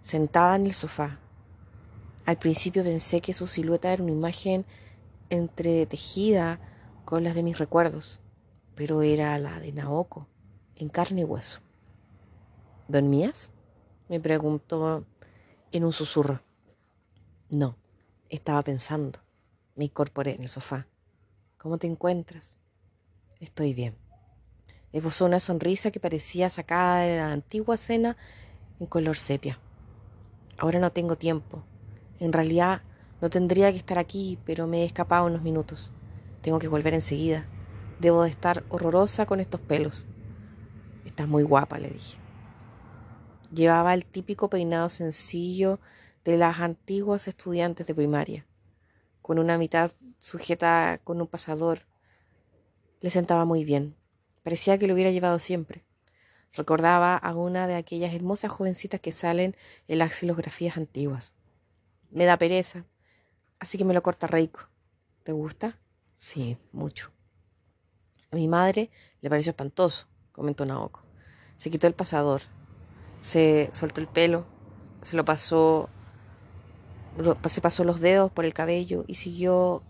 sentada 0.00 0.56
en 0.56 0.64
el 0.64 0.72
sofá. 0.72 1.18
Al 2.24 2.38
principio 2.38 2.82
pensé 2.82 3.20
que 3.20 3.34
su 3.34 3.46
silueta 3.46 3.92
era 3.92 4.02
una 4.02 4.12
imagen 4.12 4.64
entretejida 5.28 6.58
con 7.04 7.24
las 7.24 7.34
de 7.34 7.42
mis 7.42 7.58
recuerdos, 7.58 8.22
pero 8.74 9.02
era 9.02 9.38
la 9.38 9.60
de 9.60 9.72
Naoko, 9.72 10.28
en 10.76 10.88
carne 10.88 11.20
y 11.20 11.24
hueso. 11.24 11.60
¿Dormías? 12.88 13.52
me 14.08 14.18
preguntó 14.18 15.04
en 15.72 15.84
un 15.84 15.92
susurro. 15.92 16.40
No, 17.50 17.76
estaba 18.30 18.62
pensando. 18.62 19.18
Me 19.74 19.84
incorporé 19.84 20.34
en 20.34 20.42
el 20.42 20.48
sofá. 20.48 20.86
¿Cómo 21.58 21.78
te 21.78 21.86
encuentras? 21.86 22.56
Estoy 23.40 23.74
bien. 23.74 23.96
Esbozó 24.92 25.26
una 25.26 25.40
sonrisa 25.40 25.90
que 25.90 26.00
parecía 26.00 26.48
sacada 26.48 27.00
de 27.00 27.18
la 27.18 27.32
antigua 27.32 27.76
cena 27.76 28.16
en 28.80 28.86
color 28.86 29.16
sepia. 29.16 29.58
Ahora 30.58 30.78
no 30.78 30.90
tengo 30.90 31.16
tiempo. 31.16 31.62
En 32.18 32.32
realidad 32.32 32.82
no 33.20 33.28
tendría 33.28 33.70
que 33.70 33.78
estar 33.78 33.98
aquí, 33.98 34.38
pero 34.46 34.66
me 34.66 34.82
he 34.82 34.84
escapado 34.86 35.26
unos 35.26 35.42
minutos. 35.42 35.92
Tengo 36.40 36.58
que 36.58 36.68
volver 36.68 36.94
enseguida. 36.94 37.46
Debo 38.00 38.22
de 38.22 38.30
estar 38.30 38.64
horrorosa 38.68 39.26
con 39.26 39.40
estos 39.40 39.60
pelos. 39.60 40.06
Estás 41.04 41.28
muy 41.28 41.42
guapa, 41.42 41.78
le 41.78 41.90
dije. 41.90 42.18
Llevaba 43.52 43.94
el 43.94 44.04
típico 44.04 44.48
peinado 44.48 44.88
sencillo 44.88 45.78
de 46.26 46.36
las 46.36 46.58
antiguas 46.58 47.28
estudiantes 47.28 47.86
de 47.86 47.94
primaria, 47.94 48.44
con 49.22 49.38
una 49.38 49.58
mitad 49.58 49.92
sujeta 50.18 51.00
con 51.04 51.20
un 51.20 51.28
pasador. 51.28 51.82
Le 53.00 53.10
sentaba 53.10 53.44
muy 53.44 53.64
bien. 53.64 53.94
Parecía 54.42 54.76
que 54.76 54.88
lo 54.88 54.94
hubiera 54.94 55.12
llevado 55.12 55.38
siempre. 55.38 55.84
Recordaba 56.52 57.16
a 57.16 57.34
una 57.36 57.68
de 57.68 57.76
aquellas 57.76 58.12
hermosas 58.12 58.50
jovencitas 58.50 59.00
que 59.00 59.12
salen 59.12 59.56
en 59.86 59.98
las 59.98 60.14
xilografías 60.14 60.76
antiguas. 60.76 61.32
Me 62.10 62.24
da 62.24 62.36
pereza, 62.36 62.86
así 63.60 63.78
que 63.78 63.84
me 63.84 63.94
lo 63.94 64.02
corta 64.02 64.26
rico. 64.26 64.68
¿Te 65.22 65.30
gusta? 65.30 65.78
Sí, 66.16 66.58
mucho. 66.72 67.12
A 68.32 68.36
mi 68.36 68.48
madre 68.48 68.90
le 69.20 69.30
pareció 69.30 69.50
espantoso, 69.50 70.08
comentó 70.32 70.66
Naoko. 70.66 71.02
Se 71.56 71.70
quitó 71.70 71.86
el 71.86 71.94
pasador, 71.94 72.42
se 73.20 73.70
soltó 73.72 74.00
el 74.00 74.08
pelo, 74.08 74.44
se 75.02 75.16
lo 75.16 75.24
pasó, 75.24 75.88
se 77.46 77.60
pasó 77.60 77.84
los 77.84 78.00
dedos 78.00 78.30
por 78.30 78.44
el 78.44 78.54
cabello 78.54 79.04
y 79.06 79.14
siguió 79.14 79.82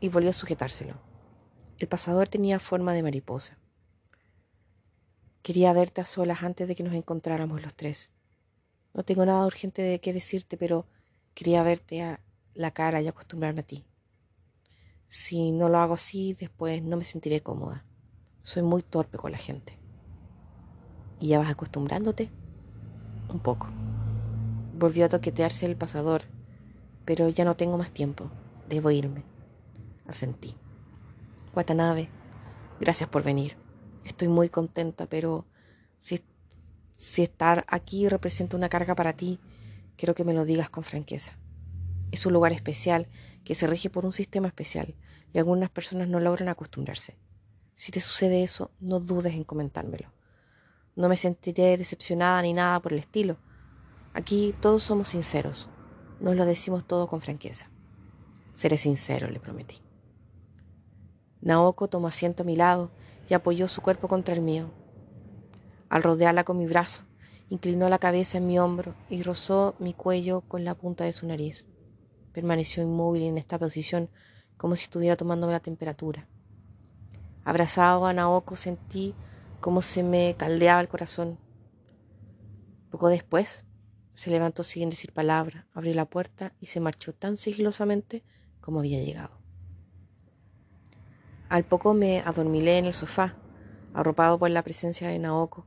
y 0.00 0.08
volvió 0.08 0.30
a 0.30 0.34
sujetárselo. 0.34 0.94
El 1.78 1.88
pasador 1.88 2.28
tenía 2.28 2.58
forma 2.58 2.94
de 2.94 3.02
mariposa. 3.02 3.58
Quería 5.42 5.72
verte 5.72 6.00
a 6.00 6.04
solas 6.04 6.42
antes 6.42 6.66
de 6.66 6.74
que 6.74 6.82
nos 6.82 6.94
encontráramos 6.94 7.62
los 7.62 7.74
tres. 7.74 8.10
No 8.94 9.04
tengo 9.04 9.24
nada 9.26 9.46
urgente 9.46 9.82
de 9.82 10.00
qué 10.00 10.12
decirte, 10.12 10.56
pero 10.56 10.86
quería 11.34 11.62
verte 11.62 12.02
a 12.02 12.20
la 12.54 12.70
cara 12.70 13.00
y 13.00 13.08
acostumbrarme 13.08 13.60
a 13.60 13.66
ti. 13.66 13.84
Si 15.08 15.52
no 15.52 15.68
lo 15.68 15.78
hago 15.78 15.94
así, 15.94 16.34
después 16.34 16.82
no 16.82 16.96
me 16.96 17.04
sentiré 17.04 17.42
cómoda. 17.42 17.84
Soy 18.42 18.62
muy 18.62 18.82
torpe 18.82 19.18
con 19.18 19.32
la 19.32 19.38
gente. 19.38 19.78
¿Y 21.20 21.28
ya 21.28 21.38
vas 21.38 21.50
acostumbrándote? 21.50 22.30
Un 23.28 23.40
poco. 23.40 23.68
Volvió 24.74 25.04
a 25.04 25.08
toquetearse 25.08 25.66
el 25.66 25.76
pasador, 25.76 26.22
pero 27.06 27.30
ya 27.30 27.46
no 27.46 27.56
tengo 27.56 27.78
más 27.78 27.90
tiempo. 27.90 28.30
Debo 28.68 28.90
irme. 28.90 29.24
Asentí. 30.06 30.54
Watanabe, 31.54 32.10
gracias 32.78 33.08
por 33.08 33.22
venir. 33.22 33.56
Estoy 34.04 34.28
muy 34.28 34.50
contenta, 34.50 35.06
pero 35.06 35.46
si, 35.98 36.22
si 36.96 37.22
estar 37.22 37.64
aquí 37.68 38.08
representa 38.08 38.56
una 38.56 38.68
carga 38.68 38.94
para 38.94 39.14
ti, 39.14 39.40
quiero 39.96 40.14
que 40.14 40.24
me 40.24 40.34
lo 40.34 40.44
digas 40.44 40.68
con 40.68 40.84
franqueza. 40.84 41.38
Es 42.10 42.26
un 42.26 42.34
lugar 42.34 42.52
especial 42.52 43.08
que 43.44 43.54
se 43.54 43.66
rige 43.66 43.88
por 43.88 44.04
un 44.04 44.12
sistema 44.12 44.48
especial 44.48 44.94
y 45.32 45.38
algunas 45.38 45.70
personas 45.70 46.08
no 46.08 46.20
logran 46.20 46.48
acostumbrarse. 46.48 47.16
Si 47.74 47.92
te 47.92 48.00
sucede 48.00 48.42
eso, 48.42 48.70
no 48.80 49.00
dudes 49.00 49.34
en 49.34 49.44
comentármelo. 49.44 50.12
No 50.96 51.08
me 51.08 51.16
sentiré 51.16 51.76
decepcionada 51.76 52.42
ni 52.42 52.52
nada 52.52 52.80
por 52.80 52.92
el 52.92 52.98
estilo. 52.98 53.36
Aquí 54.14 54.54
todos 54.60 54.82
somos 54.82 55.10
sinceros. 55.10 55.68
Nos 56.20 56.36
lo 56.36 56.46
decimos 56.46 56.86
todo 56.86 57.08
con 57.08 57.20
franqueza. 57.20 57.68
Seré 58.54 58.78
sincero, 58.78 59.28
le 59.28 59.38
prometí. 59.38 59.82
Naoko 61.42 61.88
tomó 61.88 62.08
asiento 62.08 62.42
a 62.42 62.46
mi 62.46 62.56
lado 62.56 62.90
y 63.28 63.34
apoyó 63.34 63.68
su 63.68 63.82
cuerpo 63.82 64.08
contra 64.08 64.34
el 64.34 64.40
mío. 64.40 64.70
Al 65.90 66.02
rodearla 66.02 66.44
con 66.44 66.58
mi 66.58 66.66
brazo, 66.66 67.04
inclinó 67.50 67.88
la 67.88 67.98
cabeza 67.98 68.38
en 68.38 68.46
mi 68.46 68.58
hombro 68.58 68.94
y 69.10 69.22
rozó 69.22 69.74
mi 69.78 69.92
cuello 69.92 70.40
con 70.40 70.64
la 70.64 70.74
punta 70.74 71.04
de 71.04 71.12
su 71.12 71.26
nariz. 71.26 71.68
Permaneció 72.32 72.82
inmóvil 72.82 73.22
en 73.24 73.38
esta 73.38 73.58
posición 73.58 74.08
como 74.56 74.74
si 74.74 74.84
estuviera 74.84 75.16
tomándome 75.16 75.52
la 75.52 75.60
temperatura. 75.60 76.26
Abrazado 77.44 78.06
a 78.06 78.12
Naoko 78.12 78.56
sentí 78.56 79.14
como 79.60 79.82
se 79.82 80.02
me 80.02 80.34
caldeaba 80.36 80.80
el 80.80 80.88
corazón. 80.88 81.38
Poco 82.90 83.08
después 83.08 83.66
se 84.16 84.30
levantó 84.30 84.64
sin 84.64 84.88
decir 84.88 85.12
palabra, 85.12 85.66
abrió 85.74 85.94
la 85.94 86.06
puerta 86.06 86.54
y 86.58 86.66
se 86.66 86.80
marchó 86.80 87.12
tan 87.12 87.36
sigilosamente 87.36 88.24
como 88.60 88.80
había 88.80 89.02
llegado. 89.02 89.38
Al 91.50 91.64
poco 91.64 91.94
me 91.94 92.20
adormilé 92.20 92.78
en 92.78 92.86
el 92.86 92.94
sofá, 92.94 93.36
arropado 93.94 94.38
por 94.38 94.50
la 94.50 94.62
presencia 94.62 95.08
de 95.08 95.18
Naoko. 95.18 95.66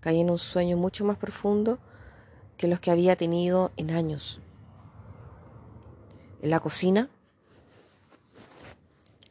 Caí 0.00 0.20
en 0.20 0.30
un 0.30 0.38
sueño 0.38 0.76
mucho 0.76 1.04
más 1.04 1.16
profundo 1.16 1.80
que 2.56 2.68
los 2.68 2.78
que 2.78 2.90
había 2.90 3.16
tenido 3.16 3.72
en 3.76 3.90
años. 3.90 4.42
En 6.42 6.50
la 6.50 6.60
cocina 6.60 7.08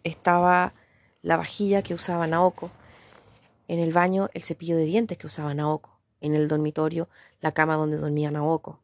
estaba 0.03 0.74
la 1.22 1.38
vajilla 1.38 1.84
que 1.84 1.93
usaba 1.93 2.26
Naoko, 2.26 2.72
en 3.68 3.80
el 3.80 3.93
baño 3.93 4.30
el 4.34 4.41
cepillo 4.41 4.76
de 4.76 4.86
dientes 4.86 5.18
que 5.18 5.28
usaba 5.28 5.53
Naoko, 5.53 5.96
en 6.22 6.36
el 6.36 6.47
dormitorio 6.47 7.09
la 7.41 7.51
cama 7.51 7.76
donde 7.76 7.97
dormía 7.97 8.32
Naoko. 8.32 8.80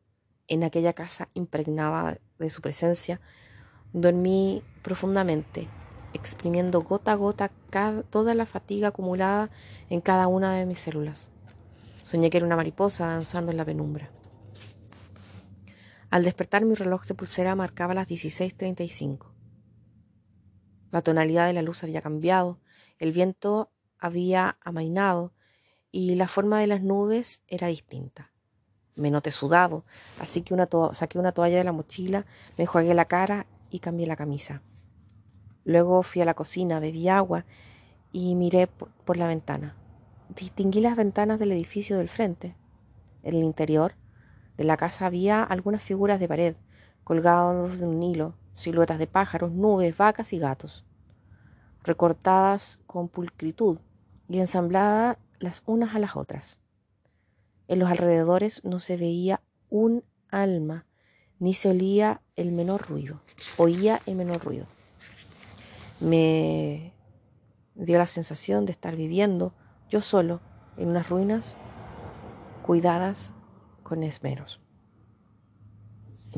En 0.47 0.63
aquella 0.63 0.93
casa 0.93 1.29
impregnada 1.33 2.17
de 2.37 2.49
su 2.49 2.61
presencia, 2.61 3.21
dormí 3.93 4.63
profundamente, 4.81 5.67
exprimiendo 6.13 6.81
gota 6.81 7.13
a 7.13 7.15
gota 7.15 7.51
toda 8.09 8.35
la 8.35 8.45
fatiga 8.45 8.89
acumulada 8.89 9.49
en 9.89 10.01
cada 10.01 10.27
una 10.27 10.53
de 10.53 10.65
mis 10.65 10.79
células. 10.79 11.29
Soñé 12.03 12.29
que 12.29 12.37
era 12.37 12.45
una 12.45 12.55
mariposa 12.55 13.07
danzando 13.07 13.51
en 13.51 13.57
la 13.57 13.65
penumbra. 13.65 14.11
Al 16.09 16.23
despertar 16.23 16.65
mi 16.65 16.75
reloj 16.75 17.05
de 17.05 17.15
pulsera 17.15 17.55
marcaba 17.55 17.93
las 17.93 18.07
16.35. 18.07 19.31
La 20.91 21.01
tonalidad 21.01 21.47
de 21.47 21.53
la 21.53 21.63
luz 21.63 21.83
había 21.83 22.03
cambiado, 22.03 22.59
el 22.99 23.11
viento 23.11 23.71
había 23.97 24.57
amainado 24.61 25.33
y 25.93 26.15
la 26.15 26.27
forma 26.27 26.59
de 26.59 26.65
las 26.65 26.81
nubes 26.81 27.43
era 27.47 27.67
distinta. 27.67 28.31
Me 28.95 29.11
noté 29.11 29.29
sudado, 29.29 29.85
así 30.19 30.41
que 30.41 30.55
saqué 30.93 31.19
una 31.19 31.31
toalla 31.31 31.57
de 31.59 31.63
la 31.63 31.71
mochila, 31.71 32.25
me 32.57 32.63
enjuagué 32.63 32.95
la 32.95 33.05
cara 33.05 33.45
y 33.69 33.77
cambié 33.77 34.07
la 34.07 34.15
camisa. 34.15 34.63
Luego 35.63 36.01
fui 36.01 36.23
a 36.23 36.25
la 36.25 36.33
cocina, 36.33 36.79
bebí 36.79 37.09
agua 37.09 37.45
y 38.11 38.33
miré 38.33 38.65
por 38.67 39.17
la 39.17 39.27
ventana. 39.27 39.75
Distinguí 40.35 40.81
las 40.81 40.97
ventanas 40.97 41.37
del 41.37 41.51
edificio 41.51 41.99
del 41.99 42.09
frente. 42.09 42.55
En 43.21 43.35
el 43.35 43.43
interior 43.43 43.93
de 44.57 44.63
la 44.63 44.77
casa 44.77 45.05
había 45.05 45.43
algunas 45.43 45.83
figuras 45.83 46.19
de 46.19 46.27
pared, 46.27 46.55
colgadas 47.03 47.77
de 47.77 47.85
un 47.85 48.01
hilo, 48.01 48.33
siluetas 48.55 48.97
de 48.97 49.05
pájaros, 49.05 49.51
nubes, 49.51 49.95
vacas 49.95 50.33
y 50.33 50.39
gatos, 50.39 50.85
recortadas 51.83 52.79
con 52.87 53.09
pulcritud 53.09 53.77
y 54.27 54.39
ensambladas 54.39 55.17
las 55.43 55.61
unas 55.65 55.93
a 55.93 55.99
las 55.99 56.15
otras. 56.15 56.59
En 57.67 57.79
los 57.79 57.89
alrededores 57.89 58.63
no 58.63 58.79
se 58.79 58.95
veía 58.95 59.41
un 59.69 60.03
alma, 60.29 60.85
ni 61.37 61.53
se 61.53 61.69
olía 61.69 62.21
el 62.35 62.51
menor 62.53 62.87
ruido, 62.87 63.21
oía 63.57 64.01
el 64.05 64.15
menor 64.15 64.43
ruido. 64.43 64.65
Me 65.99 66.93
dio 67.75 67.97
la 67.97 68.07
sensación 68.07 68.65
de 68.65 68.71
estar 68.71 68.95
viviendo 68.95 69.53
yo 69.89 69.99
solo 69.99 70.39
en 70.77 70.87
unas 70.87 71.09
ruinas 71.09 71.55
cuidadas 72.63 73.33
con 73.83 74.03
esmeros. 74.03 74.61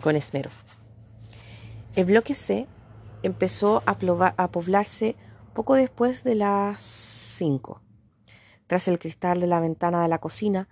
con 0.01 0.15
esmero. 0.15 0.49
El 1.95 2.05
bloque 2.05 2.33
C 2.33 2.67
empezó 3.23 3.81
a, 3.85 3.97
a 4.37 4.51
poblarse 4.51 5.15
poco 5.53 5.75
después 5.75 6.23
de 6.23 6.35
las 6.35 6.81
cinco. 6.81 7.84
Tras 8.67 8.87
el 8.87 8.99
cristal 8.99 9.39
de 9.39 9.47
la 9.47 9.59
ventana 9.59 10.01
de 10.01 10.07
la 10.07 10.19
cocina, 10.19 10.67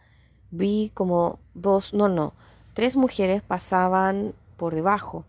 vi 0.49 0.91
como 0.93 1.39
dos, 1.53 1.93
no, 1.93 2.09
no, 2.09 2.33
tres 2.73 2.95
mujeres 2.95 3.41
pasaban 3.41 4.33
por 4.57 4.73
debajo. 4.73 5.25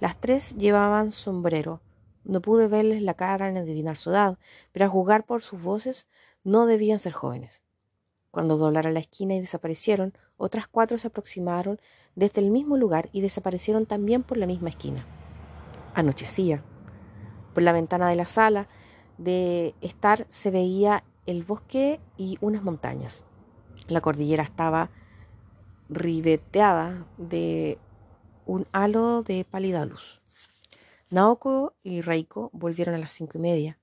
Las 0.00 0.20
tres 0.20 0.56
llevaban 0.56 1.12
sombrero. 1.12 1.80
No 2.24 2.40
pude 2.40 2.68
verles 2.68 3.02
la 3.02 3.14
cara 3.14 3.50
ni 3.50 3.58
adivinar 3.58 3.96
su 3.96 4.10
edad, 4.10 4.38
pero 4.72 4.86
a 4.86 4.88
jugar 4.88 5.24
por 5.24 5.42
sus 5.42 5.62
voces 5.62 6.08
no 6.44 6.66
debían 6.66 6.98
ser 6.98 7.12
jóvenes. 7.12 7.64
Cuando 8.30 8.56
doblaron 8.56 8.94
la 8.94 9.00
esquina 9.00 9.34
y 9.34 9.40
desaparecieron, 9.40 10.12
otras 10.36 10.68
cuatro 10.68 10.98
se 10.98 11.08
aproximaron 11.08 11.80
desde 12.14 12.40
el 12.40 12.50
mismo 12.50 12.76
lugar 12.76 13.08
y 13.12 13.20
desaparecieron 13.20 13.86
también 13.86 14.22
por 14.22 14.36
la 14.36 14.46
misma 14.46 14.68
esquina. 14.68 15.06
Anochecía. 15.94 16.62
Por 17.54 17.62
la 17.62 17.72
ventana 17.72 18.08
de 18.08 18.16
la 18.16 18.26
sala 18.26 18.68
de 19.16 19.74
estar 19.80 20.26
se 20.28 20.50
veía 20.50 21.04
el 21.28 21.44
bosque 21.44 22.00
y 22.16 22.38
unas 22.40 22.62
montañas. 22.62 23.22
La 23.86 24.00
cordillera 24.00 24.42
estaba 24.42 24.90
ribeteada 25.90 27.06
de 27.18 27.78
un 28.46 28.66
halo 28.72 29.22
de 29.22 29.44
pálida 29.44 29.84
luz. 29.84 30.22
Naoko 31.10 31.74
y 31.82 32.00
Reiko 32.00 32.48
volvieron 32.54 32.94
a 32.94 32.98
las 32.98 33.12
cinco 33.12 33.36
y 33.36 33.42
media. 33.42 33.78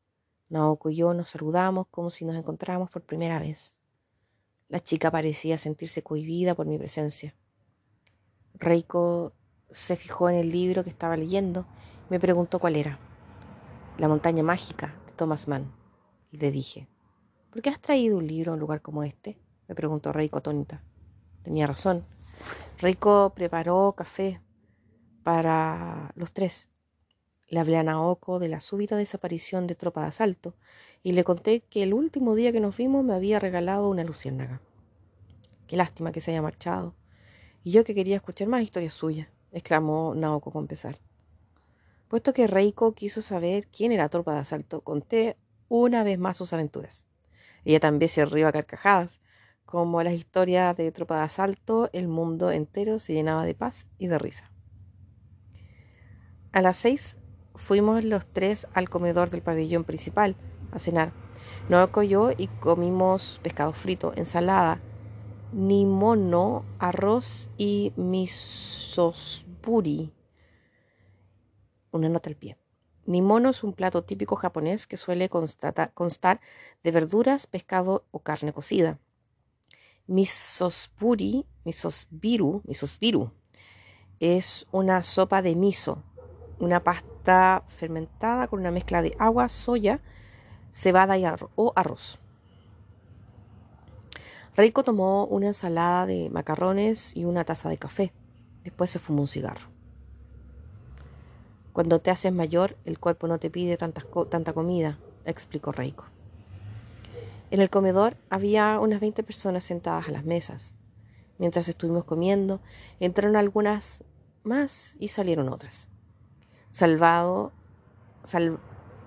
Naoko 0.49 0.89
y 0.89 0.95
yo 0.95 1.13
nos 1.13 1.29
saludamos 1.29 1.85
como 1.91 2.09
si 2.09 2.25
nos 2.25 2.35
encontráramos 2.35 2.89
por 2.89 3.03
primera 3.03 3.37
vez. 3.37 3.75
La 4.67 4.79
chica 4.79 5.11
parecía 5.11 5.59
sentirse 5.59 6.01
cohibida 6.01 6.55
por 6.55 6.65
mi 6.65 6.79
presencia. 6.79 7.35
Reiko 8.55 9.33
se 9.69 9.95
fijó 9.95 10.29
en 10.31 10.35
el 10.37 10.51
libro 10.51 10.83
que 10.83 10.89
estaba 10.89 11.15
leyendo 11.15 11.67
y 12.09 12.13
me 12.13 12.19
preguntó 12.19 12.57
cuál 12.57 12.75
era. 12.75 12.97
La 13.99 14.07
montaña 14.07 14.41
mágica 14.41 14.95
de 15.05 15.13
Thomas 15.13 15.47
Mann. 15.47 15.71
Le 16.31 16.49
dije, 16.49 16.87
¿por 17.55 17.61
qué 17.61 17.69
has 17.69 17.79
traído 17.79 18.17
un 18.17 18.27
libro 18.27 18.51
a 18.51 18.55
un 18.55 18.59
lugar 18.59 18.81
como 18.81 19.05
este? 19.05 19.37
me 19.69 19.75
preguntó 19.75 20.11
Reiko 20.11 20.39
atónita. 20.39 20.83
Tenía 21.41 21.65
razón. 21.65 22.03
Reiko 22.79 23.31
preparó 23.33 23.93
café 23.95 24.41
para 25.23 26.11
los 26.15 26.33
tres. 26.33 26.69
Le 27.47 27.61
hablé 27.61 27.77
a 27.77 27.83
Naoko 27.83 28.39
de 28.39 28.49
la 28.49 28.59
súbita 28.59 28.97
desaparición 28.97 29.67
de 29.67 29.75
tropa 29.75 30.01
de 30.01 30.07
asalto 30.07 30.53
y 31.01 31.13
le 31.13 31.23
conté 31.23 31.61
que 31.61 31.81
el 31.83 31.93
último 31.93 32.35
día 32.35 32.51
que 32.51 32.59
nos 32.59 32.75
vimos 32.75 33.05
me 33.05 33.13
había 33.13 33.39
regalado 33.39 33.87
una 33.87 34.03
luciérnaga. 34.03 34.59
Qué 35.65 35.77
lástima 35.77 36.11
que 36.11 36.19
se 36.19 36.31
haya 36.31 36.41
marchado. 36.41 36.93
Y 37.63 37.71
yo 37.71 37.85
que 37.85 37.95
quería 37.95 38.17
escuchar 38.17 38.49
más 38.49 38.63
historias 38.63 38.95
suyas, 38.95 39.29
exclamó 39.53 40.13
Naoko 40.13 40.51
con 40.51 40.67
pesar. 40.67 40.97
Puesto 42.09 42.33
que 42.33 42.47
Reiko 42.47 42.93
quiso 42.95 43.21
saber 43.21 43.67
quién 43.67 43.93
era 43.93 44.09
tropa 44.09 44.33
de 44.33 44.39
asalto, 44.39 44.81
conté 44.81 45.37
una 45.69 46.03
vez 46.03 46.19
más 46.19 46.35
sus 46.35 46.51
aventuras. 46.51 47.05
Ella 47.65 47.79
también 47.79 48.09
se 48.09 48.25
rió 48.25 48.47
a 48.47 48.51
carcajadas. 48.51 49.21
Como 49.65 50.01
las 50.03 50.13
historias 50.13 50.77
de 50.77 50.91
tropa 50.91 51.17
de 51.17 51.23
asalto, 51.23 51.89
el 51.91 52.07
mundo 52.07 52.51
entero 52.51 52.99
se 52.99 53.13
llenaba 53.13 53.43
de 53.45 53.55
paz 53.55 53.87
y 53.97 54.07
de 54.07 54.19
risa. 54.19 54.51
A 56.51 56.61
las 56.61 56.77
seis 56.77 57.17
fuimos 57.55 58.03
los 58.03 58.25
tres 58.27 58.67
al 58.73 58.87
comedor 58.89 59.29
del 59.31 59.41
pabellón 59.41 59.83
principal 59.83 60.35
a 60.71 60.79
cenar. 60.79 61.11
Noeko 61.67 62.03
y 62.03 62.09
yo 62.09 62.31
y 62.37 62.47
comimos 62.47 63.39
pescado 63.41 63.73
frito, 63.73 64.13
ensalada, 64.15 64.79
nimono, 65.51 66.63
arroz 66.79 67.49
y 67.57 67.91
misosburi. 67.95 69.33
Una 71.91 72.09
nota 72.09 72.29
al 72.29 72.35
pie. 72.35 72.57
Nimono 73.05 73.49
es 73.49 73.63
un 73.63 73.73
plato 73.73 74.03
típico 74.03 74.35
japonés 74.35 74.87
que 74.87 74.97
suele 74.97 75.29
constar 75.29 76.41
de 76.83 76.91
verduras, 76.91 77.45
pescado 77.45 78.05
o 78.11 78.19
carne 78.19 78.51
cocida. 78.51 78.97
Misosburi, 80.07 81.45
misosbiru, 81.63 82.61
misosbiru, 82.65 83.31
es 84.19 84.65
una 84.71 85.01
sopa 85.01 85.41
de 85.41 85.55
miso, 85.55 86.03
una 86.59 86.83
pasta 86.83 87.63
fermentada 87.67 88.47
con 88.47 88.59
una 88.59 88.71
mezcla 88.71 89.01
de 89.01 89.15
agua, 89.19 89.49
soya, 89.49 90.01
cebada 90.71 91.17
y 91.17 91.25
o 91.55 91.73
arroz. 91.75 92.19
Reiko 94.55 94.83
tomó 94.83 95.25
una 95.25 95.47
ensalada 95.47 96.05
de 96.05 96.29
macarrones 96.29 97.15
y 97.15 97.25
una 97.25 97.43
taza 97.43 97.69
de 97.69 97.77
café. 97.77 98.13
Después 98.63 98.89
se 98.89 98.99
fumó 98.99 99.21
un 99.21 99.27
cigarro. 99.27 99.74
Cuando 101.75 101.99
te 101.99 102.09
haces 102.09 102.31
mayor, 102.31 102.77
el 102.85 102.99
cuerpo 102.99 103.27
no 103.27 103.37
te 103.37 103.49
pide 103.49 103.75
tanta 103.75 104.53
comida, 104.53 104.97
explicó 105.25 105.73
Reiko. 105.73 106.05
En 107.51 107.59
el 107.59 107.69
comedor 107.69 108.15
había 108.29 108.79
unas 108.79 109.01
20 109.01 109.23
personas 109.23 109.65
sentadas 109.65 110.07
a 110.07 110.11
las 110.11 110.23
mesas. 110.23 110.73
Mientras 111.37 111.67
estuvimos 111.67 112.05
comiendo, 112.05 112.61
entraron 113.01 113.35
algunas 113.35 114.05
más 114.43 114.95
y 114.99 115.09
salieron 115.09 115.49
otras. 115.49 115.89
Salvado, 116.71 117.51
sal, 118.23 118.57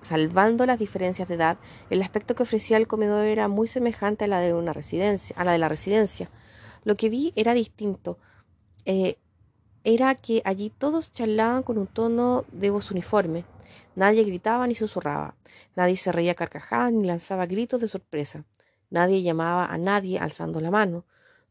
Salvando 0.01 0.67
las 0.67 0.77
diferencias 0.77 1.27
de 1.27 1.33
edad, 1.33 1.57
el 1.89 2.03
aspecto 2.03 2.35
que 2.35 2.43
ofrecía 2.43 2.77
el 2.77 2.85
comedor 2.85 3.25
era 3.25 3.47
muy 3.47 3.67
semejante 3.67 4.25
a 4.25 4.27
la 4.27 4.41
de 4.41 4.53
una 4.53 4.73
residencia, 4.73 5.35
a 5.39 5.43
la 5.43 5.53
de 5.53 5.57
la 5.57 5.69
residencia. 5.69 6.29
Lo 6.83 6.93
que 6.93 7.09
vi 7.09 7.33
era 7.35 7.55
distinto. 7.55 8.19
Eh, 8.85 9.17
era 9.83 10.15
que 10.15 10.41
allí 10.45 10.69
todos 10.69 11.13
charlaban 11.13 11.63
con 11.63 11.77
un 11.77 11.87
tono 11.87 12.45
de 12.51 12.69
voz 12.69 12.91
uniforme. 12.91 13.45
Nadie 13.95 14.23
gritaba 14.23 14.67
ni 14.67 14.75
susurraba. 14.75 15.35
Nadie 15.75 15.97
se 15.97 16.11
reía 16.11 16.35
carcajadas 16.35 16.91
ni 16.91 17.05
lanzaba 17.05 17.45
gritos 17.45 17.81
de 17.81 17.87
sorpresa. 17.87 18.45
Nadie 18.89 19.21
llamaba 19.21 19.65
a 19.65 19.77
nadie 19.77 20.19
alzando 20.19 20.59
la 20.59 20.71
mano. 20.71 21.05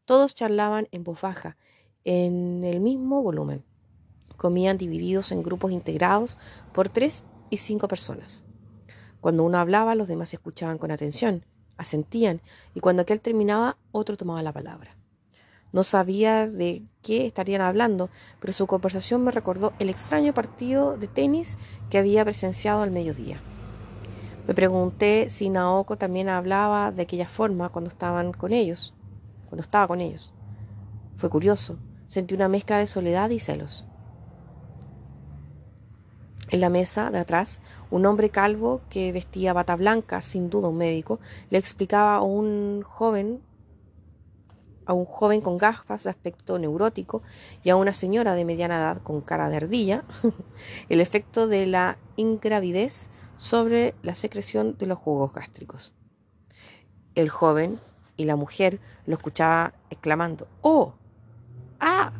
Todos 0.04 0.34
charlaban 0.34 0.88
en 0.90 1.04
voz 1.04 1.20
baja, 1.20 1.56
en 2.04 2.64
el 2.64 2.80
mismo 2.80 3.22
volumen. 3.22 3.64
Comían 4.36 4.78
divididos 4.78 5.32
en 5.32 5.42
grupos 5.42 5.72
integrados 5.72 6.38
por 6.72 6.88
tres 6.88 7.24
y 7.50 7.58
cinco 7.58 7.88
personas. 7.88 8.44
Cuando 9.20 9.42
uno 9.42 9.58
hablaba, 9.58 9.94
los 9.94 10.08
demás 10.08 10.32
escuchaban 10.32 10.78
con 10.78 10.90
atención, 10.90 11.44
asentían, 11.76 12.40
y 12.74 12.80
cuando 12.80 13.02
aquel 13.02 13.20
terminaba, 13.20 13.76
otro 13.90 14.16
tomaba 14.16 14.42
la 14.42 14.52
palabra. 14.52 14.97
No 15.72 15.84
sabía 15.84 16.46
de 16.46 16.82
qué 17.02 17.26
estarían 17.26 17.60
hablando, 17.60 18.08
pero 18.40 18.52
su 18.52 18.66
conversación 18.66 19.22
me 19.22 19.30
recordó 19.30 19.72
el 19.78 19.90
extraño 19.90 20.32
partido 20.32 20.96
de 20.96 21.08
tenis 21.08 21.58
que 21.90 21.98
había 21.98 22.24
presenciado 22.24 22.82
al 22.82 22.90
mediodía. 22.90 23.40
Me 24.46 24.54
pregunté 24.54 25.28
si 25.28 25.50
Naoko 25.50 25.98
también 25.98 26.30
hablaba 26.30 26.90
de 26.90 27.02
aquella 27.02 27.28
forma 27.28 27.68
cuando 27.68 27.90
estaban 27.90 28.32
con 28.32 28.54
ellos, 28.54 28.94
cuando 29.48 29.62
estaba 29.62 29.86
con 29.86 30.00
ellos. 30.00 30.32
Fue 31.16 31.28
curioso, 31.28 31.78
sentí 32.06 32.34
una 32.34 32.48
mezcla 32.48 32.78
de 32.78 32.86
soledad 32.86 33.28
y 33.28 33.38
celos. 33.38 33.84
En 36.50 36.60
la 36.62 36.70
mesa 36.70 37.10
de 37.10 37.18
atrás, 37.18 37.60
un 37.90 38.06
hombre 38.06 38.30
calvo 38.30 38.80
que 38.88 39.12
vestía 39.12 39.52
bata 39.52 39.76
blanca, 39.76 40.22
sin 40.22 40.48
duda 40.48 40.68
un 40.68 40.78
médico, 40.78 41.20
le 41.50 41.58
explicaba 41.58 42.14
a 42.14 42.22
un 42.22 42.82
joven 42.82 43.42
a 44.88 44.94
un 44.94 45.04
joven 45.04 45.42
con 45.42 45.58
gafas 45.58 46.04
de 46.04 46.10
aspecto 46.10 46.58
neurótico 46.58 47.22
y 47.62 47.68
a 47.68 47.76
una 47.76 47.92
señora 47.92 48.34
de 48.34 48.46
mediana 48.46 48.78
edad 48.78 49.02
con 49.02 49.20
cara 49.20 49.50
de 49.50 49.58
ardilla 49.58 50.02
el 50.88 51.00
efecto 51.02 51.46
de 51.46 51.66
la 51.66 51.98
ingravidez 52.16 53.10
sobre 53.36 53.94
la 54.02 54.14
secreción 54.14 54.76
de 54.78 54.86
los 54.86 54.98
jugos 54.98 55.32
gástricos. 55.34 55.92
El 57.14 57.28
joven 57.28 57.78
y 58.16 58.24
la 58.24 58.34
mujer 58.34 58.80
lo 59.04 59.14
escuchaba 59.14 59.74
exclamando 59.90 60.48
¡Oh! 60.62 60.94
¡Ah! 61.78 62.12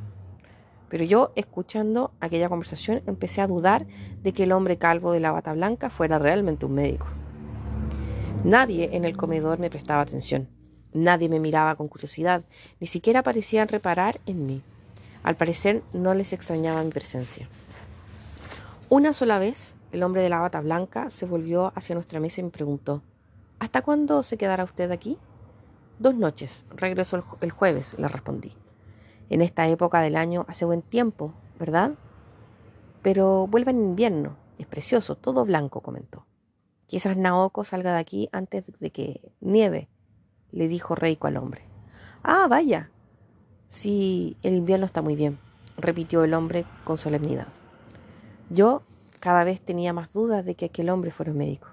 Pero 0.91 1.05
yo, 1.05 1.33
escuchando 1.37 2.13
aquella 2.21 2.51
conversación, 2.51 3.03
empecé 3.07 3.41
a 3.41 3.47
dudar 3.47 3.87
de 4.23 4.33
que 4.33 4.43
el 4.43 4.53
hombre 4.53 4.77
calvo 4.77 5.13
de 5.13 5.21
la 5.21 5.33
bata 5.33 5.55
blanca 5.55 5.89
fuera 5.89 6.19
realmente 6.19 6.67
un 6.67 6.75
médico. 6.75 7.07
Nadie 8.45 8.91
en 8.93 9.07
el 9.07 9.17
comedor 9.17 9.59
me 9.59 9.71
prestaba 9.71 10.03
atención. 10.03 10.58
Nadie 10.93 11.29
me 11.29 11.41
miraba 11.41 11.77
con 11.77 11.89
curiosidad, 11.89 12.43
ni 12.81 12.87
siquiera 12.87 13.23
parecían 13.23 13.69
reparar 13.69 14.21
en 14.27 14.47
mí. 14.47 14.63
Al 15.23 15.37
parecer 15.37 15.83
no 15.93 16.15
les 16.15 16.33
extrañaba 16.33 16.83
mi 16.83 16.91
presencia. 16.91 17.49
Una 18.89 19.13
sola 19.13 19.39
vez, 19.39 19.75
el 19.93 20.03
hombre 20.03 20.23
de 20.23 20.31
la 20.31 20.41
bata 20.41 20.61
blanca 20.61 21.11
se 21.11 21.27
volvió 21.27 21.73
hacia 21.75 21.95
nuestra 21.95 22.21
mesa 22.21 22.41
y 22.41 22.45
me 22.45 22.51
preguntó, 22.51 23.03
¿Hasta 23.59 23.83
cuándo 23.83 24.23
se 24.23 24.39
quedará 24.39 24.65
usted 24.65 24.91
aquí? 24.91 25.19
Dos 25.99 26.15
noches. 26.15 26.65
Regreso 26.71 27.23
el 27.41 27.51
jueves, 27.51 27.99
le 27.99 28.09
respondí. 28.09 28.53
En 29.31 29.43
esta 29.43 29.67
época 29.69 30.01
del 30.01 30.17
año 30.17 30.47
hace 30.49 30.65
buen 30.65 30.81
tiempo, 30.81 31.35
¿verdad? 31.59 31.93
Pero 33.03 33.47
vuelve 33.47 33.73
en 33.73 33.81
invierno. 33.81 34.37
Es 34.59 34.67
precioso, 34.67 35.17
todo 35.17 35.45
blanco, 35.45 35.81
comentó. 35.81 36.25
Quizás 36.87 37.17
Naoko 37.17 37.65
salga 37.65 37.93
de 37.93 37.99
aquí 37.99 38.29
antes 38.33 38.65
de 38.81 38.91
que 38.91 39.21
nieve, 39.41 39.89
le 40.53 40.69
dijo 40.69 40.95
Reiko 40.95 41.27
al 41.27 41.37
hombre. 41.37 41.63
Ah, 42.23 42.47
vaya. 42.49 42.91
Sí, 43.69 44.37
el 44.43 44.55
invierno 44.55 44.87
está 44.87 45.03
muy 45.03 45.17
bien. 45.17 45.39
repitió 45.77 46.25
el 46.25 46.35
hombre 46.35 46.65
con 46.85 46.99
solemnidad. 46.99 47.47
Yo 48.51 48.83
cada 49.21 49.45
vez 49.45 49.61
tenía 49.61 49.93
más 49.93 50.13
dudas 50.13 50.45
de 50.45 50.55
que 50.55 50.67
aquel 50.67 50.91
hombre 50.91 51.11
fuera 51.13 51.31
un 51.33 51.39
médico. 51.39 51.69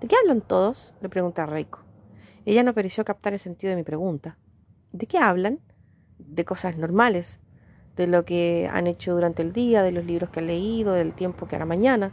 ¿De 0.00 0.08
qué 0.08 0.16
hablan 0.16 0.40
todos? 0.40 0.94
le 1.00 1.08
pregunté 1.08 1.40
a 1.40 1.46
Reiko. 1.46 1.80
Ella 2.44 2.62
no 2.62 2.74
pareció 2.74 3.04
captar 3.04 3.32
el 3.32 3.38
sentido 3.38 3.70
de 3.70 3.76
mi 3.76 3.82
pregunta. 3.82 4.38
¿De 4.92 5.06
qué 5.06 5.18
hablan? 5.18 5.60
De 6.18 6.44
cosas 6.44 6.76
normales, 6.76 7.40
de 7.96 8.06
lo 8.06 8.24
que 8.24 8.68
han 8.72 8.86
hecho 8.86 9.14
durante 9.14 9.42
el 9.42 9.52
día, 9.52 9.82
de 9.82 9.92
los 9.92 10.04
libros 10.04 10.30
que 10.30 10.40
han 10.40 10.46
leído, 10.46 10.92
del 10.92 11.12
tiempo 11.12 11.46
que 11.46 11.56
hará 11.56 11.64
mañana, 11.64 12.12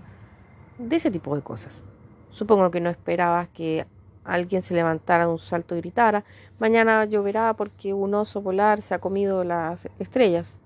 de 0.77 0.95
ese 0.95 1.11
tipo 1.11 1.35
de 1.35 1.41
cosas. 1.41 1.85
Supongo 2.29 2.71
que 2.71 2.81
no 2.81 2.89
esperabas 2.89 3.49
que 3.49 3.85
alguien 4.23 4.61
se 4.61 4.73
levantara 4.73 5.25
de 5.25 5.31
un 5.31 5.39
salto 5.39 5.75
y 5.75 5.79
gritara, 5.79 6.23
mañana 6.59 7.05
lloverá 7.05 7.53
porque 7.53 7.93
un 7.93 8.13
oso 8.13 8.41
polar 8.41 8.81
se 8.81 8.93
ha 8.93 8.99
comido 8.99 9.43
las 9.43 9.87
estrellas. 9.99 10.57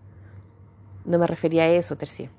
No 1.05 1.17
me 1.17 1.27
refería 1.27 1.63
a 1.63 1.67
eso, 1.67 1.95
Tercié. 1.95 2.29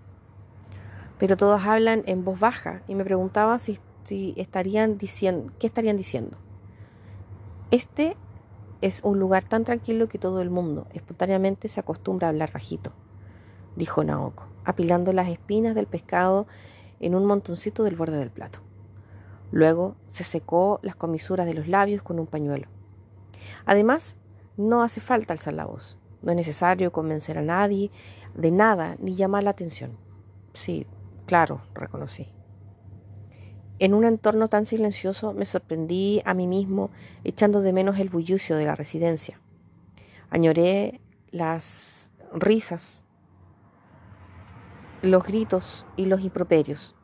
Pero 1.19 1.37
todos 1.37 1.65
hablan 1.65 2.03
en 2.07 2.25
voz 2.25 2.39
baja 2.39 2.83
y 2.87 2.95
me 2.95 3.05
preguntaban 3.05 3.59
si, 3.59 3.79
si 4.05 4.35
estarían 4.37 4.99
diciendo, 4.99 5.53
qué 5.59 5.67
estarían 5.67 5.97
diciendo. 5.97 6.37
Este 7.71 8.17
es 8.81 9.03
un 9.03 9.19
lugar 9.19 9.45
tan 9.45 9.65
tranquilo 9.65 10.09
que 10.09 10.19
todo 10.19 10.41
el 10.41 10.51
mundo 10.51 10.87
espontáneamente 10.95 11.69
se 11.69 11.81
acostumbra 11.81 12.29
a 12.29 12.31
hablar 12.31 12.53
bajito, 12.53 12.93
dijo 13.77 14.05
Naoko, 14.05 14.45
apilando 14.65 15.13
las 15.13 15.29
espinas 15.29 15.75
del 15.75 15.87
pescado 15.87 16.47
en 17.01 17.15
un 17.15 17.27
montoncito 17.27 17.83
del 17.83 17.97
borde 17.97 18.19
del 18.19 18.31
plato. 18.31 18.61
Luego 19.51 19.97
se 20.09 20.25
secó 20.25 20.81
las 20.83 20.97
comisuras 20.97 21.47
de 21.47 21.55
los 21.55 21.69
labios 21.69 22.03
con 22.03 22.19
un 22.19 22.27
pañuelo. 22.27 22.69
Además, 23.65 24.17
no 24.57 24.83
hace 24.83 25.01
falta 25.01 25.33
alzar 25.33 25.55
la 25.55 25.65
voz. 25.65 25.97
No 26.23 26.33
es 26.33 26.37
necesario 26.37 26.93
convencer 26.93 27.39
a 27.39 27.43
nadie 27.43 27.91
de 28.35 28.51
nada 28.51 28.97
ni 28.99 29.15
llamar 29.15 29.45
la 29.45 29.51
atención. 29.51 29.97
Sí, 30.53 30.87
claro, 31.27 31.63
reconocí. 31.75 32.29
En 33.79 33.95
un 33.95 34.05
entorno 34.05 34.49
tan 34.49 34.67
silencioso 34.67 35.33
me 35.33 35.47
sorprendí 35.47 36.21
a 36.25 36.35
mí 36.35 36.49
mismo 36.49 36.91
echando 37.23 37.61
de 37.61 37.73
menos 37.73 38.01
el 38.01 38.09
bullicio 38.09 38.57
de 38.57 38.65
la 38.65 38.75
residencia. 38.75 39.41
Añoré 40.31 41.01
las 41.31 42.11
risas, 42.35 43.05
los 45.03 45.23
gritos 45.23 45.87
y 45.97 46.07
los 46.07 46.23
improperios. 46.23 46.97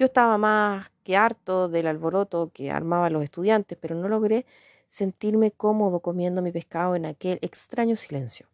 Yo 0.00 0.06
estaba 0.06 0.38
más 0.38 0.90
que 1.04 1.18
harto 1.18 1.68
del 1.68 1.86
alboroto 1.86 2.50
que 2.54 2.70
armaban 2.70 3.12
los 3.12 3.22
estudiantes, 3.22 3.76
pero 3.78 3.94
no 3.94 4.08
logré 4.08 4.46
sentirme 4.88 5.50
cómodo 5.50 6.00
comiendo 6.00 6.40
mi 6.40 6.52
pescado 6.52 6.96
en 6.96 7.04
aquel 7.04 7.38
extraño 7.42 7.96
silencio. 7.96 8.46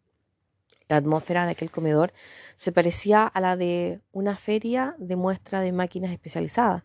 La 0.89 0.97
atmósfera 0.97 1.45
de 1.45 1.53
aquel 1.53 1.71
comedor 1.71 2.11
se 2.57 2.73
parecía 2.73 3.23
a 3.23 3.39
la 3.39 3.55
de 3.55 4.01
una 4.11 4.35
feria 4.35 4.93
de 4.97 5.15
muestra 5.15 5.61
de 5.61 5.71
máquinas 5.71 6.11
especializadas. 6.11 6.83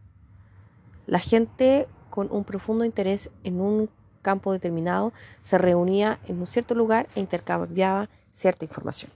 La 1.09 1.19
gente 1.19 1.89
con 2.09 2.31
un 2.31 2.45
profundo 2.45 2.85
interés 2.85 3.31
en 3.43 3.61
un 3.61 3.91
campo 4.23 4.53
determinado 4.53 5.13
se 5.43 5.59
reunía 5.59 6.21
en 6.29 6.39
un 6.39 6.47
cierto 6.47 6.77
lugar 6.77 7.09
e 7.17 7.21
intercambiaba 7.21 8.09
cierta 8.31 8.65
información. 8.65 9.11